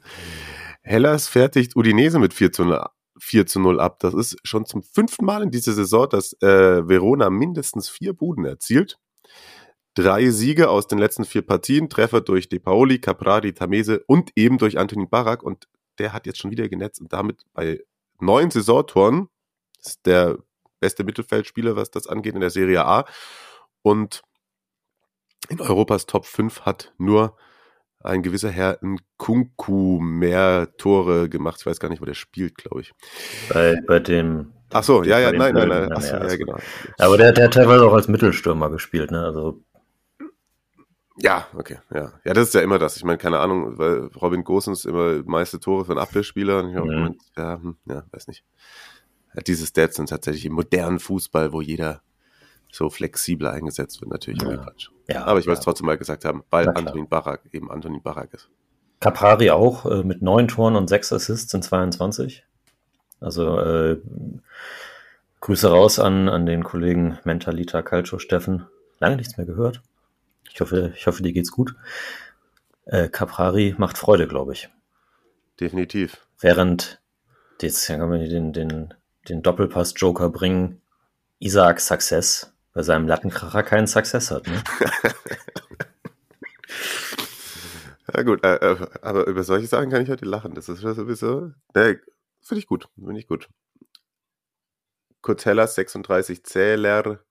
Hellas 0.82 1.28
fertigt 1.28 1.76
Udinese 1.76 2.18
mit 2.18 2.34
4 2.34 2.52
zu 2.52 2.64
0 2.64 2.88
4 3.20 3.46
zu 3.46 3.60
0 3.60 3.80
ab. 3.80 4.00
Das 4.00 4.14
ist 4.14 4.38
schon 4.44 4.66
zum 4.66 4.84
fünften 4.84 5.26
Mal 5.26 5.44
in 5.44 5.52
dieser 5.52 5.74
Saison, 5.74 6.08
dass 6.10 6.34
äh, 6.42 6.88
Verona 6.88 7.30
mindestens 7.30 7.90
vier 7.90 8.14
Buden 8.14 8.46
erzielt. 8.46 9.00
Drei 9.94 10.30
Siege 10.30 10.70
aus 10.70 10.88
den 10.88 11.00
letzten 11.00 11.26
vier 11.26 11.42
Partien, 11.42 11.90
Treffer 11.90 12.22
durch 12.22 12.50
De 12.50 12.60
Paoli, 12.60 13.00
Caprari, 13.00 13.54
Tamese 13.54 14.04
und 14.06 14.32
eben 14.36 14.58
durch 14.58 14.78
Antonin 14.78 15.10
Barak. 15.10 15.42
Und 15.42 15.68
der 15.98 16.14
hat 16.14 16.28
jetzt 16.28 16.40
schon 16.40 16.52
wieder 16.52 16.70
genetzt 16.70 17.02
und 17.02 17.12
damit 17.14 17.44
bei 17.54 17.84
neun 18.20 18.52
Saisontoren 18.52 19.30
ist 19.80 20.06
der 20.06 20.38
beste 20.80 21.04
Mittelfeldspieler, 21.04 21.76
was 21.76 21.92
das 21.92 22.08
angeht 22.08 22.36
in 22.36 22.42
der 22.42 22.50
Serie 22.50 22.86
A. 22.86 23.06
Und 23.82 24.22
in 25.50 25.62
Europas 25.62 26.06
Top 26.06 26.26
5 26.26 26.62
hat 26.62 26.94
nur 26.98 27.38
ein 28.00 28.24
gewisser 28.24 28.50
Herr 28.50 28.80
Nkunku 28.82 30.00
mehr 30.00 30.70
Tore 30.78 31.30
gemacht. 31.30 31.58
Ich 31.60 31.66
weiß 31.66 31.80
gar 31.80 31.90
nicht, 31.90 32.02
wo 32.02 32.06
der 32.06 32.14
spielt, 32.14 32.56
glaube 32.56 32.82
ich. 32.82 32.94
Bei, 33.50 33.80
bei 33.86 34.00
dem. 34.00 34.54
Ach 34.72 34.84
so, 34.84 35.04
ja, 35.04 35.20
ja, 35.20 35.32
nein, 35.32 35.54
nein, 35.54 35.70
nein. 35.70 35.90
Ach 35.94 36.02
so, 36.02 36.16
ja, 36.16 36.36
genau. 36.36 36.58
Aber 36.98 37.18
der, 37.18 37.32
der 37.32 37.46
hat 37.46 37.54
teilweise 37.54 37.86
auch 37.86 37.94
als 37.94 38.08
Mittelstürmer 38.08 38.70
gespielt, 38.70 39.12
ne? 39.12 39.24
Also. 39.24 39.64
Ja, 41.20 41.48
okay, 41.56 41.80
ja. 41.92 42.14
Ja, 42.24 42.34
das 42.34 42.50
ist 42.50 42.54
ja 42.54 42.62
immer 42.62 42.78
das. 42.78 42.96
Ich 42.98 43.04
meine, 43.04 43.18
keine 43.18 43.40
Ahnung, 43.40 43.78
weil 43.78 44.08
Robin 44.22 44.44
Gosens 44.44 44.86
immer 44.86 45.24
meiste 45.26 45.60
Tore 45.60 45.86
für 45.86 45.94
einen 45.94 46.00
Abwehrspieler. 46.00 46.60
Und 46.60 46.70
ich 46.70 46.76
mhm. 46.76 46.88
Gemeint, 46.88 47.22
ja, 47.36 47.60
hm, 47.60 47.78
ja, 47.86 48.04
weiß 48.12 48.28
nicht. 48.28 48.44
Diese 49.46 49.66
Stats 49.66 49.96
sind 49.96 50.10
tatsächlich 50.10 50.46
im 50.46 50.54
modernen 50.54 51.00
Fußball, 51.00 51.54
wo 51.54 51.62
jeder 51.62 52.02
so 52.72 52.90
flexibel 52.90 53.48
eingesetzt 53.48 54.02
wird, 54.02 54.12
natürlich 54.12 54.42
ja. 54.42 54.58
Quatsch. 54.58 54.90
Ja, 55.08 55.26
Aber 55.26 55.40
ich 55.40 55.48
wollte 55.48 55.60
es 55.60 55.64
trotzdem 55.64 55.88
mal 55.88 55.98
gesagt 55.98 56.26
haben, 56.26 56.44
weil 56.50 56.68
Antonin 56.70 57.08
Barak 57.08 57.42
eben 57.52 57.72
Antonin 57.72 58.02
Barak 58.02 58.34
ist. 58.34 58.50
Caprari 59.00 59.52
auch 59.52 59.86
äh, 59.86 60.04
mit 60.04 60.22
neun 60.22 60.48
Toren 60.48 60.76
und 60.76 60.90
sechs 60.90 61.14
Assists 61.14 61.54
in 61.54 61.62
22. 61.62 62.44
Also 63.20 63.60
äh, 63.60 64.02
Grüße 65.40 65.70
raus 65.70 66.00
an, 66.00 66.30
an 66.30 66.46
den 66.46 66.64
Kollegen 66.64 67.20
Mentalita 67.24 67.82
Calcio 67.82 68.20
Steffen. 68.20 68.66
Lange 69.00 69.18
nichts 69.18 69.38
mehr 69.38 69.46
gehört. 69.46 69.82
Ich 70.52 70.60
hoffe, 70.62 70.94
ich 70.96 71.06
hoffe, 71.08 71.24
dir 71.24 71.34
geht's 71.34 71.52
gut. 71.52 71.76
Äh, 72.86 73.10
Caprari 73.10 73.76
macht 73.78 73.98
Freude, 73.98 74.28
glaube 74.28 74.54
ich. 74.54 74.70
Definitiv. 75.60 76.26
Während, 76.40 77.02
jetzt 77.62 77.88
können 77.88 78.12
wir 78.12 78.28
den, 78.28 78.54
den, 78.54 78.94
den 79.30 79.42
Doppelpass-Joker 79.42 80.30
bringen, 80.30 80.82
Isaac 81.40 81.80
Success 81.80 82.54
bei 82.78 82.84
seinem 82.84 83.08
Lattenkracher 83.08 83.64
keinen 83.64 83.88
Success 83.88 84.30
hat. 84.30 84.46
Ne? 84.46 84.64
ja 88.14 88.22
gut, 88.22 88.46
äh, 88.46 88.58
äh, 88.58 88.88
aber 89.02 89.26
über 89.26 89.44
solche 89.44 89.66
Sachen 89.66 89.90
kann 89.90 90.04
ich 90.04 90.12
heute 90.12 90.26
lachen. 90.26 90.54
Das 90.54 90.70
ist 90.70 90.82
sowieso, 90.82 91.54
ne, 91.74 92.00
finde 92.40 92.60
ich 92.60 92.68
gut, 92.68 92.88
finde 92.94 93.20
ich 93.20 93.28
gut. 93.28 93.50
Cotellas 95.24 95.74
36 95.74 96.44
Zähler, 96.44 97.26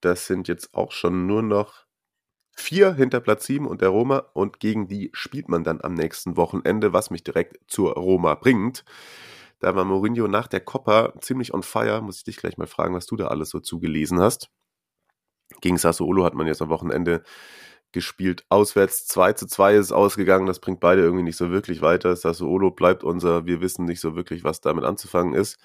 das 0.00 0.26
sind 0.26 0.48
jetzt 0.48 0.74
auch 0.74 0.90
schon 0.90 1.28
nur 1.28 1.44
noch 1.44 1.86
vier 2.56 2.92
hinter 2.92 3.20
Platz 3.20 3.46
sieben 3.46 3.68
und 3.68 3.82
der 3.82 3.90
Roma 3.90 4.18
und 4.32 4.58
gegen 4.58 4.88
die 4.88 5.10
spielt 5.12 5.48
man 5.48 5.62
dann 5.62 5.80
am 5.80 5.94
nächsten 5.94 6.36
Wochenende, 6.36 6.92
was 6.92 7.10
mich 7.10 7.22
direkt 7.22 7.70
zur 7.70 7.92
Roma 7.92 8.34
bringt. 8.34 8.84
Da 9.64 9.74
war 9.74 9.86
Mourinho 9.86 10.28
nach 10.28 10.46
der 10.46 10.60
Coppa 10.60 11.14
ziemlich 11.20 11.54
on 11.54 11.62
fire. 11.62 12.02
Muss 12.02 12.18
ich 12.18 12.24
dich 12.24 12.36
gleich 12.36 12.58
mal 12.58 12.66
fragen, 12.66 12.94
was 12.94 13.06
du 13.06 13.16
da 13.16 13.28
alles 13.28 13.48
so 13.48 13.60
zugelesen 13.60 14.20
hast. 14.20 14.50
Gegen 15.62 15.78
Sassuolo 15.78 16.22
hat 16.22 16.34
man 16.34 16.46
jetzt 16.46 16.60
am 16.60 16.68
Wochenende 16.68 17.22
gespielt. 17.90 18.44
Auswärts 18.50 19.06
2 19.06 19.32
zu 19.32 19.46
2 19.46 19.76
ist 19.76 19.90
ausgegangen. 19.90 20.44
Das 20.44 20.60
bringt 20.60 20.80
beide 20.80 21.00
irgendwie 21.00 21.22
nicht 21.22 21.38
so 21.38 21.50
wirklich 21.50 21.80
weiter. 21.80 22.14
Sassuolo 22.14 22.72
bleibt 22.72 23.04
unser, 23.04 23.46
wir 23.46 23.62
wissen 23.62 23.86
nicht 23.86 24.00
so 24.00 24.14
wirklich, 24.14 24.44
was 24.44 24.60
damit 24.60 24.84
anzufangen 24.84 25.32
ist. 25.32 25.56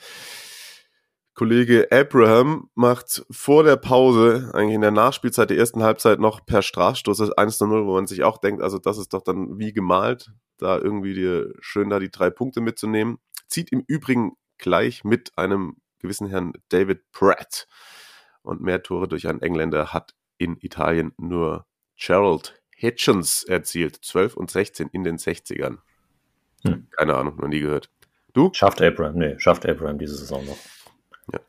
Kollege 1.33 1.89
Abraham 1.91 2.69
macht 2.75 3.25
vor 3.29 3.65
der 3.65 3.75
Pause, 3.75 4.49
eigentlich 4.53 4.75
in 4.75 4.81
der 4.81 4.91
Nachspielzeit 4.91 5.49
der 5.49 5.57
ersten 5.57 5.83
Halbzeit 5.83 6.19
noch 6.19 6.45
per 6.45 6.61
Strafstoß 6.61 7.17
das 7.17 7.31
1 7.31 7.57
zu 7.57 7.67
0, 7.67 7.85
wo 7.85 7.95
man 7.95 8.07
sich 8.07 8.23
auch 8.23 8.37
denkt, 8.37 8.61
also 8.61 8.79
das 8.79 8.97
ist 8.97 9.13
doch 9.13 9.23
dann 9.23 9.59
wie 9.59 9.73
gemalt, 9.73 10.31
da 10.61 10.77
irgendwie 10.77 11.13
dir 11.13 11.53
schön 11.59 11.89
da 11.89 11.99
die 11.99 12.11
drei 12.11 12.29
Punkte 12.29 12.61
mitzunehmen. 12.61 13.17
Zieht 13.47 13.71
im 13.71 13.83
Übrigen 13.87 14.33
gleich 14.57 15.03
mit 15.03 15.37
einem 15.37 15.77
gewissen 15.99 16.27
Herrn 16.27 16.53
David 16.69 17.11
Pratt. 17.11 17.67
Und 18.41 18.61
mehr 18.61 18.83
Tore 18.83 19.07
durch 19.07 19.27
einen 19.27 19.41
Engländer 19.41 19.93
hat 19.93 20.15
in 20.37 20.57
Italien 20.61 21.13
nur 21.17 21.65
Gerald 21.97 22.61
Hitchens 22.75 23.43
erzielt. 23.43 23.99
12 24.01 24.37
und 24.37 24.51
16 24.51 24.89
in 24.91 25.03
den 25.03 25.17
60ern. 25.17 25.79
Hm. 26.63 26.87
Keine 26.91 27.15
Ahnung, 27.15 27.37
noch 27.37 27.47
nie 27.47 27.59
gehört. 27.59 27.89
Du? 28.33 28.51
Schafft 28.53 28.81
Abraham, 28.81 29.15
nee, 29.15 29.37
schafft 29.39 29.65
Abraham 29.65 29.97
diese 29.97 30.15
Saison 30.15 30.45
noch. 30.45 30.57
Ja. 31.33 31.39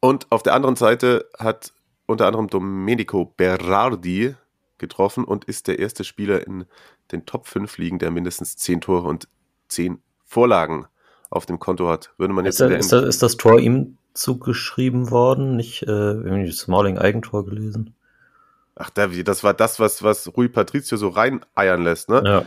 Und 0.00 0.30
auf 0.30 0.42
der 0.42 0.54
anderen 0.54 0.76
Seite 0.76 1.28
hat 1.38 1.72
unter 2.06 2.26
anderem 2.26 2.48
Domenico 2.48 3.26
Berardi 3.36 4.34
getroffen 4.82 5.24
und 5.24 5.46
ist 5.46 5.68
der 5.68 5.78
erste 5.78 6.04
Spieler 6.04 6.46
in 6.46 6.66
den 7.10 7.24
Top 7.24 7.46
5 7.46 7.78
Ligen, 7.78 7.98
der 7.98 8.10
mindestens 8.10 8.56
10 8.58 8.82
Tore 8.82 9.08
und 9.08 9.28
10 9.68 10.02
Vorlagen 10.26 10.86
auf 11.30 11.46
dem 11.46 11.58
Konto 11.58 11.88
hat. 11.88 12.10
Würde 12.18 12.34
man 12.34 12.44
jetzt 12.44 12.60
ist, 12.60 12.70
ist, 12.70 12.92
das, 12.92 13.04
ist 13.04 13.22
das 13.22 13.36
Tor 13.38 13.58
ihm 13.58 13.96
zugeschrieben 14.12 15.10
worden? 15.10 15.56
Nicht 15.56 15.82
äh, 15.84 16.50
Smalling 16.52 16.98
Eigentor 16.98 17.46
gelesen? 17.46 17.94
Ach, 18.74 18.90
das 18.90 19.44
war 19.44 19.54
das, 19.54 19.80
was, 19.80 20.02
was 20.02 20.36
Rui 20.36 20.48
Patricio 20.48 20.96
so 20.96 21.08
reineiern 21.08 21.84
lässt, 21.84 22.08
ne? 22.08 22.22
Ja. 22.24 22.46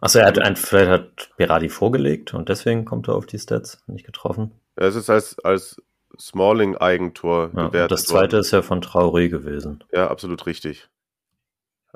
Achso, 0.00 0.18
er 0.18 0.26
hat 0.26 0.38
ein, 0.38 0.56
vielleicht 0.56 0.90
hat 0.90 1.30
Berardi 1.36 1.68
vorgelegt 1.68 2.34
und 2.34 2.48
deswegen 2.48 2.84
kommt 2.84 3.08
er 3.08 3.14
auf 3.14 3.26
die 3.26 3.38
Stats, 3.38 3.82
nicht 3.86 4.06
getroffen. 4.06 4.52
Es 4.76 4.94
ist 4.94 5.08
als, 5.08 5.38
als 5.40 5.82
Smalling-Eigentor 6.18 7.50
ja, 7.54 7.66
gewertet. 7.66 7.92
Das 7.92 8.04
zweite 8.04 8.32
worden. 8.32 8.40
ist 8.40 8.50
ja 8.50 8.62
von 8.62 8.82
Traoré 8.82 9.28
gewesen. 9.28 9.82
Ja, 9.92 10.08
absolut 10.08 10.46
richtig. 10.46 10.88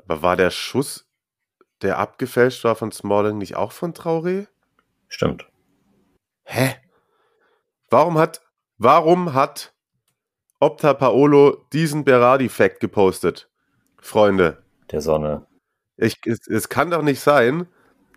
Aber 0.03 0.21
war 0.21 0.35
der 0.35 0.51
Schuss, 0.51 1.07
der 1.81 1.97
abgefälscht 1.97 2.63
war 2.63 2.75
von 2.75 2.91
Smalling, 2.91 3.37
nicht 3.37 3.55
auch 3.55 3.71
von 3.71 3.93
Traoré? 3.93 4.47
Stimmt. 5.07 5.47
Hä? 6.43 6.75
Warum 7.89 8.17
hat, 8.17 8.41
warum 8.77 9.33
hat 9.33 9.73
Opta 10.59 10.93
Paolo 10.93 11.65
diesen 11.73 12.03
Berardi-Fact 12.03 12.79
gepostet? 12.79 13.49
Freunde. 13.99 14.63
Der 14.91 15.01
Sonne. 15.01 15.47
Ich, 15.97 16.19
es, 16.25 16.47
es 16.47 16.69
kann 16.69 16.91
doch 16.91 17.01
nicht 17.01 17.19
sein, 17.19 17.67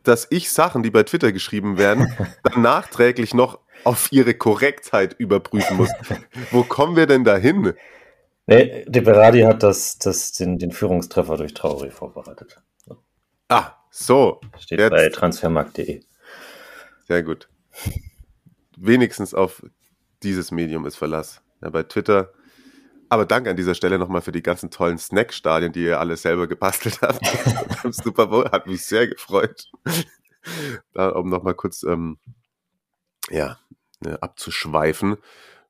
dass 0.03 0.27
ich 0.31 0.51
Sachen, 0.51 0.83
die 0.83 0.91
bei 0.91 1.03
Twitter 1.03 1.33
geschrieben 1.33 1.79
werden, 1.79 2.13
dann 2.43 2.63
nachträglich 2.63 3.35
noch 3.35 3.61
auf 3.85 4.13
ihre 4.13 4.35
Korrektheit 4.35 5.15
überprüfen 5.19 5.77
muss. 5.77 5.91
Wo 6.51 6.63
kommen 6.63 6.97
wir 6.97 7.07
denn 7.07 7.25
da 7.25 7.37
hin? 7.37 7.75
Nee, 8.47 8.85
De 8.87 9.03
Berardi 9.03 9.41
hat 9.41 9.63
das, 9.63 9.99
das, 9.99 10.33
den, 10.33 10.59
den 10.59 10.71
Führungstreffer 10.71 11.37
durch 11.37 11.55
Trauri 11.55 11.91
vorbereitet. 11.91 12.61
Ah, 13.49 13.73
so. 13.91 14.41
Steht 14.59 14.81
Jetzt. 14.81 14.91
bei 14.91 15.09
transfermarkt.de. 15.09 16.03
Sehr 17.07 17.23
gut. 17.23 17.49
Wenigstens 18.77 19.35
auf 19.35 19.65
dieses 20.23 20.51
Medium 20.51 20.87
ist 20.87 20.97
Verlass. 20.97 21.43
Ja, 21.63 21.71
bei 21.71 21.83
Twitter 21.83 22.33
aber 23.15 23.27
danke 23.27 23.49
an 23.49 23.57
dieser 23.57 23.77
Stelle 23.77 23.99
nochmal 23.99 24.23
für 24.23 24.33
die 24.33 24.43
ganzen 24.43 24.71
tollen 24.71 24.99
Snackstadien, 24.99 25.73
die 25.73 25.85
ihr 25.85 26.01
alle 26.01 26.17
selber 26.17 26.49
gebastelt 26.49 27.01
habt. 27.03 27.21
Am 27.85 27.93
Super 27.93 28.27
Bowl 28.27 28.51
hat 28.51 28.67
mich 28.67 28.85
sehr 28.85 29.07
gefreut. 29.07 29.71
da, 30.93 31.11
um 31.11 31.29
nochmal 31.29 31.55
kurz 31.55 31.85
ähm, 31.85 32.19
ja, 33.31 33.59
ne, 34.01 34.21
abzuschweifen. 34.23 35.17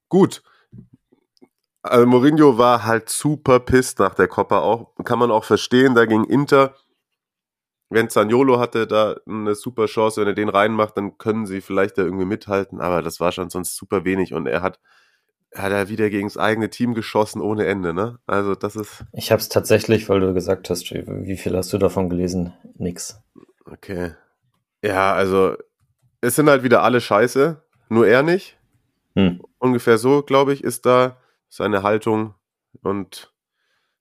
Gut. 0.08 0.42
Also 1.84 2.06
Mourinho 2.06 2.56
war 2.56 2.86
halt 2.86 3.10
super 3.10 3.60
pisst 3.60 3.98
nach 3.98 4.14
der 4.14 4.26
Coppa 4.26 4.60
auch. 4.60 4.94
Kann 5.04 5.18
man 5.18 5.30
auch 5.30 5.44
verstehen, 5.44 5.94
da 5.94 6.06
ging 6.06 6.24
Inter. 6.24 6.74
Wenn 7.90 8.08
Zaniolo 8.08 8.58
hatte 8.58 8.86
da 8.86 9.16
eine 9.28 9.54
super 9.54 9.84
Chance, 9.84 10.22
wenn 10.22 10.28
er 10.28 10.34
den 10.34 10.48
reinmacht, 10.48 10.96
dann 10.96 11.18
können 11.18 11.44
sie 11.44 11.60
vielleicht 11.60 11.98
da 11.98 12.02
irgendwie 12.02 12.24
mithalten, 12.24 12.80
aber 12.80 13.02
das 13.02 13.20
war 13.20 13.32
schon 13.32 13.50
sonst 13.50 13.76
super 13.76 14.06
wenig 14.06 14.32
und 14.32 14.46
er 14.46 14.62
hat 14.62 14.80
hat 15.54 15.70
er 15.70 15.88
wieder 15.88 16.10
gegen 16.10 16.26
das 16.26 16.36
eigene 16.36 16.68
Team 16.68 16.94
geschossen 16.94 17.40
ohne 17.40 17.66
Ende, 17.66 17.94
ne? 17.94 18.18
Also 18.26 18.54
das 18.54 18.74
ist. 18.74 19.04
Ich 19.12 19.30
habe 19.30 19.40
es 19.40 19.48
tatsächlich, 19.48 20.08
weil 20.08 20.18
du 20.18 20.34
gesagt 20.34 20.68
hast, 20.68 20.90
wie 20.90 21.36
viel 21.36 21.56
hast 21.56 21.72
du 21.72 21.78
davon 21.78 22.08
gelesen? 22.08 22.54
Nix. 22.76 23.22
Okay. 23.64 24.14
Ja, 24.82 25.14
also 25.14 25.54
es 26.20 26.34
sind 26.34 26.48
halt 26.48 26.64
wieder 26.64 26.82
alle 26.82 27.00
Scheiße, 27.00 27.62
nur 27.88 28.08
er 28.08 28.22
nicht. 28.22 28.58
Hm. 29.14 29.42
Ungefähr 29.58 29.98
so, 29.98 30.22
glaube 30.22 30.52
ich, 30.52 30.64
ist 30.64 30.86
da 30.86 31.18
seine 31.54 31.82
Haltung. 31.82 32.34
Und 32.82 33.32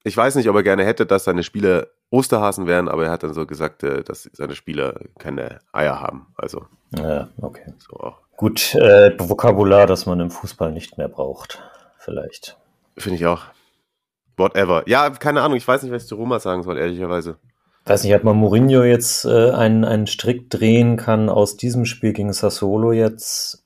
ich 0.02 0.16
weiß 0.16 0.34
nicht, 0.34 0.48
ob 0.48 0.56
er 0.56 0.62
gerne 0.62 0.84
hätte, 0.84 1.06
dass 1.06 1.24
seine 1.24 1.44
Spieler 1.44 1.86
Osterhasen 2.10 2.66
wären, 2.66 2.88
aber 2.88 3.06
er 3.06 3.10
hat 3.10 3.22
dann 3.22 3.34
so 3.34 3.46
gesagt, 3.46 3.82
äh, 3.82 4.02
dass 4.02 4.28
seine 4.32 4.54
Spieler 4.54 5.00
keine 5.18 5.60
Eier 5.72 6.00
haben. 6.00 6.26
Also. 6.36 6.66
Ja, 6.96 7.28
okay. 7.40 7.72
So 7.78 7.96
auch. 7.96 8.18
Gut, 8.36 8.74
äh, 8.74 9.16
Vokabular, 9.18 9.86
das 9.86 10.06
man 10.06 10.20
im 10.20 10.30
Fußball 10.30 10.72
nicht 10.72 10.98
mehr 10.98 11.08
braucht, 11.08 11.62
vielleicht. 11.98 12.56
Finde 12.96 13.16
ich 13.16 13.26
auch. 13.26 13.42
Whatever. 14.36 14.82
Ja, 14.88 15.10
keine 15.10 15.42
Ahnung, 15.42 15.56
ich 15.56 15.66
weiß 15.66 15.82
nicht, 15.82 15.92
was 15.92 16.02
ich 16.02 16.08
zu 16.08 16.16
Roma 16.16 16.40
sagen 16.40 16.64
soll, 16.64 16.76
ehrlicherweise. 16.76 17.38
Weiß 17.86 18.02
nicht, 18.02 18.14
ob 18.14 18.24
man 18.24 18.36
Mourinho 18.36 18.82
jetzt 18.82 19.24
äh, 19.24 19.50
einen, 19.50 19.84
einen 19.84 20.06
Strick 20.08 20.50
drehen 20.50 20.96
kann 20.96 21.28
aus 21.28 21.56
diesem 21.56 21.84
Spiel 21.84 22.12
gegen 22.12 22.32
Sassolo 22.32 22.92
jetzt. 22.92 23.64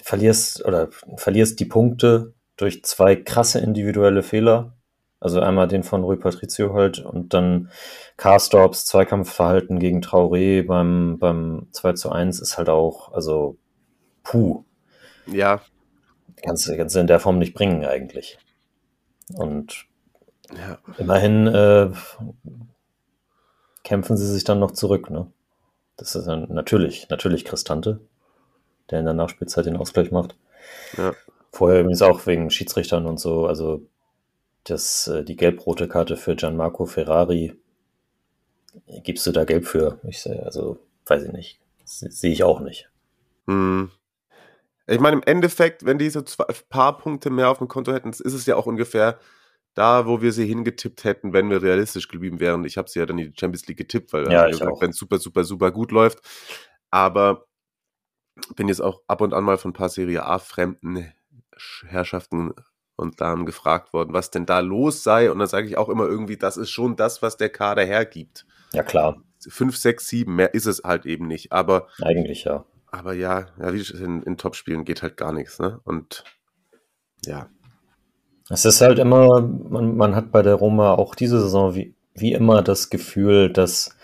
Verlierst 0.00 0.64
oder 0.64 0.88
verlierst 1.16 1.58
die 1.60 1.64
Punkte 1.64 2.34
durch 2.56 2.84
zwei 2.84 3.16
krasse 3.16 3.60
individuelle 3.60 4.22
Fehler 4.22 4.74
also 5.22 5.38
einmal 5.38 5.68
den 5.68 5.84
von 5.84 6.02
Rui 6.02 6.16
Patricio 6.16 6.74
halt 6.74 6.98
und 6.98 7.32
dann 7.32 7.70
Carstorps 8.16 8.86
Zweikampfverhalten 8.86 9.78
gegen 9.78 10.00
Traoré 10.00 10.66
beim, 10.66 11.20
beim 11.20 11.68
2 11.70 11.92
zu 11.92 12.10
1 12.10 12.40
ist 12.40 12.58
halt 12.58 12.68
auch, 12.68 13.12
also 13.12 13.56
puh. 14.24 14.64
Ja. 15.26 15.60
Kannst, 16.44 16.66
du 16.66 16.98
in 16.98 17.06
der 17.06 17.20
Form 17.20 17.38
nicht 17.38 17.54
bringen 17.54 17.84
eigentlich. 17.84 18.36
Und 19.32 19.86
ja. 20.56 20.78
immerhin 20.98 21.46
äh, 21.46 21.90
kämpfen 23.84 24.16
sie 24.16 24.26
sich 24.26 24.42
dann 24.42 24.58
noch 24.58 24.72
zurück, 24.72 25.08
ne? 25.08 25.30
Das 25.96 26.16
ist 26.16 26.26
dann 26.26 26.52
natürlich, 26.52 27.08
natürlich 27.10 27.44
Cristante, 27.44 28.00
der 28.90 28.98
in 28.98 29.04
der 29.04 29.14
Nachspielzeit 29.14 29.66
den 29.66 29.76
Ausgleich 29.76 30.10
macht. 30.10 30.34
Ja. 30.96 31.12
Vorher 31.52 31.80
übrigens 31.80 32.02
auch 32.02 32.26
wegen 32.26 32.50
Schiedsrichtern 32.50 33.06
und 33.06 33.20
so, 33.20 33.46
also 33.46 33.86
das, 34.64 35.06
äh, 35.08 35.22
die 35.22 35.36
gelb-rote 35.36 35.86
Karte 35.86 36.16
für 36.16 36.34
Gianmarco 36.34 36.86
Ferrari, 36.86 37.54
gibst 39.04 39.26
du 39.26 39.32
da 39.32 39.44
gelb 39.44 39.66
für? 39.66 40.00
Ich 40.04 40.26
also, 40.26 40.78
weiß 41.06 41.24
ich 41.24 41.32
nicht. 41.32 41.60
Sehe 41.84 42.32
ich 42.32 42.42
auch 42.42 42.60
nicht. 42.60 42.90
Hm. 43.46 43.90
Ich 44.86 44.98
meine, 44.98 45.16
im 45.16 45.22
Endeffekt, 45.24 45.84
wenn 45.84 45.98
die 45.98 46.10
so 46.10 46.20
ein 46.20 46.54
paar 46.68 46.96
Punkte 46.96 47.30
mehr 47.30 47.50
auf 47.50 47.58
dem 47.58 47.68
Konto 47.68 47.92
hätten, 47.92 48.10
ist 48.10 48.20
es 48.20 48.46
ja 48.46 48.56
auch 48.56 48.66
ungefähr 48.66 49.18
da, 49.74 50.06
wo 50.06 50.20
wir 50.20 50.32
sie 50.32 50.46
hingetippt 50.46 51.04
hätten, 51.04 51.32
wenn 51.32 51.50
wir 51.50 51.62
realistisch 51.62 52.08
geblieben 52.08 52.40
wären. 52.40 52.64
Ich 52.64 52.76
habe 52.76 52.90
sie 52.90 52.98
ja 52.98 53.06
dann 53.06 53.18
in 53.18 53.32
die 53.32 53.38
Champions 53.38 53.66
League 53.66 53.78
getippt, 53.78 54.12
weil 54.12 54.30
ja, 54.30 54.46
wenn 54.80 54.90
es 54.90 54.96
super, 54.96 55.18
super, 55.18 55.44
super 55.44 55.70
gut 55.70 55.92
läuft. 55.92 56.20
Aber 56.90 57.46
bin 58.56 58.68
jetzt 58.68 58.80
auch 58.80 59.02
ab 59.06 59.20
und 59.20 59.34
an 59.34 59.44
mal 59.44 59.58
von 59.58 59.70
ein 59.70 59.74
paar 59.74 59.88
Serie 59.88 60.24
A-fremden 60.24 61.12
Herrschaften 61.86 62.52
und 62.96 63.20
dann 63.20 63.46
gefragt 63.46 63.92
worden, 63.92 64.12
was 64.12 64.30
denn 64.30 64.46
da 64.46 64.60
los 64.60 65.02
sei. 65.02 65.30
Und 65.30 65.38
dann 65.38 65.48
sage 65.48 65.66
ich 65.66 65.76
auch 65.76 65.88
immer 65.88 66.06
irgendwie, 66.06 66.36
das 66.36 66.56
ist 66.56 66.70
schon 66.70 66.96
das, 66.96 67.22
was 67.22 67.36
der 67.36 67.48
Kader 67.48 67.84
hergibt. 67.84 68.46
Ja, 68.72 68.82
klar. 68.82 69.22
Fünf, 69.48 69.76
sechs, 69.76 70.06
sieben, 70.06 70.36
mehr 70.36 70.54
ist 70.54 70.66
es 70.66 70.82
halt 70.84 71.04
eben 71.04 71.26
nicht. 71.26 71.52
Aber 71.52 71.88
eigentlich 72.00 72.44
ja. 72.44 72.64
Aber 72.90 73.14
ja, 73.14 73.46
ja 73.58 73.72
wie 73.72 73.80
in, 73.80 74.22
in 74.22 74.36
Topspielen 74.36 74.84
geht 74.84 75.02
halt 75.02 75.16
gar 75.16 75.32
nichts, 75.32 75.58
ne? 75.58 75.80
Und 75.84 76.24
ja. 77.24 77.48
Es 78.50 78.64
ist 78.64 78.80
halt 78.80 78.98
immer, 78.98 79.40
man, 79.40 79.96
man 79.96 80.14
hat 80.14 80.30
bei 80.30 80.42
der 80.42 80.54
Roma 80.54 80.94
auch 80.94 81.14
diese 81.14 81.40
Saison 81.40 81.74
wie, 81.74 81.94
wie 82.14 82.32
immer 82.32 82.62
das 82.62 82.90
Gefühl, 82.90 83.50
dass 83.50 83.96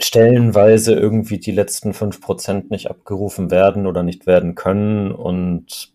stellenweise 0.00 0.94
irgendwie 0.94 1.38
die 1.38 1.50
letzten 1.50 1.92
fünf 1.94 2.20
Prozent 2.20 2.70
nicht 2.70 2.90
abgerufen 2.90 3.50
werden 3.50 3.86
oder 3.86 4.02
nicht 4.02 4.26
werden 4.26 4.54
können 4.54 5.10
und 5.10 5.92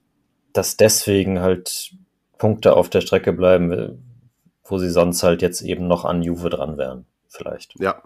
dass 0.53 0.77
deswegen 0.77 1.41
halt 1.41 1.91
Punkte 2.37 2.75
auf 2.75 2.89
der 2.89 3.01
Strecke 3.01 3.33
bleiben. 3.33 3.99
wo 4.65 4.77
sie 4.77 4.89
sonst 4.89 5.23
halt 5.23 5.41
jetzt 5.41 5.61
eben 5.61 5.87
noch 5.87 6.05
an 6.05 6.23
Juve 6.23 6.49
dran 6.49 6.77
wären, 6.77 7.05
vielleicht. 7.27 7.77
Ja, 7.79 8.01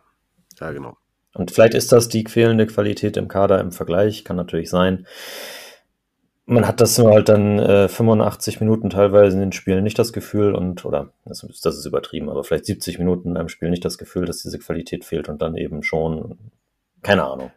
ja, 0.59 0.71
genau. 0.71 0.97
Und 1.35 1.51
vielleicht 1.51 1.75
ist 1.75 1.91
das 1.91 2.09
die 2.09 2.25
fehlende 2.27 2.65
Qualität 2.65 3.15
im 3.15 3.27
Kader 3.27 3.61
im 3.61 3.71
Vergleich, 3.71 4.23
kann 4.23 4.37
natürlich 4.37 4.71
sein. 4.71 5.05
Man 6.47 6.65
hat 6.65 6.81
das 6.81 6.97
nur 6.97 7.11
halt 7.11 7.29
dann 7.29 7.59
äh, 7.59 7.87
85 7.87 8.59
Minuten 8.59 8.89
teilweise 8.89 9.35
in 9.35 9.41
den 9.41 9.51
Spielen 9.51 9.83
nicht 9.83 9.99
das 9.99 10.13
Gefühl 10.13 10.55
und, 10.55 10.83
oder 10.83 11.11
das, 11.25 11.45
das 11.61 11.77
ist 11.77 11.85
übertrieben, 11.85 12.29
aber 12.29 12.43
vielleicht 12.43 12.65
70 12.65 12.97
Minuten 12.97 13.31
in 13.31 13.37
einem 13.37 13.49
Spiel 13.49 13.69
nicht 13.69 13.85
das 13.85 13.99
Gefühl, 13.99 14.25
dass 14.25 14.41
diese 14.41 14.57
Qualität 14.57 15.05
fehlt 15.05 15.29
und 15.29 15.41
dann 15.41 15.55
eben 15.55 15.83
schon, 15.83 16.37
keine 17.03 17.25
Ahnung. 17.25 17.51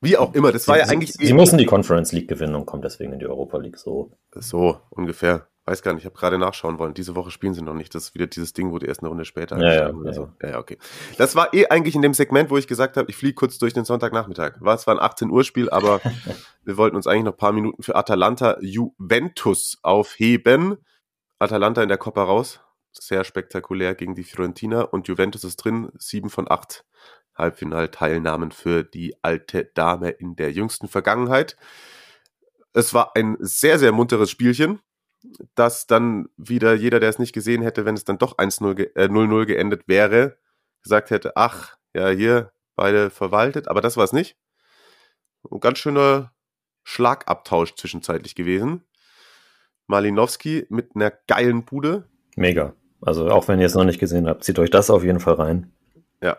Wie 0.00 0.16
auch 0.16 0.34
immer, 0.34 0.52
das 0.52 0.68
war 0.68 0.76
sie, 0.76 0.80
ja 0.80 0.86
eigentlich. 0.86 1.12
Sie, 1.12 1.26
sie 1.26 1.32
müssen 1.32 1.58
die 1.58 1.66
Conference 1.66 2.12
League 2.12 2.28
gewinnen 2.28 2.54
und 2.54 2.66
kommen 2.66 2.82
deswegen 2.82 3.12
in 3.12 3.18
die 3.18 3.26
Europa 3.26 3.58
League 3.58 3.78
so. 3.78 4.12
So, 4.34 4.80
ungefähr. 4.90 5.48
Weiß 5.68 5.82
gar 5.82 5.92
nicht, 5.92 6.00
ich 6.00 6.06
habe 6.06 6.16
gerade 6.16 6.38
nachschauen 6.38 6.78
wollen. 6.78 6.94
Diese 6.94 7.14
Woche 7.14 7.30
spielen 7.30 7.52
sie 7.52 7.60
noch 7.60 7.74
nicht. 7.74 7.94
Das 7.94 8.04
ist 8.04 8.14
wieder 8.14 8.26
dieses 8.26 8.54
Ding, 8.54 8.72
wo 8.72 8.78
die 8.78 8.86
erst 8.86 9.00
eine 9.00 9.10
Runde 9.10 9.26
später 9.26 9.58
ja, 9.58 9.74
ja, 9.74 9.90
oder 9.90 10.06
ja, 10.06 10.14
so. 10.14 10.30
Ja, 10.40 10.48
ja, 10.50 10.58
okay. 10.58 10.78
Das 11.18 11.36
war 11.36 11.52
eh 11.52 11.66
eigentlich 11.66 11.94
in 11.94 12.00
dem 12.00 12.14
Segment, 12.14 12.48
wo 12.48 12.56
ich 12.56 12.66
gesagt 12.66 12.96
habe, 12.96 13.10
ich 13.10 13.16
fliege 13.16 13.34
kurz 13.34 13.58
durch 13.58 13.74
den 13.74 13.84
Sonntagnachmittag. 13.84 14.54
War 14.60 14.78
zwar 14.78 14.94
ein 14.94 15.00
18 15.00 15.30
Uhr 15.30 15.44
Spiel, 15.44 15.68
aber 15.68 16.00
wir 16.64 16.78
wollten 16.78 16.96
uns 16.96 17.06
eigentlich 17.06 17.24
noch 17.24 17.34
ein 17.34 17.38
paar 17.38 17.52
Minuten 17.52 17.82
für 17.82 17.96
Atalanta 17.96 18.56
Juventus 18.62 19.78
aufheben. 19.82 20.78
Atalanta 21.38 21.82
in 21.82 21.90
der 21.90 21.98
Coppa 21.98 22.22
raus. 22.22 22.60
Sehr 22.92 23.24
spektakulär 23.24 23.94
gegen 23.94 24.14
die 24.14 24.24
Fiorentina 24.24 24.80
und 24.80 25.06
Juventus 25.06 25.44
ist 25.44 25.56
drin. 25.56 25.90
Sieben 25.98 26.30
von 26.30 26.50
acht 26.50 26.86
Halbfinalteilnahmen 27.38 28.50
für 28.50 28.84
die 28.84 29.16
alte 29.22 29.64
Dame 29.64 30.10
in 30.10 30.36
der 30.36 30.52
jüngsten 30.52 30.88
Vergangenheit. 30.88 31.56
Es 32.72 32.92
war 32.92 33.16
ein 33.16 33.36
sehr, 33.40 33.78
sehr 33.78 33.92
munteres 33.92 34.30
Spielchen 34.30 34.80
dass 35.54 35.86
dann 35.86 36.28
wieder 36.36 36.74
jeder, 36.74 37.00
der 37.00 37.08
es 37.08 37.18
nicht 37.18 37.32
gesehen 37.32 37.62
hätte, 37.62 37.84
wenn 37.84 37.94
es 37.94 38.04
dann 38.04 38.18
doch 38.18 38.36
1-0 38.38 38.74
ge 38.74 38.90
äh, 38.94 39.06
0-0 39.06 39.46
geendet 39.46 39.88
wäre, 39.88 40.36
gesagt 40.82 41.10
hätte, 41.10 41.36
ach, 41.36 41.76
ja, 41.94 42.08
hier 42.08 42.52
beide 42.76 43.10
verwaltet, 43.10 43.68
aber 43.68 43.80
das 43.80 43.96
war 43.96 44.04
es 44.04 44.12
nicht. 44.12 44.36
Ein 45.50 45.60
ganz 45.60 45.78
schöner 45.78 46.32
Schlagabtausch 46.84 47.74
zwischenzeitlich 47.74 48.34
gewesen. 48.34 48.84
Malinowski 49.86 50.66
mit 50.68 50.94
einer 50.94 51.12
geilen 51.26 51.64
Bude. 51.64 52.08
Mega. 52.36 52.74
Also 53.00 53.30
auch 53.30 53.48
wenn 53.48 53.60
ihr 53.60 53.66
es 53.66 53.74
noch 53.74 53.84
nicht 53.84 53.98
gesehen 53.98 54.28
habt, 54.28 54.44
zieht 54.44 54.58
euch 54.58 54.70
das 54.70 54.90
auf 54.90 55.04
jeden 55.04 55.20
Fall 55.20 55.34
rein. 55.34 55.72
Ja, 56.20 56.36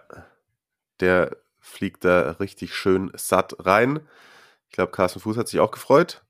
der 0.99 1.37
fliegt 1.59 2.05
da 2.05 2.31
richtig 2.39 2.75
schön 2.75 3.11
satt 3.15 3.55
rein. 3.65 3.99
Ich 4.69 4.75
glaube, 4.75 4.91
Carsten 4.91 5.19
Fuß 5.19 5.37
hat 5.37 5.47
sich 5.47 5.59
auch 5.59 5.71
gefreut 5.71 6.23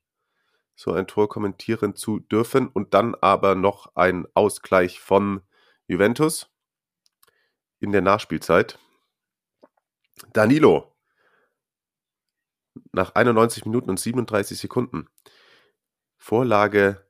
so 0.80 0.94
ein 0.94 1.08
Tor 1.08 1.28
kommentieren 1.28 1.94
zu 1.94 2.20
dürfen. 2.20 2.70
Und 2.70 2.94
dann 2.94 3.14
aber 3.16 3.54
noch 3.54 3.94
ein 3.98 4.26
Ausgleich 4.34 5.02
von 5.02 5.42
Juventus 5.88 6.50
in 7.82 7.92
der 7.92 8.02
Nachspielzeit. 8.02 8.80
Danilo 10.32 10.96
nach 12.94 13.14
91 13.14 13.66
Minuten 13.66 13.90
und 13.90 14.00
37 14.00 14.58
Sekunden. 14.58 15.10
Vorlage 16.16 17.06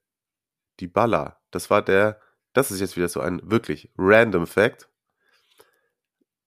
die 0.80 0.88
Baller. 0.88 1.40
Das 1.52 1.70
war 1.70 1.84
der, 1.84 2.20
das 2.54 2.72
ist 2.72 2.80
jetzt 2.80 2.98
wieder 2.98 3.08
so 3.08 3.20
ein 3.20 3.40
wirklich 3.52 3.92
random 4.00 4.48
Fact. 4.48 4.89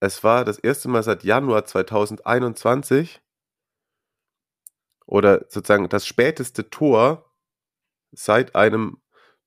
Es 0.03 0.25
war 0.25 0.45
das 0.45 0.59
erste 0.59 0.89
Mal 0.89 1.05
seit 1.05 1.23
Januar 1.23 1.65
2021, 1.65 3.21
oder 5.07 5.45
sozusagen 5.49 5.89
das 5.89 6.09
späteste 6.09 6.71
Tor 6.71 7.31
seit 8.11 8.57
einem 8.57 8.99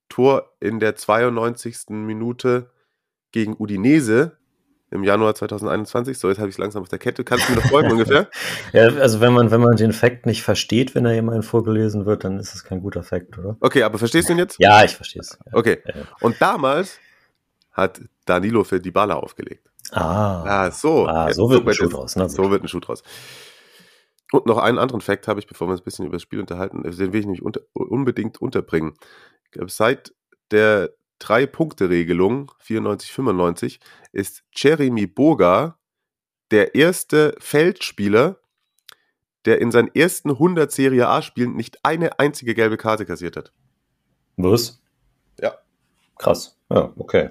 Tor 0.08 0.56
in 0.60 0.80
der 0.80 0.96
92. 0.96 1.90
Minute 1.90 2.70
gegen 3.32 3.54
Udinese 3.58 4.38
im 4.90 5.04
Januar 5.04 5.34
2021. 5.34 6.16
So, 6.16 6.30
jetzt 6.30 6.38
habe 6.38 6.48
ich 6.48 6.54
es 6.54 6.58
langsam 6.58 6.80
auf 6.80 6.88
der 6.88 7.00
Kette. 7.00 7.22
Kannst 7.22 7.48
du 7.48 7.52
mir 7.52 7.60
noch 7.60 7.68
folgen 7.68 7.90
ungefähr? 7.90 8.30
Ja, 8.72 8.86
also 8.86 9.20
wenn 9.20 9.34
man, 9.34 9.50
wenn 9.50 9.60
man 9.60 9.76
den 9.76 9.92
Fakt 9.92 10.24
nicht 10.24 10.42
versteht, 10.42 10.94
wenn 10.94 11.04
er 11.04 11.12
jemandem 11.12 11.42
vorgelesen 11.42 12.06
wird, 12.06 12.24
dann 12.24 12.38
ist 12.38 12.54
es 12.54 12.64
kein 12.64 12.80
guter 12.80 13.02
Fakt, 13.02 13.36
oder? 13.36 13.58
Okay, 13.60 13.82
aber 13.82 13.98
verstehst 13.98 14.30
du 14.30 14.32
ihn 14.32 14.38
jetzt? 14.38 14.58
Ja, 14.58 14.82
ich 14.84 14.96
verstehe 14.96 15.20
es. 15.20 15.38
Ja. 15.44 15.52
Okay. 15.52 15.82
Und 16.20 16.40
damals 16.40 16.98
hat 17.72 18.00
Danilo 18.24 18.64
für 18.64 18.80
die 18.80 18.90
Baller 18.90 19.22
aufgelegt. 19.22 19.68
Ah. 19.92 20.44
Ja, 20.46 20.70
so. 20.70 21.06
Ah, 21.06 21.32
so 21.32 21.50
wird 21.50 21.66
ein 21.66 21.74
Schuh 21.74 21.88
draus. 21.88 22.16
Ne? 22.16 22.28
So 22.28 22.50
wird 22.50 22.62
ein 22.62 22.68
Schuh 22.68 22.80
draus. 22.80 23.02
Und 24.32 24.46
noch 24.46 24.58
einen 24.58 24.78
anderen 24.78 25.00
Fakt 25.00 25.28
habe 25.28 25.38
ich, 25.40 25.46
bevor 25.46 25.68
wir 25.68 25.72
uns 25.72 25.82
ein 25.82 25.84
bisschen 25.84 26.06
über 26.06 26.16
das 26.16 26.22
Spiel 26.22 26.40
unterhalten, 26.40 26.82
den 26.82 27.12
will 27.12 27.20
ich 27.20 27.26
nämlich 27.26 27.42
unter, 27.42 27.60
unbedingt 27.74 28.40
unterbringen. 28.40 28.94
Seit 29.66 30.14
der 30.50 30.90
Drei-Punkte-Regelung 31.18 32.52
94-95 32.62 33.78
ist 34.12 34.42
Jeremy 34.54 35.06
Boga 35.06 35.78
der 36.50 36.74
erste 36.74 37.34
Feldspieler, 37.38 38.40
der 39.44 39.60
in 39.60 39.70
seinen 39.70 39.94
ersten 39.94 40.30
100 40.30 40.70
Serie 40.70 41.08
A-Spielen 41.08 41.54
nicht 41.54 41.84
eine 41.84 42.18
einzige 42.18 42.54
gelbe 42.54 42.76
Karte 42.76 43.06
kassiert 43.06 43.36
hat. 43.36 43.52
Was? 44.36 44.82
Ja. 45.40 45.56
Krass. 46.18 46.58
Ja, 46.70 46.92
okay. 46.96 47.30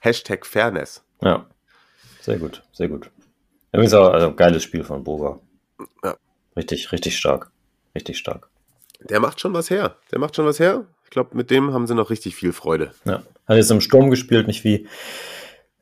Hashtag 0.00 0.46
Fairness. 0.46 1.04
Ja. 1.22 1.46
Sehr 2.20 2.38
gut, 2.38 2.62
sehr 2.72 2.88
gut. 2.88 3.10
Übrigens 3.72 3.94
auch 3.94 4.12
also, 4.12 4.34
geiles 4.34 4.62
Spiel 4.62 4.84
von 4.84 5.04
Boga. 5.04 5.40
Ja. 6.02 6.16
Richtig, 6.56 6.92
richtig 6.92 7.16
stark. 7.16 7.50
Richtig 7.94 8.18
stark. 8.18 8.50
Der 9.00 9.20
macht 9.20 9.40
schon 9.40 9.54
was 9.54 9.70
her. 9.70 9.96
Der 10.12 10.18
macht 10.18 10.36
schon 10.36 10.46
was 10.46 10.60
her. 10.60 10.86
Ich 11.04 11.10
glaube, 11.10 11.36
mit 11.36 11.50
dem 11.50 11.72
haben 11.72 11.86
sie 11.86 11.94
noch 11.94 12.10
richtig 12.10 12.36
viel 12.36 12.52
Freude. 12.52 12.92
Ja. 13.04 13.22
Hat 13.46 13.56
jetzt 13.56 13.70
im 13.70 13.80
Sturm 13.80 14.10
gespielt, 14.10 14.46
nicht 14.46 14.64
wie, 14.64 14.86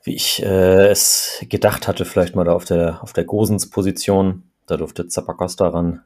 wie 0.04 0.14
ich 0.14 0.42
äh, 0.42 0.88
es 0.88 1.44
gedacht 1.48 1.88
hatte, 1.88 2.04
vielleicht 2.04 2.34
mal 2.34 2.44
da 2.44 2.52
auf 2.52 2.64
der, 2.64 3.02
auf 3.02 3.12
der 3.12 3.24
Gosens-Position. 3.24 4.44
Da 4.66 4.76
durfte 4.76 5.08
Zappacosta 5.08 5.68
ran. 5.68 6.04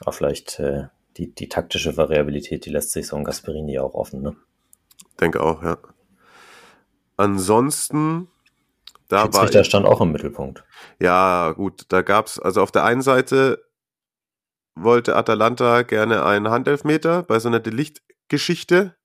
Aber 0.00 0.12
vielleicht 0.12 0.58
äh, 0.58 0.88
die, 1.16 1.34
die 1.34 1.48
taktische 1.48 1.96
Variabilität, 1.96 2.66
die 2.66 2.70
lässt 2.70 2.92
sich 2.92 3.06
so 3.06 3.16
ein 3.16 3.24
Gasperini 3.24 3.78
auch 3.78 3.94
offen, 3.94 4.22
ne? 4.22 4.36
Denke 5.20 5.40
auch, 5.40 5.62
ja. 5.62 5.78
Ansonsten 7.16 8.28
da 9.12 9.30
war 9.34 9.54
ich, 9.54 9.66
stand 9.66 9.84
auch 9.84 10.00
im 10.00 10.10
Mittelpunkt. 10.10 10.64
Ja, 10.98 11.52
gut, 11.52 11.84
da 11.88 12.00
gab 12.00 12.28
es, 12.28 12.38
also 12.38 12.62
auf 12.62 12.72
der 12.72 12.84
einen 12.84 13.02
Seite 13.02 13.62
wollte 14.74 15.16
Atalanta 15.16 15.82
gerne 15.82 16.24
einen 16.24 16.48
Handelfmeter 16.48 17.22
bei 17.22 17.38
so 17.38 17.48
einer 17.48 17.60
Delicht-Geschichte. 17.60 18.96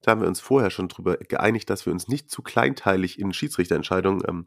Da 0.00 0.12
haben 0.12 0.22
wir 0.22 0.28
uns 0.28 0.40
vorher 0.40 0.70
schon 0.70 0.88
drüber 0.88 1.18
geeinigt, 1.18 1.68
dass 1.68 1.84
wir 1.84 1.92
uns 1.92 2.08
nicht 2.08 2.30
zu 2.30 2.40
kleinteilig 2.40 3.18
in 3.18 3.34
Schiedsrichterentscheidungen 3.34 4.22
ähm, 4.26 4.46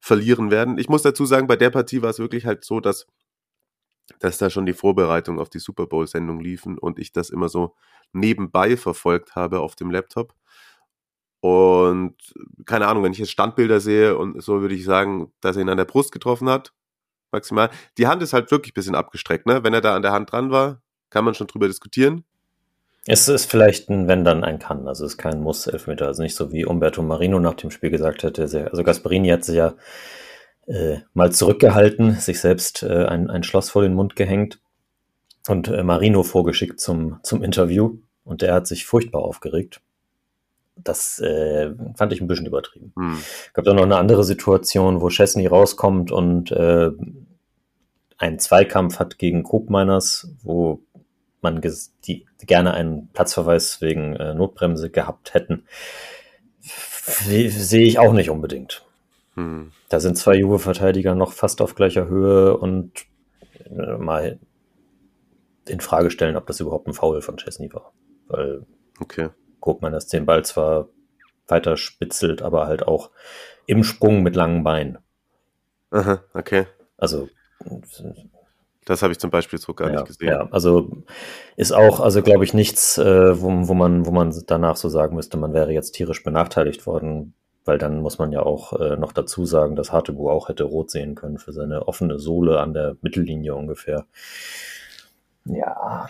verlieren 0.00 0.50
werden. 0.50 0.78
Ich 0.78 0.88
muss 0.88 1.02
dazu 1.02 1.26
sagen, 1.26 1.46
bei 1.46 1.56
der 1.56 1.68
Partie 1.68 2.00
war 2.00 2.08
es 2.08 2.18
wirklich 2.18 2.46
halt 2.46 2.64
so, 2.64 2.80
dass, 2.80 3.06
dass 4.18 4.38
da 4.38 4.48
schon 4.48 4.64
die 4.64 4.72
Vorbereitungen 4.72 5.40
auf 5.40 5.50
die 5.50 5.58
Super 5.58 5.86
Bowl-Sendung 5.86 6.40
liefen 6.40 6.78
und 6.78 6.98
ich 6.98 7.12
das 7.12 7.28
immer 7.28 7.50
so 7.50 7.74
nebenbei 8.12 8.78
verfolgt 8.78 9.34
habe 9.34 9.60
auf 9.60 9.76
dem 9.76 9.90
Laptop. 9.90 10.34
Und 11.44 12.16
keine 12.64 12.86
Ahnung, 12.86 13.02
wenn 13.02 13.12
ich 13.12 13.18
jetzt 13.18 13.32
Standbilder 13.32 13.78
sehe 13.78 14.16
und 14.16 14.42
so 14.42 14.62
würde 14.62 14.74
ich 14.74 14.82
sagen, 14.82 15.30
dass 15.42 15.56
er 15.56 15.62
ihn 15.62 15.68
an 15.68 15.76
der 15.76 15.84
Brust 15.84 16.10
getroffen 16.10 16.48
hat, 16.48 16.72
maximal. 17.32 17.68
Die 17.98 18.06
Hand 18.06 18.22
ist 18.22 18.32
halt 18.32 18.50
wirklich 18.50 18.72
ein 18.72 18.76
bisschen 18.76 18.94
abgestreckt, 18.94 19.44
ne? 19.44 19.62
Wenn 19.62 19.74
er 19.74 19.82
da 19.82 19.94
an 19.94 20.00
der 20.00 20.12
Hand 20.12 20.32
dran 20.32 20.50
war, 20.50 20.80
kann 21.10 21.22
man 21.22 21.34
schon 21.34 21.46
drüber 21.46 21.66
diskutieren. 21.66 22.24
Es 23.04 23.28
ist 23.28 23.44
vielleicht 23.44 23.90
ein 23.90 24.08
Wenn 24.08 24.24
dann 24.24 24.42
ein 24.42 24.58
Kann, 24.58 24.88
also 24.88 25.04
es 25.04 25.12
ist 25.12 25.18
kein 25.18 25.42
Muss-Elfmeter, 25.42 26.06
also 26.06 26.22
nicht 26.22 26.34
so 26.34 26.50
wie 26.50 26.64
Umberto 26.64 27.02
Marino 27.02 27.38
nach 27.38 27.52
dem 27.52 27.70
Spiel 27.70 27.90
gesagt 27.90 28.22
hätte. 28.22 28.44
Also 28.70 28.82
Gasperini 28.82 29.28
hat 29.28 29.44
sich 29.44 29.56
ja 29.56 29.74
äh, 30.66 31.00
mal 31.12 31.30
zurückgehalten, 31.30 32.14
sich 32.14 32.40
selbst 32.40 32.82
äh, 32.82 33.04
ein, 33.04 33.28
ein 33.28 33.42
Schloss 33.42 33.68
vor 33.68 33.82
den 33.82 33.92
Mund 33.92 34.16
gehängt 34.16 34.62
und 35.46 35.68
äh, 35.68 35.82
Marino 35.82 36.22
vorgeschickt 36.22 36.80
zum, 36.80 37.20
zum 37.22 37.42
Interview 37.42 37.98
und 38.24 38.40
der 38.40 38.54
hat 38.54 38.66
sich 38.66 38.86
furchtbar 38.86 39.20
aufgeregt 39.20 39.82
das 40.76 41.18
äh, 41.20 41.72
fand 41.94 42.12
ich 42.12 42.20
ein 42.20 42.26
bisschen 42.26 42.46
übertrieben. 42.46 42.92
Hm. 42.96 43.18
Gab 43.52 43.64
da 43.64 43.74
noch 43.74 43.82
eine 43.82 43.96
andere 43.96 44.24
Situation, 44.24 45.00
wo 45.00 45.08
Chesney 45.08 45.46
rauskommt 45.46 46.10
und 46.10 46.50
äh, 46.52 46.90
einen 48.18 48.38
Zweikampf 48.38 48.98
hat 48.98 49.18
gegen 49.18 49.42
Koopmeiners, 49.42 50.28
wo 50.42 50.82
man 51.40 51.60
die 52.06 52.26
gerne 52.40 52.74
einen 52.74 53.08
Platzverweis 53.08 53.80
wegen 53.80 54.16
äh, 54.16 54.34
Notbremse 54.34 54.90
gehabt 54.90 55.34
hätten. 55.34 55.64
Sehe 56.60 57.82
ich 57.82 57.98
auch 57.98 58.12
nicht 58.12 58.30
unbedingt. 58.30 58.84
Hm. 59.34 59.72
Da 59.88 60.00
sind 60.00 60.16
zwei 60.16 60.36
Juve-Verteidiger 60.36 61.14
noch 61.14 61.32
fast 61.32 61.60
auf 61.60 61.74
gleicher 61.74 62.08
Höhe 62.08 62.56
und 62.56 62.92
äh, 63.66 63.96
mal 63.98 64.38
in 65.66 65.80
Frage 65.80 66.10
stellen, 66.10 66.36
ob 66.36 66.46
das 66.46 66.60
überhaupt 66.60 66.86
ein 66.88 66.94
Foul 66.94 67.20
von 67.20 67.36
Chesney 67.36 67.72
war. 67.72 67.92
Weil 68.28 68.64
okay 69.00 69.28
guckt 69.64 69.80
man, 69.80 69.92
dass 69.92 70.08
den 70.08 70.26
Ball 70.26 70.44
zwar 70.44 70.88
weiter 71.48 71.78
spitzelt, 71.78 72.42
aber 72.42 72.66
halt 72.66 72.86
auch 72.86 73.10
im 73.64 73.82
Sprung 73.82 74.22
mit 74.22 74.36
langen 74.36 74.62
Beinen. 74.62 74.98
Aha, 75.90 76.22
okay. 76.34 76.66
Also 76.98 77.30
Das 78.84 79.02
habe 79.02 79.12
ich 79.12 79.18
zum 79.18 79.30
Beispiel 79.30 79.58
so 79.58 79.72
gar 79.72 79.88
ja, 79.88 79.94
nicht 79.94 80.06
gesehen. 80.06 80.28
Ja, 80.28 80.48
also 80.50 81.02
ist 81.56 81.72
auch, 81.72 82.00
also 82.00 82.20
glaube 82.20 82.44
ich, 82.44 82.52
nichts, 82.52 82.98
äh, 82.98 83.40
wo, 83.40 83.48
wo, 83.68 83.72
man, 83.72 84.04
wo 84.04 84.10
man 84.10 84.34
danach 84.46 84.76
so 84.76 84.90
sagen 84.90 85.16
müsste, 85.16 85.38
man 85.38 85.54
wäre 85.54 85.72
jetzt 85.72 85.92
tierisch 85.92 86.22
benachteiligt 86.22 86.86
worden, 86.86 87.32
weil 87.64 87.78
dann 87.78 88.00
muss 88.00 88.18
man 88.18 88.32
ja 88.32 88.42
auch 88.42 88.78
äh, 88.78 88.96
noch 88.98 89.12
dazu 89.12 89.46
sagen, 89.46 89.76
dass 89.76 89.92
Hartegu 89.92 90.28
auch 90.28 90.50
hätte 90.50 90.64
rot 90.64 90.90
sehen 90.90 91.14
können 91.14 91.38
für 91.38 91.54
seine 91.54 91.88
offene 91.88 92.18
Sohle 92.18 92.60
an 92.60 92.74
der 92.74 92.96
Mittellinie 93.00 93.54
ungefähr. 93.54 94.04
Ja. 95.46 96.08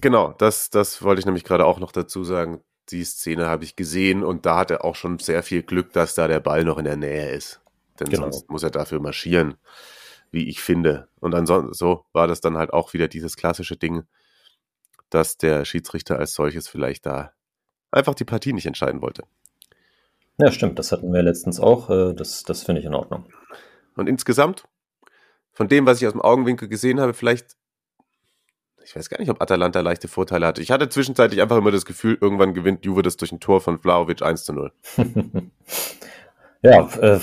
Genau, 0.00 0.34
das, 0.38 0.70
das 0.70 1.02
wollte 1.02 1.20
ich 1.20 1.26
nämlich 1.26 1.44
gerade 1.44 1.66
auch 1.66 1.80
noch 1.80 1.92
dazu 1.92 2.24
sagen. 2.24 2.62
Die 2.90 3.04
Szene 3.04 3.46
habe 3.46 3.64
ich 3.64 3.76
gesehen 3.76 4.24
und 4.24 4.46
da 4.46 4.58
hat 4.58 4.70
er 4.70 4.84
auch 4.84 4.94
schon 4.94 5.18
sehr 5.18 5.42
viel 5.42 5.62
Glück, 5.62 5.92
dass 5.92 6.14
da 6.14 6.28
der 6.28 6.40
Ball 6.40 6.64
noch 6.64 6.78
in 6.78 6.84
der 6.84 6.96
Nähe 6.96 7.30
ist. 7.30 7.60
Denn 8.00 8.08
genau. 8.08 8.30
sonst 8.30 8.48
muss 8.50 8.62
er 8.62 8.70
dafür 8.70 9.00
marschieren 9.00 9.56
wie 10.30 10.48
ich 10.48 10.60
finde. 10.60 11.08
Und 11.20 11.34
ansonsten 11.34 11.74
so 11.74 12.04
war 12.12 12.26
das 12.26 12.40
dann 12.40 12.56
halt 12.56 12.72
auch 12.72 12.92
wieder 12.92 13.08
dieses 13.08 13.36
klassische 13.36 13.76
Ding, 13.76 14.04
dass 15.10 15.38
der 15.38 15.64
Schiedsrichter 15.64 16.18
als 16.18 16.34
solches 16.34 16.68
vielleicht 16.68 17.06
da 17.06 17.32
einfach 17.90 18.14
die 18.14 18.24
Partie 18.24 18.52
nicht 18.52 18.66
entscheiden 18.66 19.00
wollte. 19.00 19.24
Ja, 20.38 20.52
stimmt, 20.52 20.78
das 20.78 20.92
hatten 20.92 21.12
wir 21.12 21.22
letztens 21.22 21.58
auch. 21.58 21.90
Äh, 21.90 22.14
das, 22.14 22.44
das 22.44 22.62
finde 22.62 22.80
ich 22.80 22.86
in 22.86 22.94
Ordnung. 22.94 23.26
Und 23.96 24.08
insgesamt, 24.08 24.68
von 25.52 25.68
dem, 25.68 25.86
was 25.86 26.00
ich 26.00 26.06
aus 26.06 26.12
dem 26.12 26.22
Augenwinkel 26.22 26.68
gesehen 26.68 27.00
habe, 27.00 27.14
vielleicht, 27.14 27.56
ich 28.88 28.96
weiß 28.96 29.10
gar 29.10 29.20
nicht, 29.20 29.28
ob 29.28 29.42
Atalanta 29.42 29.80
leichte 29.80 30.08
Vorteile 30.08 30.46
hatte. 30.46 30.62
Ich 30.62 30.70
hatte 30.70 30.88
zwischenzeitlich 30.88 31.42
einfach 31.42 31.58
immer 31.58 31.70
das 31.70 31.84
Gefühl, 31.84 32.16
irgendwann 32.18 32.54
gewinnt 32.54 32.86
Juve 32.86 33.02
das 33.02 33.18
durch 33.18 33.32
ein 33.32 33.40
Tor 33.40 33.60
von 33.60 33.78
Vlaovic 33.78 34.22
1 34.22 34.44
zu 34.44 34.52
0. 34.54 34.72
Ja, 36.60 36.88
äh, 37.00 37.20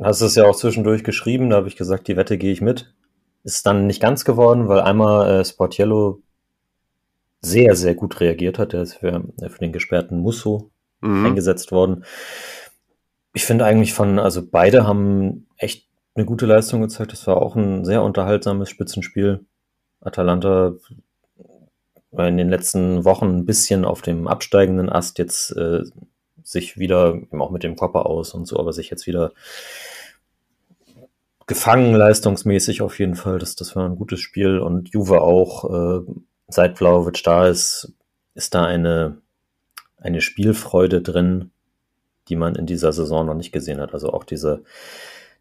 hast 0.00 0.22
es 0.22 0.36
ja 0.36 0.46
auch 0.46 0.56
zwischendurch 0.56 1.04
geschrieben, 1.04 1.50
da 1.50 1.56
habe 1.56 1.68
ich 1.68 1.76
gesagt, 1.76 2.08
die 2.08 2.16
Wette 2.16 2.38
gehe 2.38 2.50
ich 2.50 2.62
mit. 2.62 2.94
Ist 3.44 3.66
dann 3.66 3.86
nicht 3.86 4.00
ganz 4.00 4.24
geworden, 4.24 4.68
weil 4.68 4.80
einmal 4.80 5.40
äh, 5.40 5.44
Sportiello 5.44 6.22
sehr, 7.42 7.76
sehr 7.76 7.94
gut 7.94 8.20
reagiert 8.20 8.58
hat. 8.58 8.72
Der 8.72 8.80
ist 8.80 8.94
für, 8.94 9.22
äh, 9.42 9.50
für 9.50 9.58
den 9.58 9.72
gesperrten 9.72 10.18
Musso 10.18 10.70
mhm. 11.02 11.26
eingesetzt 11.26 11.72
worden. 11.72 12.06
Ich 13.34 13.44
finde 13.44 13.66
eigentlich 13.66 13.92
von, 13.92 14.18
also 14.18 14.40
beide 14.50 14.86
haben 14.86 15.46
echt 15.58 15.86
eine 16.14 16.24
gute 16.24 16.46
Leistung 16.46 16.80
gezeigt. 16.80 17.12
Das 17.12 17.26
war 17.26 17.36
auch 17.36 17.56
ein 17.56 17.84
sehr 17.84 18.02
unterhaltsames 18.02 18.70
Spitzenspiel. 18.70 19.44
Atalanta 20.00 20.74
war 22.10 22.28
in 22.28 22.36
den 22.36 22.48
letzten 22.48 23.04
Wochen 23.04 23.26
ein 23.26 23.46
bisschen 23.46 23.84
auf 23.84 24.02
dem 24.02 24.26
absteigenden 24.26 24.88
Ast. 24.88 25.18
Jetzt 25.18 25.56
äh, 25.56 25.82
sich 26.42 26.78
wieder, 26.78 27.20
auch 27.32 27.50
mit 27.50 27.62
dem 27.62 27.76
Kopper 27.76 28.06
aus 28.06 28.34
und 28.34 28.46
so, 28.46 28.58
aber 28.58 28.72
sich 28.72 28.90
jetzt 28.90 29.06
wieder 29.06 29.32
gefangen 31.46 31.94
leistungsmäßig 31.94 32.82
auf 32.82 32.98
jeden 32.98 33.14
Fall. 33.14 33.38
Das, 33.38 33.56
das 33.56 33.74
war 33.76 33.88
ein 33.88 33.96
gutes 33.96 34.20
Spiel 34.20 34.58
und 34.58 34.90
Juve 34.90 35.20
auch, 35.20 35.64
äh, 35.70 36.12
seit 36.48 36.78
Vlaovic 36.78 37.22
da 37.24 37.48
ist, 37.48 37.92
ist 38.34 38.54
da 38.54 38.64
eine, 38.64 39.18
eine 39.96 40.20
Spielfreude 40.20 41.02
drin, 41.02 41.50
die 42.28 42.36
man 42.36 42.54
in 42.54 42.66
dieser 42.66 42.92
Saison 42.92 43.26
noch 43.26 43.34
nicht 43.34 43.52
gesehen 43.52 43.80
hat. 43.80 43.92
Also 43.94 44.12
auch 44.12 44.24
diese, 44.24 44.62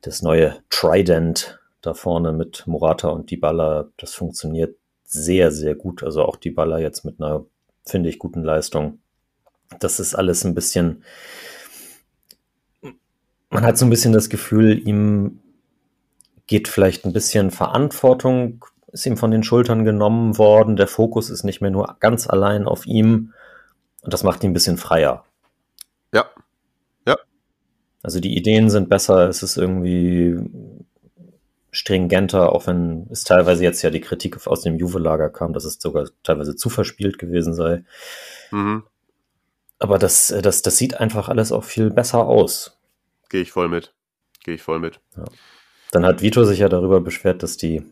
das 0.01 0.21
neue 0.21 0.57
Trident 0.69 1.58
da 1.81 1.93
vorne 1.93 2.33
mit 2.33 2.65
Morata 2.67 3.09
und 3.09 3.31
Dybala, 3.31 3.89
das 3.97 4.13
funktioniert 4.13 4.77
sehr, 5.03 5.51
sehr 5.51 5.75
gut. 5.75 6.03
Also 6.03 6.23
auch 6.23 6.35
Dybala 6.35 6.79
jetzt 6.79 7.05
mit 7.05 7.21
einer, 7.21 7.45
finde 7.85 8.09
ich, 8.09 8.19
guten 8.19 8.43
Leistung 8.43 8.99
das 9.77 9.99
ist 9.99 10.15
alles 10.15 10.43
ein 10.45 10.55
bisschen, 10.55 11.03
man 13.49 13.63
hat 13.63 13.77
so 13.77 13.85
ein 13.85 13.89
bisschen 13.89 14.13
das 14.13 14.29
Gefühl, 14.29 14.79
ihm 14.87 15.39
geht 16.47 16.67
vielleicht 16.67 17.05
ein 17.05 17.13
bisschen 17.13 17.51
Verantwortung, 17.51 18.65
ist 18.91 19.05
ihm 19.05 19.17
von 19.17 19.31
den 19.31 19.43
Schultern 19.43 19.85
genommen 19.85 20.37
worden, 20.37 20.75
der 20.75 20.87
Fokus 20.87 21.29
ist 21.29 21.43
nicht 21.43 21.61
mehr 21.61 21.71
nur 21.71 21.97
ganz 21.99 22.27
allein 22.27 22.65
auf 22.65 22.87
ihm 22.87 23.33
und 24.01 24.13
das 24.13 24.23
macht 24.23 24.43
ihn 24.43 24.51
ein 24.51 24.53
bisschen 24.53 24.77
freier. 24.77 25.25
Ja, 26.11 26.25
ja. 27.05 27.15
Also 28.01 28.19
die 28.19 28.35
Ideen 28.35 28.71
sind 28.71 28.89
besser, 28.89 29.29
es 29.29 29.43
ist 29.43 29.57
irgendwie 29.57 30.37
stringenter, 31.71 32.51
auch 32.51 32.67
wenn 32.67 33.07
es 33.11 33.23
teilweise 33.23 33.63
jetzt 33.63 33.81
ja 33.81 33.89
die 33.89 34.01
Kritik 34.01 34.47
aus 34.47 34.61
dem 34.61 34.77
Juve-Lager 34.77 35.29
kam, 35.29 35.53
dass 35.53 35.65
es 35.65 35.79
sogar 35.79 36.09
teilweise 36.23 36.55
zu 36.55 36.69
verspielt 36.69 37.19
gewesen 37.19 37.53
sei. 37.53 37.83
Mhm. 38.51 38.83
Aber 39.77 39.97
das, 39.97 40.33
das, 40.41 40.61
das 40.61 40.77
sieht 40.77 40.99
einfach 40.99 41.29
alles 41.29 41.51
auch 41.51 41.63
viel 41.63 41.89
besser 41.89 42.25
aus. 42.25 42.77
Gehe 43.29 43.41
ich 43.41 43.51
voll 43.51 43.69
mit. 43.69 43.93
Gehe 44.43 44.55
ich 44.55 44.61
voll 44.61 44.79
mit. 44.79 44.99
Ja. 45.15 45.25
Dann 45.91 46.05
hat 46.05 46.21
Vito 46.21 46.43
sich 46.43 46.59
ja 46.59 46.69
darüber 46.69 47.01
beschwert, 47.01 47.43
dass 47.43 47.57
die 47.57 47.83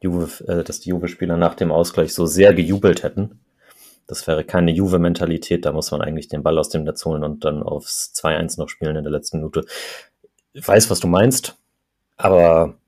Juve, 0.00 0.44
äh, 0.46 0.64
dass 0.64 0.80
die 0.80 0.90
Juve-Spieler 0.90 1.36
nach 1.36 1.54
dem 1.54 1.70
Ausgleich 1.70 2.12
so 2.14 2.26
sehr 2.26 2.54
gejubelt 2.54 3.02
hätten. 3.02 3.40
Das 4.06 4.26
wäre 4.26 4.44
keine 4.44 4.70
Juve-Mentalität, 4.70 5.64
da 5.64 5.72
muss 5.72 5.90
man 5.90 6.00
eigentlich 6.00 6.28
den 6.28 6.42
Ball 6.42 6.58
aus 6.58 6.68
dem 6.68 6.84
Netz 6.84 7.04
holen 7.04 7.24
und 7.24 7.44
dann 7.44 7.62
aufs 7.62 8.12
2-1 8.14 8.58
noch 8.58 8.68
spielen 8.68 8.94
in 8.94 9.02
der 9.02 9.12
letzten 9.12 9.38
Minute. 9.38 9.64
Ich 10.52 10.66
weiß, 10.66 10.90
was 10.90 11.00
du 11.00 11.08
meinst, 11.08 11.56
aber 12.16 12.78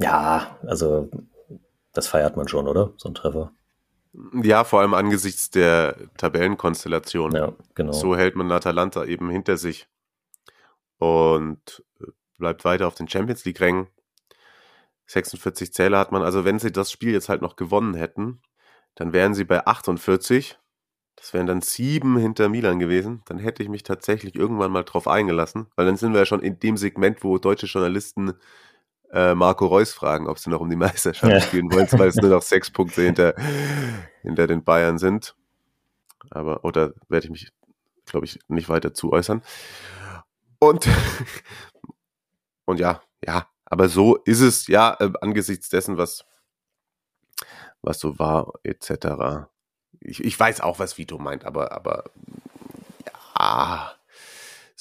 ja, 0.00 0.58
also 0.66 1.10
das 1.92 2.06
feiert 2.06 2.36
man 2.36 2.48
schon, 2.48 2.68
oder? 2.68 2.92
So 2.96 3.08
ein 3.08 3.14
Treffer. 3.14 3.52
Ja, 4.42 4.64
vor 4.64 4.80
allem 4.80 4.94
angesichts 4.94 5.50
der 5.50 5.96
Tabellenkonstellation. 6.16 7.32
Ja, 7.32 7.52
genau. 7.74 7.92
So 7.92 8.16
hält 8.16 8.34
man 8.34 8.50
Atalanta 8.50 9.04
eben 9.04 9.30
hinter 9.30 9.56
sich 9.56 9.88
und 10.98 11.84
äh, 12.00 12.06
bleibt 12.38 12.64
weiter 12.64 12.88
auf 12.88 12.94
den 12.94 13.08
Champions 13.08 13.44
League-Rängen. 13.44 13.86
46 15.06 15.72
Zähler 15.72 15.98
hat 15.98 16.12
man. 16.12 16.22
Also 16.22 16.44
wenn 16.44 16.58
sie 16.58 16.72
das 16.72 16.90
Spiel 16.90 17.12
jetzt 17.12 17.28
halt 17.28 17.42
noch 17.42 17.56
gewonnen 17.56 17.94
hätten, 17.94 18.40
dann 18.94 19.12
wären 19.12 19.34
sie 19.34 19.44
bei 19.44 19.66
48. 19.66 20.58
Das 21.16 21.32
wären 21.34 21.46
dann 21.46 21.60
sieben 21.60 22.16
hinter 22.16 22.48
Milan 22.48 22.78
gewesen. 22.78 23.22
Dann 23.26 23.38
hätte 23.38 23.62
ich 23.62 23.68
mich 23.68 23.82
tatsächlich 23.82 24.34
irgendwann 24.34 24.72
mal 24.72 24.84
drauf 24.84 25.06
eingelassen, 25.06 25.66
weil 25.76 25.86
dann 25.86 25.96
sind 25.96 26.12
wir 26.12 26.20
ja 26.20 26.26
schon 26.26 26.42
in 26.42 26.58
dem 26.58 26.76
Segment, 26.76 27.22
wo 27.22 27.38
deutsche 27.38 27.66
Journalisten 27.66 28.34
äh, 29.12 29.34
Marco 29.34 29.66
Reus 29.66 29.92
fragen, 29.92 30.28
ob 30.28 30.38
sie 30.38 30.50
noch 30.50 30.60
um 30.60 30.70
die 30.70 30.76
Meisterschaft 30.76 31.32
ja. 31.32 31.40
spielen 31.40 31.72
wollen, 31.72 31.88
weil 31.92 32.08
es 32.08 32.16
nur 32.16 32.30
noch 32.30 32.42
sechs 32.42 32.70
Punkte 32.70 33.02
hinter, 33.02 33.34
hinter 34.22 34.46
den 34.46 34.62
Bayern 34.64 34.98
sind. 34.98 35.34
Aber, 36.30 36.64
oder 36.64 36.92
werde 37.08 37.26
ich 37.26 37.30
mich, 37.30 37.48
glaube 38.06 38.26
ich, 38.26 38.38
nicht 38.48 38.68
weiter 38.68 38.94
zu 38.94 39.12
äußern. 39.12 39.42
Und, 40.58 40.86
und 42.66 42.78
ja, 42.78 43.02
ja, 43.24 43.48
aber 43.64 43.88
so 43.88 44.16
ist 44.16 44.40
es, 44.40 44.66
ja, 44.66 44.96
äh, 45.00 45.10
angesichts 45.20 45.68
dessen, 45.68 45.96
was, 45.96 46.24
was 47.82 47.98
so 47.98 48.18
war, 48.18 48.52
etc. 48.62 49.48
Ich, 50.00 50.22
ich 50.22 50.38
weiß 50.38 50.60
auch, 50.60 50.78
was 50.78 50.98
Vito 50.98 51.18
meint, 51.18 51.44
aber, 51.44 51.72
aber, 51.72 52.04
ja, 53.06 53.94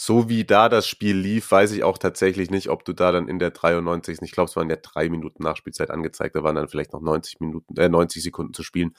so 0.02 0.30
wie 0.30 0.46
da 0.46 0.70
das 0.70 0.88
Spiel 0.88 1.18
lief, 1.18 1.52
weiß 1.52 1.74
ich 1.74 1.84
auch 1.84 1.98
tatsächlich 1.98 2.50
nicht, 2.50 2.70
ob 2.70 2.86
du 2.86 2.94
da 2.94 3.12
dann 3.12 3.28
in 3.28 3.38
der 3.38 3.52
93. 3.52 4.22
Ich 4.22 4.32
glaube, 4.32 4.50
es 4.50 4.56
waren 4.56 4.70
ja 4.70 4.78
drei 4.78 5.10
Minuten 5.10 5.44
Nachspielzeit 5.44 5.92
angezeigt, 5.92 6.38
da 6.38 6.44
waren 6.44 6.56
dann 6.56 6.70
vielleicht 6.70 6.94
noch 6.94 7.02
90 7.02 7.42
Minuten, 7.42 7.76
äh, 7.76 7.90
90 7.90 8.24
Sekunden 8.24 8.54
zu 8.54 8.64
spielen, 8.64 8.96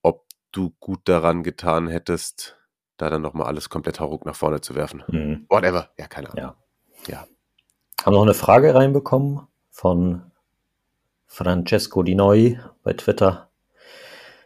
ob 0.00 0.24
du 0.50 0.70
gut 0.80 1.00
daran 1.04 1.42
getan 1.42 1.88
hättest, 1.88 2.56
da 2.96 3.10
dann 3.10 3.20
nochmal 3.20 3.48
alles 3.48 3.68
komplett 3.68 4.00
hauruck 4.00 4.24
nach 4.24 4.34
vorne 4.34 4.62
zu 4.62 4.74
werfen. 4.74 5.04
Mhm. 5.08 5.44
Whatever. 5.50 5.90
Ja, 5.98 6.06
keine 6.06 6.30
Ahnung. 6.30 6.54
Ja. 7.06 7.12
ja. 7.12 7.26
Haben 8.02 8.14
noch 8.14 8.22
eine 8.22 8.32
Frage 8.32 8.74
reinbekommen 8.74 9.46
von 9.68 10.22
Francesco 11.26 12.02
Di 12.02 12.14
Noi 12.14 12.58
bei 12.82 12.94
Twitter. 12.94 13.50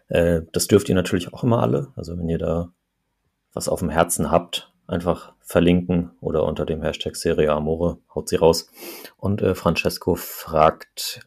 Äh, 0.09 0.40
das 0.53 0.66
dürft 0.66 0.88
ihr 0.88 0.97
natürlich 0.97 1.32
auch 1.32 1.45
immer 1.45 1.62
alle. 1.62 1.92
Also 1.95 2.18
wenn 2.18 2.28
ihr 2.28 2.38
da 2.38 2.72
was 3.53 3.68
auf 3.68 3.78
dem 3.78 3.90
Herzen 3.90 4.32
habt, 4.32 4.74
einfach 4.87 5.32
verlinken 5.41 6.11
oder 6.20 6.45
unter 6.45 6.66
dem 6.66 6.82
Hashtag 6.82 7.16
Serie 7.16 7.53
Amore 7.53 7.99
haut 8.14 8.28
sie 8.28 8.37
raus. 8.37 8.70
Und 9.16 9.43
äh, 9.43 9.55
Francesco 9.55 10.14
fragt, 10.14 11.20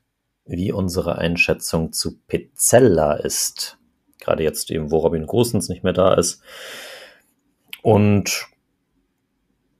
wie 0.45 0.71
unsere 0.71 1.17
Einschätzung 1.17 1.91
zu 1.91 2.19
Pizzella 2.27 3.13
ist. 3.13 3.77
Gerade 4.19 4.43
jetzt 4.43 4.71
eben, 4.71 4.91
wo 4.91 4.97
Robin 4.97 5.25
Großens 5.25 5.69
nicht 5.69 5.83
mehr 5.83 5.93
da 5.93 6.13
ist. 6.13 6.41
Und 7.81 8.47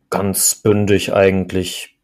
ganz 0.10 0.56
bündig 0.56 1.14
eigentlich 1.14 1.98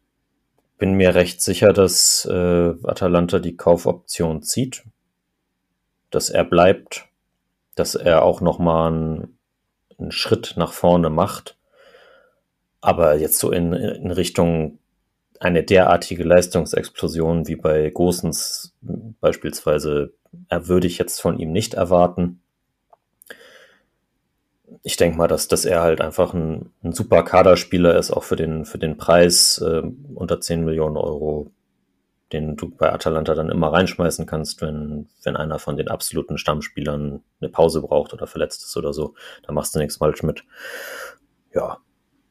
bin 0.78 0.94
mir 0.94 1.14
recht 1.14 1.40
sicher, 1.40 1.72
dass 1.72 2.26
äh, 2.30 2.74
Atalanta 2.82 3.38
die 3.38 3.56
Kaufoption 3.56 4.42
zieht, 4.42 4.84
dass 6.10 6.30
er 6.30 6.44
bleibt, 6.44 7.06
dass 7.76 7.94
er 7.94 8.22
auch 8.22 8.40
nochmal 8.40 8.92
einen, 8.92 9.38
einen 9.98 10.12
Schritt 10.12 10.54
nach 10.56 10.72
vorne 10.72 11.10
macht 11.10 11.56
aber 12.84 13.16
jetzt 13.16 13.38
so 13.38 13.50
in, 13.50 13.72
in 13.72 14.10
Richtung 14.10 14.78
eine 15.40 15.62
derartige 15.62 16.22
Leistungsexplosion 16.22 17.48
wie 17.48 17.56
bei 17.56 17.88
Gosens 17.88 18.74
beispielsweise 19.20 20.12
äh, 20.50 20.60
würde 20.64 20.86
ich 20.86 20.98
jetzt 20.98 21.20
von 21.20 21.38
ihm 21.38 21.50
nicht 21.50 21.74
erwarten. 21.74 22.42
Ich 24.82 24.98
denke 24.98 25.16
mal, 25.16 25.28
dass, 25.28 25.48
dass 25.48 25.64
er 25.64 25.80
halt 25.80 26.02
einfach 26.02 26.34
ein, 26.34 26.72
ein 26.82 26.92
super 26.92 27.22
Kaderspieler 27.22 27.96
ist, 27.96 28.10
auch 28.10 28.22
für 28.22 28.36
den, 28.36 28.66
für 28.66 28.78
den 28.78 28.98
Preis 28.98 29.58
äh, 29.58 29.82
unter 30.14 30.40
10 30.42 30.64
Millionen 30.64 30.98
Euro. 30.98 31.50
den 32.32 32.56
du 32.56 32.68
bei 32.68 32.92
Atalanta 32.92 33.34
dann 33.34 33.48
immer 33.48 33.72
reinschmeißen 33.72 34.26
kannst, 34.26 34.60
wenn, 34.60 35.08
wenn 35.22 35.36
einer 35.36 35.58
von 35.58 35.78
den 35.78 35.88
absoluten 35.88 36.36
Stammspielern 36.36 37.22
eine 37.40 37.48
Pause 37.48 37.80
braucht 37.80 38.12
oder 38.12 38.26
verletzt 38.26 38.62
ist 38.62 38.76
oder 38.76 38.92
so. 38.92 39.14
Da 39.42 39.52
machst 39.52 39.74
du 39.74 39.78
nichts 39.78 39.96
falsch 39.96 40.22
mit. 40.22 40.44
Ja, 41.54 41.78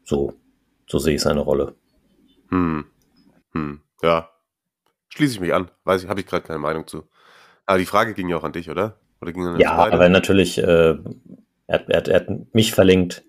so, 0.03 0.33
so 0.93 0.99
sehe 0.99 1.15
ich 1.15 1.21
seine 1.21 1.39
Rolle. 1.39 1.73
Hm. 2.49 2.85
Hm. 3.53 3.81
Ja. 4.03 4.29
Schließe 5.09 5.33
ich 5.33 5.39
mich 5.39 5.51
an. 5.51 5.71
Weiß 5.85 6.03
ich, 6.03 6.09
habe 6.09 6.19
ich 6.19 6.27
gerade 6.27 6.45
keine 6.45 6.59
Meinung 6.59 6.85
zu. 6.85 7.09
Aber 7.65 7.79
die 7.79 7.87
Frage 7.87 8.13
ging 8.13 8.29
ja 8.29 8.37
auch 8.37 8.43
an 8.43 8.51
dich, 8.51 8.69
oder? 8.69 8.99
Oder 9.19 9.33
ging 9.33 9.43
an 9.47 9.59
ja, 9.59 9.71
aber 9.71 10.07
natürlich, 10.09 10.59
äh, 10.59 10.95
er, 11.65 11.89
er, 11.89 12.07
er 12.07 12.15
hat 12.15 12.27
mich 12.53 12.73
verlinkt. 12.73 13.23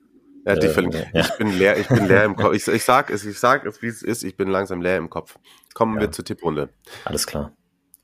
Er 0.44 0.56
hat 0.56 0.62
dich 0.62 0.72
äh, 0.72 0.74
verlinkt. 0.74 1.06
Ja. 1.14 1.20
Ich 1.22 1.38
bin 1.38 1.58
leer, 1.58 1.78
ich 1.78 1.88
bin 1.88 2.06
leer 2.06 2.24
im 2.24 2.36
Kopf. 2.36 2.52
Ich, 2.52 2.68
ich 2.68 2.84
sag 2.84 3.08
es, 3.08 3.24
ich 3.24 3.38
sag 3.38 3.64
es, 3.64 3.80
wie 3.80 3.86
es 3.86 4.02
ist. 4.02 4.24
Ich 4.24 4.36
bin 4.36 4.48
langsam 4.48 4.82
leer 4.82 4.98
im 4.98 5.08
Kopf. 5.08 5.38
Kommen 5.72 5.94
ja. 5.94 6.02
wir 6.02 6.12
zur 6.12 6.26
Tipprunde. 6.26 6.68
Alles 7.06 7.26
klar. 7.26 7.56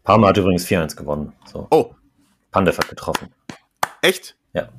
Parma 0.04 0.28
hat 0.28 0.38
übrigens 0.38 0.66
4-1 0.66 0.96
gewonnen. 0.96 1.34
So. 1.44 1.66
Oh. 1.70 1.94
Pandev 2.50 2.78
hat 2.78 2.88
getroffen. 2.88 3.28
Echt? 4.00 4.38
Ja. 4.54 4.70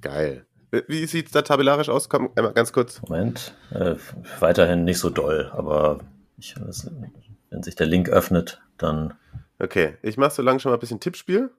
Geil. 0.00 0.46
Wie 0.70 1.06
sieht 1.06 1.26
es 1.26 1.32
da 1.32 1.42
tabellarisch 1.42 1.88
aus? 1.88 2.08
Komm, 2.08 2.30
einmal 2.36 2.52
ganz 2.52 2.72
kurz. 2.72 3.00
Moment. 3.02 3.54
Äh, 3.70 3.96
weiterhin 4.40 4.84
nicht 4.84 4.98
so 4.98 5.08
doll, 5.08 5.50
aber 5.52 6.00
ich, 6.36 6.54
wenn 7.50 7.62
sich 7.62 7.74
der 7.74 7.86
Link 7.86 8.08
öffnet, 8.08 8.60
dann. 8.76 9.14
Okay, 9.58 9.96
ich 10.02 10.16
mache 10.16 10.30
so 10.30 10.42
lange 10.42 10.60
schon 10.60 10.70
mal 10.70 10.76
ein 10.76 10.80
bisschen 10.80 11.00
Tippspiel. 11.00 11.50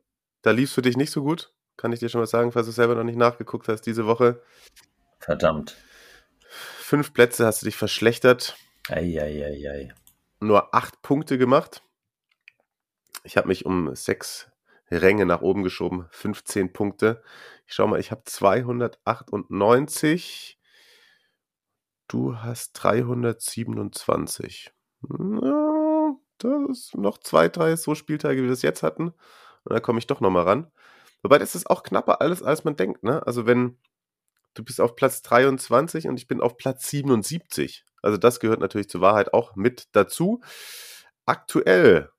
Da 0.41 0.51
lief 0.51 0.69
es 0.69 0.75
für 0.75 0.81
dich 0.81 0.95
nicht 0.95 1.11
so 1.11 1.23
gut. 1.23 1.51
Kann 1.75 1.91
ich 1.91 1.99
dir 1.99 2.09
schon 2.09 2.21
mal 2.21 2.27
sagen, 2.27 2.51
falls 2.51 2.67
du 2.67 2.71
selber 2.71 2.95
noch 2.95 3.03
nicht 3.03 3.17
nachgeguckt 3.17 3.67
hast 3.67 3.81
diese 3.81 4.05
Woche. 4.05 4.41
Verdammt. 5.19 5.75
Fünf 6.49 7.13
Plätze 7.13 7.45
hast 7.45 7.61
du 7.61 7.65
dich 7.65 7.77
verschlechtert. 7.77 8.57
Eieiei. 8.89 9.93
Nur 10.39 10.73
acht 10.73 11.01
Punkte 11.01 11.37
gemacht. 11.37 11.81
Ich 13.23 13.37
habe 13.37 13.47
mich 13.47 13.65
um 13.65 13.95
sechs 13.95 14.48
Ränge 14.91 15.25
nach 15.25 15.41
oben 15.41 15.63
geschoben. 15.63 16.07
15 16.11 16.73
Punkte. 16.73 17.23
Ich 17.67 17.73
schau 17.75 17.87
mal, 17.87 17.99
ich 17.99 18.11
habe 18.11 18.23
298. 18.25 20.59
Du 22.07 22.37
hast 22.37 22.73
327. 22.73 24.73
Ja, 25.41 26.15
das 26.39 26.69
ist 26.69 26.97
noch 26.97 27.19
zwei, 27.19 27.47
drei 27.49 27.75
so 27.75 27.93
Spieltage, 27.95 28.39
wie 28.39 28.43
wir 28.43 28.49
das 28.49 28.63
jetzt 28.63 28.83
hatten. 28.83 29.09
Und 29.09 29.73
da 29.73 29.79
komme 29.79 29.99
ich 29.99 30.07
doch 30.07 30.21
nochmal 30.21 30.43
ran. 30.43 30.71
Wobei 31.21 31.37
das 31.37 31.55
ist 31.55 31.69
auch 31.69 31.83
knapper 31.83 32.21
alles, 32.21 32.41
als 32.41 32.63
man 32.63 32.75
denkt. 32.75 33.03
Ne? 33.03 33.25
Also 33.27 33.45
wenn 33.45 33.77
du 34.53 34.63
bist 34.63 34.81
auf 34.81 34.95
Platz 34.95 35.21
23 35.21 36.07
und 36.07 36.17
ich 36.17 36.27
bin 36.27 36.41
auf 36.41 36.57
Platz 36.57 36.89
77. 36.89 37.85
Also 38.01 38.17
das 38.17 38.39
gehört 38.39 38.59
natürlich 38.59 38.89
zur 38.89 39.01
Wahrheit 39.01 39.33
auch 39.33 39.55
mit 39.55 39.89
dazu. 39.91 40.41
Aktuell 41.25 42.09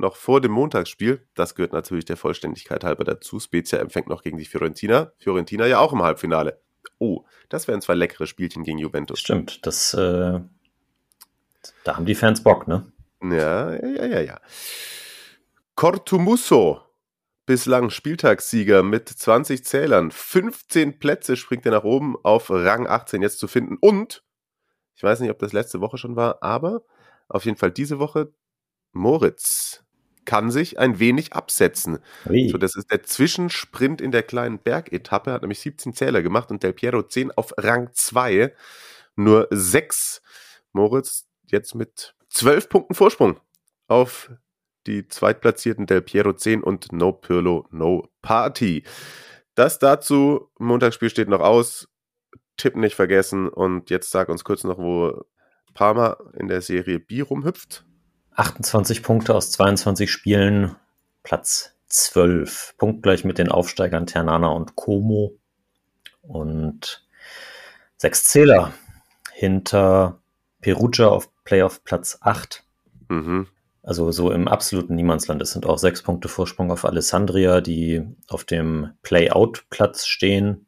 noch 0.00 0.16
vor 0.16 0.40
dem 0.40 0.52
Montagsspiel, 0.52 1.26
das 1.34 1.54
gehört 1.54 1.72
natürlich 1.72 2.04
der 2.04 2.16
Vollständigkeit 2.16 2.84
halber 2.84 3.04
dazu. 3.04 3.40
Spezia 3.40 3.78
empfängt 3.78 4.08
noch 4.08 4.22
gegen 4.22 4.38
die 4.38 4.44
Fiorentina. 4.44 5.12
Fiorentina 5.18 5.66
ja 5.66 5.78
auch 5.78 5.92
im 5.92 6.02
Halbfinale. 6.02 6.60
Oh, 6.98 7.24
das 7.48 7.68
wären 7.68 7.80
zwei 7.80 7.94
leckere 7.94 8.26
Spielchen 8.26 8.64
gegen 8.64 8.78
Juventus. 8.78 9.20
Stimmt, 9.20 9.66
das, 9.66 9.94
äh, 9.94 10.40
da 11.84 11.96
haben 11.96 12.06
die 12.06 12.14
Fans 12.14 12.42
Bock, 12.42 12.68
ne? 12.68 12.90
Ja, 13.22 13.74
ja, 13.74 14.06
ja, 14.06 14.20
ja. 14.20 14.40
Cortumusso, 15.74 16.80
bislang 17.46 17.90
Spieltagssieger 17.90 18.82
mit 18.82 19.08
20 19.08 19.64
Zählern. 19.64 20.10
15 20.10 20.98
Plätze 20.98 21.36
springt 21.36 21.66
er 21.66 21.72
nach 21.72 21.84
oben 21.84 22.16
auf 22.22 22.50
Rang 22.50 22.86
18 22.86 23.22
jetzt 23.22 23.38
zu 23.38 23.48
finden. 23.48 23.76
Und, 23.80 24.24
ich 24.96 25.02
weiß 25.02 25.20
nicht, 25.20 25.30
ob 25.30 25.38
das 25.38 25.52
letzte 25.52 25.80
Woche 25.80 25.98
schon 25.98 26.16
war, 26.16 26.42
aber 26.42 26.82
auf 27.28 27.44
jeden 27.44 27.56
Fall 27.56 27.70
diese 27.70 27.98
Woche 27.98 28.32
Moritz 28.92 29.84
kann 30.28 30.50
sich 30.50 30.78
ein 30.78 30.98
wenig 30.98 31.32
absetzen. 31.32 32.00
So, 32.50 32.58
das 32.58 32.76
ist 32.76 32.92
der 32.92 33.02
Zwischensprint 33.02 34.02
in 34.02 34.12
der 34.12 34.22
kleinen 34.22 34.58
Bergetappe, 34.58 35.32
hat 35.32 35.40
nämlich 35.40 35.60
17 35.60 35.94
Zähler 35.94 36.20
gemacht 36.20 36.50
und 36.50 36.62
Del 36.62 36.74
Piero 36.74 37.02
10 37.02 37.30
auf 37.30 37.54
Rang 37.56 37.88
2. 37.94 38.54
Nur 39.16 39.48
6. 39.50 40.20
Moritz 40.74 41.26
jetzt 41.46 41.74
mit 41.74 42.14
12 42.28 42.68
Punkten 42.68 42.94
Vorsprung 42.94 43.40
auf 43.86 44.30
die 44.86 45.08
zweitplatzierten 45.08 45.86
Del 45.86 46.02
Piero 46.02 46.34
10 46.34 46.62
und 46.62 46.92
No 46.92 47.12
Pirlo, 47.12 47.66
No 47.70 48.06
Party. 48.20 48.84
Das 49.54 49.78
dazu, 49.78 50.50
Montagsspiel 50.58 51.08
steht 51.08 51.30
noch 51.30 51.40
aus. 51.40 51.88
Tipp 52.58 52.76
nicht 52.76 52.96
vergessen 52.96 53.48
und 53.48 53.88
jetzt 53.88 54.10
sag 54.10 54.28
uns 54.28 54.44
kurz 54.44 54.62
noch, 54.62 54.76
wo 54.76 55.24
Parma 55.72 56.18
in 56.34 56.48
der 56.48 56.60
Serie 56.60 56.98
B 56.98 57.22
rumhüpft. 57.22 57.87
28 58.38 59.02
Punkte 59.02 59.34
aus 59.34 59.50
22 59.50 60.10
Spielen, 60.12 60.76
Platz 61.24 61.74
12. 61.88 62.76
Punktgleich 62.78 63.24
mit 63.24 63.38
den 63.38 63.50
Aufsteigern 63.50 64.06
Ternana 64.06 64.48
und 64.48 64.76
Como. 64.76 65.32
Und 66.22 67.04
sechs 67.96 68.22
Zähler 68.24 68.72
hinter 69.32 70.20
Perugia 70.60 71.08
auf 71.08 71.30
Playoff 71.42 71.82
Platz 71.82 72.18
8. 72.20 72.62
Mhm. 73.08 73.48
Also 73.82 74.12
so 74.12 74.30
im 74.30 74.46
absoluten 74.46 74.94
Niemandsland. 74.94 75.42
Es 75.42 75.50
sind 75.50 75.66
auch 75.66 75.78
sechs 75.78 76.02
Punkte 76.02 76.28
Vorsprung 76.28 76.70
auf 76.70 76.84
Alessandria, 76.84 77.60
die 77.60 78.06
auf 78.28 78.44
dem 78.44 78.92
Play-Out-Platz 79.02 80.06
stehen. 80.06 80.67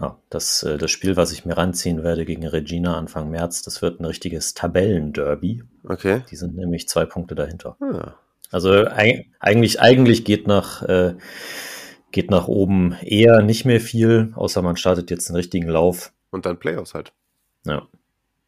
Ja, 0.00 0.18
das, 0.30 0.62
äh, 0.62 0.78
das 0.78 0.90
Spiel, 0.90 1.16
was 1.16 1.32
ich 1.32 1.44
mir 1.44 1.56
ranziehen 1.56 2.02
werde 2.02 2.24
gegen 2.24 2.46
Regina 2.46 2.96
Anfang 2.96 3.30
März, 3.30 3.62
das 3.62 3.82
wird 3.82 4.00
ein 4.00 4.06
richtiges 4.06 4.54
Tabellenderby. 4.54 5.62
Okay. 5.84 6.22
Die 6.30 6.36
sind 6.36 6.56
nämlich 6.56 6.88
zwei 6.88 7.04
Punkte 7.04 7.34
dahinter. 7.34 7.76
Ah. 7.80 8.14
Also 8.50 8.86
eigentlich, 8.86 9.80
eigentlich 9.80 10.24
geht 10.24 10.46
nach, 10.46 10.82
äh, 10.82 11.14
geht 12.10 12.30
nach 12.30 12.48
oben 12.48 12.96
eher 13.02 13.42
nicht 13.42 13.64
mehr 13.64 13.80
viel, 13.80 14.32
außer 14.34 14.62
man 14.62 14.76
startet 14.76 15.10
jetzt 15.10 15.28
einen 15.28 15.36
richtigen 15.36 15.68
Lauf. 15.68 16.12
Und 16.30 16.46
dann 16.46 16.58
Playoffs 16.58 16.94
halt. 16.94 17.12
Ja. 17.64 17.86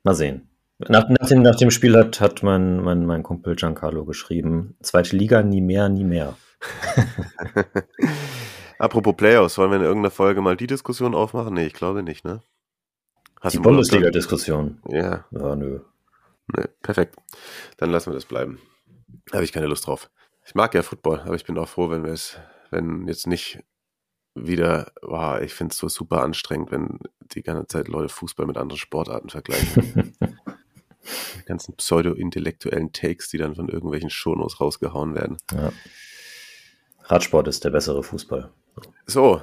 Mal 0.03 0.15
sehen. 0.15 0.49
Nach, 0.89 1.09
nach, 1.09 1.29
dem, 1.29 1.43
nach 1.43 1.55
dem 1.55 1.71
Spiel 1.71 1.97
hat, 1.97 2.21
hat 2.21 2.43
mein, 2.43 2.79
mein, 2.79 3.07
mein 3.07 3.23
Kumpel 3.23 3.55
Giancarlo 3.55 4.05
geschrieben, 4.05 4.75
zweite 4.83 5.17
Liga 5.17 5.43
nie 5.43 5.61
mehr, 5.61 5.89
nie 5.89 6.05
mehr. 6.05 6.37
Apropos 8.83 9.15
Playoffs, 9.17 9.59
wollen 9.59 9.71
wir 9.71 9.77
in 9.77 9.85
irgendeiner 9.85 10.11
Folge 10.11 10.41
mal 10.41 10.57
die 10.57 10.67
Diskussion 10.67 11.15
aufmachen? 11.15 11.55
Nee, 11.55 11.67
ich 11.67 11.73
glaube 11.73 12.03
nicht, 12.03 12.25
ne? 12.25 12.43
Hast 13.41 13.55
die 13.55 13.61
Bundesliga-Diskussion? 13.61 14.83
Ja. 14.89 15.25
Ja, 15.31 15.55
nö. 15.55 15.83
Nee, 16.49 16.65
perfekt. 16.83 17.15
Dann 17.77 17.91
lassen 17.91 18.11
wir 18.11 18.15
das 18.15 18.25
bleiben. 18.25 18.59
Habe 19.33 19.45
ich 19.45 19.53
keine 19.53 19.69
Lust 19.69 19.87
drauf. 19.87 20.11
Ich 20.45 20.57
mag 20.57 20.75
ja 20.75 20.83
Football, 20.83 21.21
aber 21.21 21.37
ich 21.37 21.45
bin 21.45 21.57
auch 21.59 21.69
froh, 21.69 21.91
wenn 21.91 22.03
wir 22.03 22.11
es, 22.11 22.41
wenn 22.73 23.07
jetzt 23.07 23.29
nicht 23.29 23.61
wieder, 24.35 24.91
wow, 25.01 25.41
ich 25.41 25.55
finde 25.55 25.71
es 25.71 25.79
so 25.79 25.89
super 25.89 26.23
anstrengend, 26.23 26.73
wenn 26.73 26.99
die 27.21 27.45
ganze 27.45 27.69
Zeit 27.69 27.87
Leute 27.87 28.09
Fußball 28.09 28.47
mit 28.47 28.57
anderen 28.57 28.81
Sportarten 28.81 29.31
vergleichen. 29.31 30.17
die 31.39 31.45
ganzen 31.45 31.77
pseudo-intellektuellen 31.77 32.93
Takes, 32.93 33.29
die 33.29 33.39
dann 33.39 33.55
von 33.55 33.69
irgendwelchen 33.69 34.11
Shownos 34.11 34.61
rausgehauen 34.61 35.15
werden. 35.15 35.37
Ja. 35.53 35.73
Radsport 37.05 37.49
ist 37.49 37.65
der 37.65 37.71
bessere 37.71 38.03
Fußball. 38.03 38.51
So. 39.07 39.43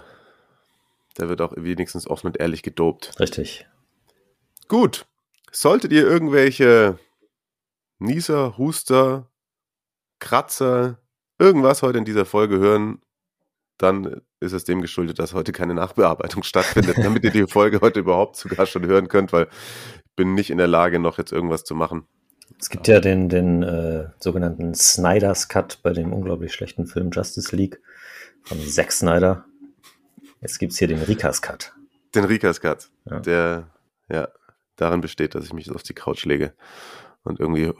Der 1.17 1.29
wird 1.29 1.41
auch 1.41 1.53
wenigstens 1.55 2.07
offen 2.07 2.27
und 2.27 2.39
ehrlich 2.39 2.63
gedopt. 2.63 3.19
Richtig. 3.19 3.67
Gut. 4.67 5.05
Solltet 5.51 5.91
ihr 5.91 6.07
irgendwelche 6.07 6.99
Nieser, 7.97 8.57
Huster, 8.57 9.29
Kratzer, 10.19 10.99
irgendwas 11.37 11.81
heute 11.81 11.97
in 11.97 12.05
dieser 12.05 12.25
Folge 12.25 12.59
hören, 12.59 13.01
dann 13.77 14.21
ist 14.39 14.53
es 14.53 14.63
dem 14.63 14.81
geschuldet, 14.81 15.19
dass 15.19 15.33
heute 15.33 15.51
keine 15.51 15.73
Nachbearbeitung 15.73 16.43
stattfindet, 16.43 16.97
damit 16.97 17.23
ihr 17.23 17.31
die 17.31 17.47
Folge 17.47 17.81
heute 17.81 17.99
überhaupt 18.01 18.35
sogar 18.35 18.65
schon 18.65 18.85
hören 18.85 19.07
könnt, 19.07 19.33
weil 19.33 19.47
ich 20.05 20.15
bin 20.15 20.33
nicht 20.33 20.49
in 20.49 20.57
der 20.57 20.67
Lage, 20.67 20.99
noch 20.99 21.17
jetzt 21.17 21.31
irgendwas 21.31 21.63
zu 21.63 21.75
machen. 21.75 22.05
Es 22.57 22.69
gibt 22.69 22.87
ja 22.87 22.99
den, 22.99 23.29
den 23.29 23.63
äh, 23.63 24.09
sogenannten 24.19 24.73
Snyder's 24.73 25.47
Cut 25.47 25.79
bei 25.83 25.93
dem 25.93 26.13
unglaublich 26.13 26.53
schlechten 26.53 26.87
Film 26.87 27.11
Justice 27.11 27.55
League 27.55 27.81
von 28.43 28.59
Zack 28.59 28.91
Snyder. 28.91 29.45
Jetzt 30.41 30.59
gibt 30.59 30.73
es 30.73 30.79
hier 30.79 30.87
den 30.87 31.01
Rikas 31.01 31.41
Cut. 31.41 31.73
Den 32.15 32.25
Rikas 32.25 32.61
Cut, 32.61 32.89
ja. 33.05 33.19
der 33.19 33.67
ja 34.09 34.29
darin 34.77 35.01
besteht, 35.01 35.35
dass 35.35 35.45
ich 35.45 35.53
mich 35.53 35.69
auf 35.71 35.83
die 35.83 35.93
Couch 35.93 36.25
lege 36.25 36.53
und 37.23 37.39
irgendwie 37.39 37.71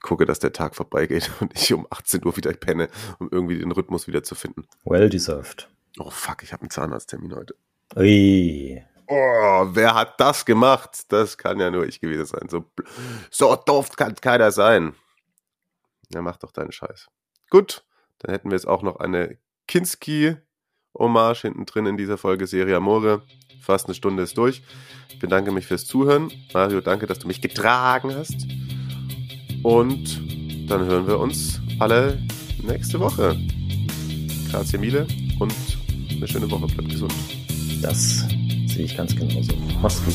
gucke, 0.00 0.24
dass 0.26 0.38
der 0.38 0.52
Tag 0.52 0.74
vorbeigeht 0.74 1.30
und 1.40 1.52
ich 1.54 1.72
um 1.72 1.86
18 1.90 2.24
Uhr 2.24 2.36
wieder 2.36 2.52
penne, 2.52 2.88
um 3.18 3.28
irgendwie 3.30 3.58
den 3.58 3.72
Rhythmus 3.72 4.06
wieder 4.06 4.22
zu 4.22 4.34
finden. 4.34 4.66
Well 4.84 5.08
deserved. 5.08 5.68
Oh 5.98 6.10
fuck, 6.10 6.42
ich 6.42 6.52
habe 6.52 6.62
einen 6.62 6.70
Zahnarzttermin 6.70 7.34
heute. 7.34 7.54
Ui. 7.96 8.82
Oh, 9.14 9.68
wer 9.74 9.94
hat 9.94 10.18
das 10.18 10.46
gemacht? 10.46 11.02
Das 11.08 11.36
kann 11.36 11.60
ja 11.60 11.70
nur 11.70 11.86
ich 11.86 12.00
gewesen 12.00 12.24
sein. 12.24 12.48
So, 12.48 12.64
so 13.30 13.54
doof 13.56 13.90
kann 13.94 14.14
keiner 14.14 14.50
sein. 14.52 14.94
Ja, 16.14 16.22
mach 16.22 16.38
doch 16.38 16.50
deinen 16.50 16.72
Scheiß. 16.72 17.08
Gut, 17.50 17.84
dann 18.20 18.32
hätten 18.32 18.48
wir 18.48 18.56
jetzt 18.56 18.66
auch 18.66 18.80
noch 18.82 18.96
eine 18.96 19.36
Kinski-Hommage 19.68 21.42
hinten 21.42 21.66
drin 21.66 21.84
in 21.84 21.98
dieser 21.98 22.16
Folge 22.16 22.46
Serie 22.46 22.76
Amore. 22.76 23.20
Fast 23.60 23.84
eine 23.84 23.94
Stunde 23.94 24.22
ist 24.22 24.38
durch. 24.38 24.62
Ich 25.10 25.18
bedanke 25.18 25.52
mich 25.52 25.66
fürs 25.66 25.84
Zuhören. 25.84 26.32
Mario, 26.54 26.80
danke, 26.80 27.06
dass 27.06 27.18
du 27.18 27.26
mich 27.26 27.42
getragen 27.42 28.14
hast. 28.14 28.46
Und 29.62 30.70
dann 30.70 30.86
hören 30.86 31.06
wir 31.06 31.20
uns 31.20 31.60
alle 31.80 32.18
nächste 32.62 32.98
Woche. 32.98 33.38
Grazie 34.50 34.78
Miele 34.78 35.06
und 35.38 35.54
eine 36.10 36.26
schöne 36.26 36.50
Woche. 36.50 36.66
Bleibt 36.66 36.88
gesund. 36.88 37.12
Das 37.82 38.26
sehe 38.72 38.84
ich 38.84 38.96
ganz 38.96 39.14
genauso. 39.14 39.52
Mach's 39.80 40.02
gut. 40.04 40.14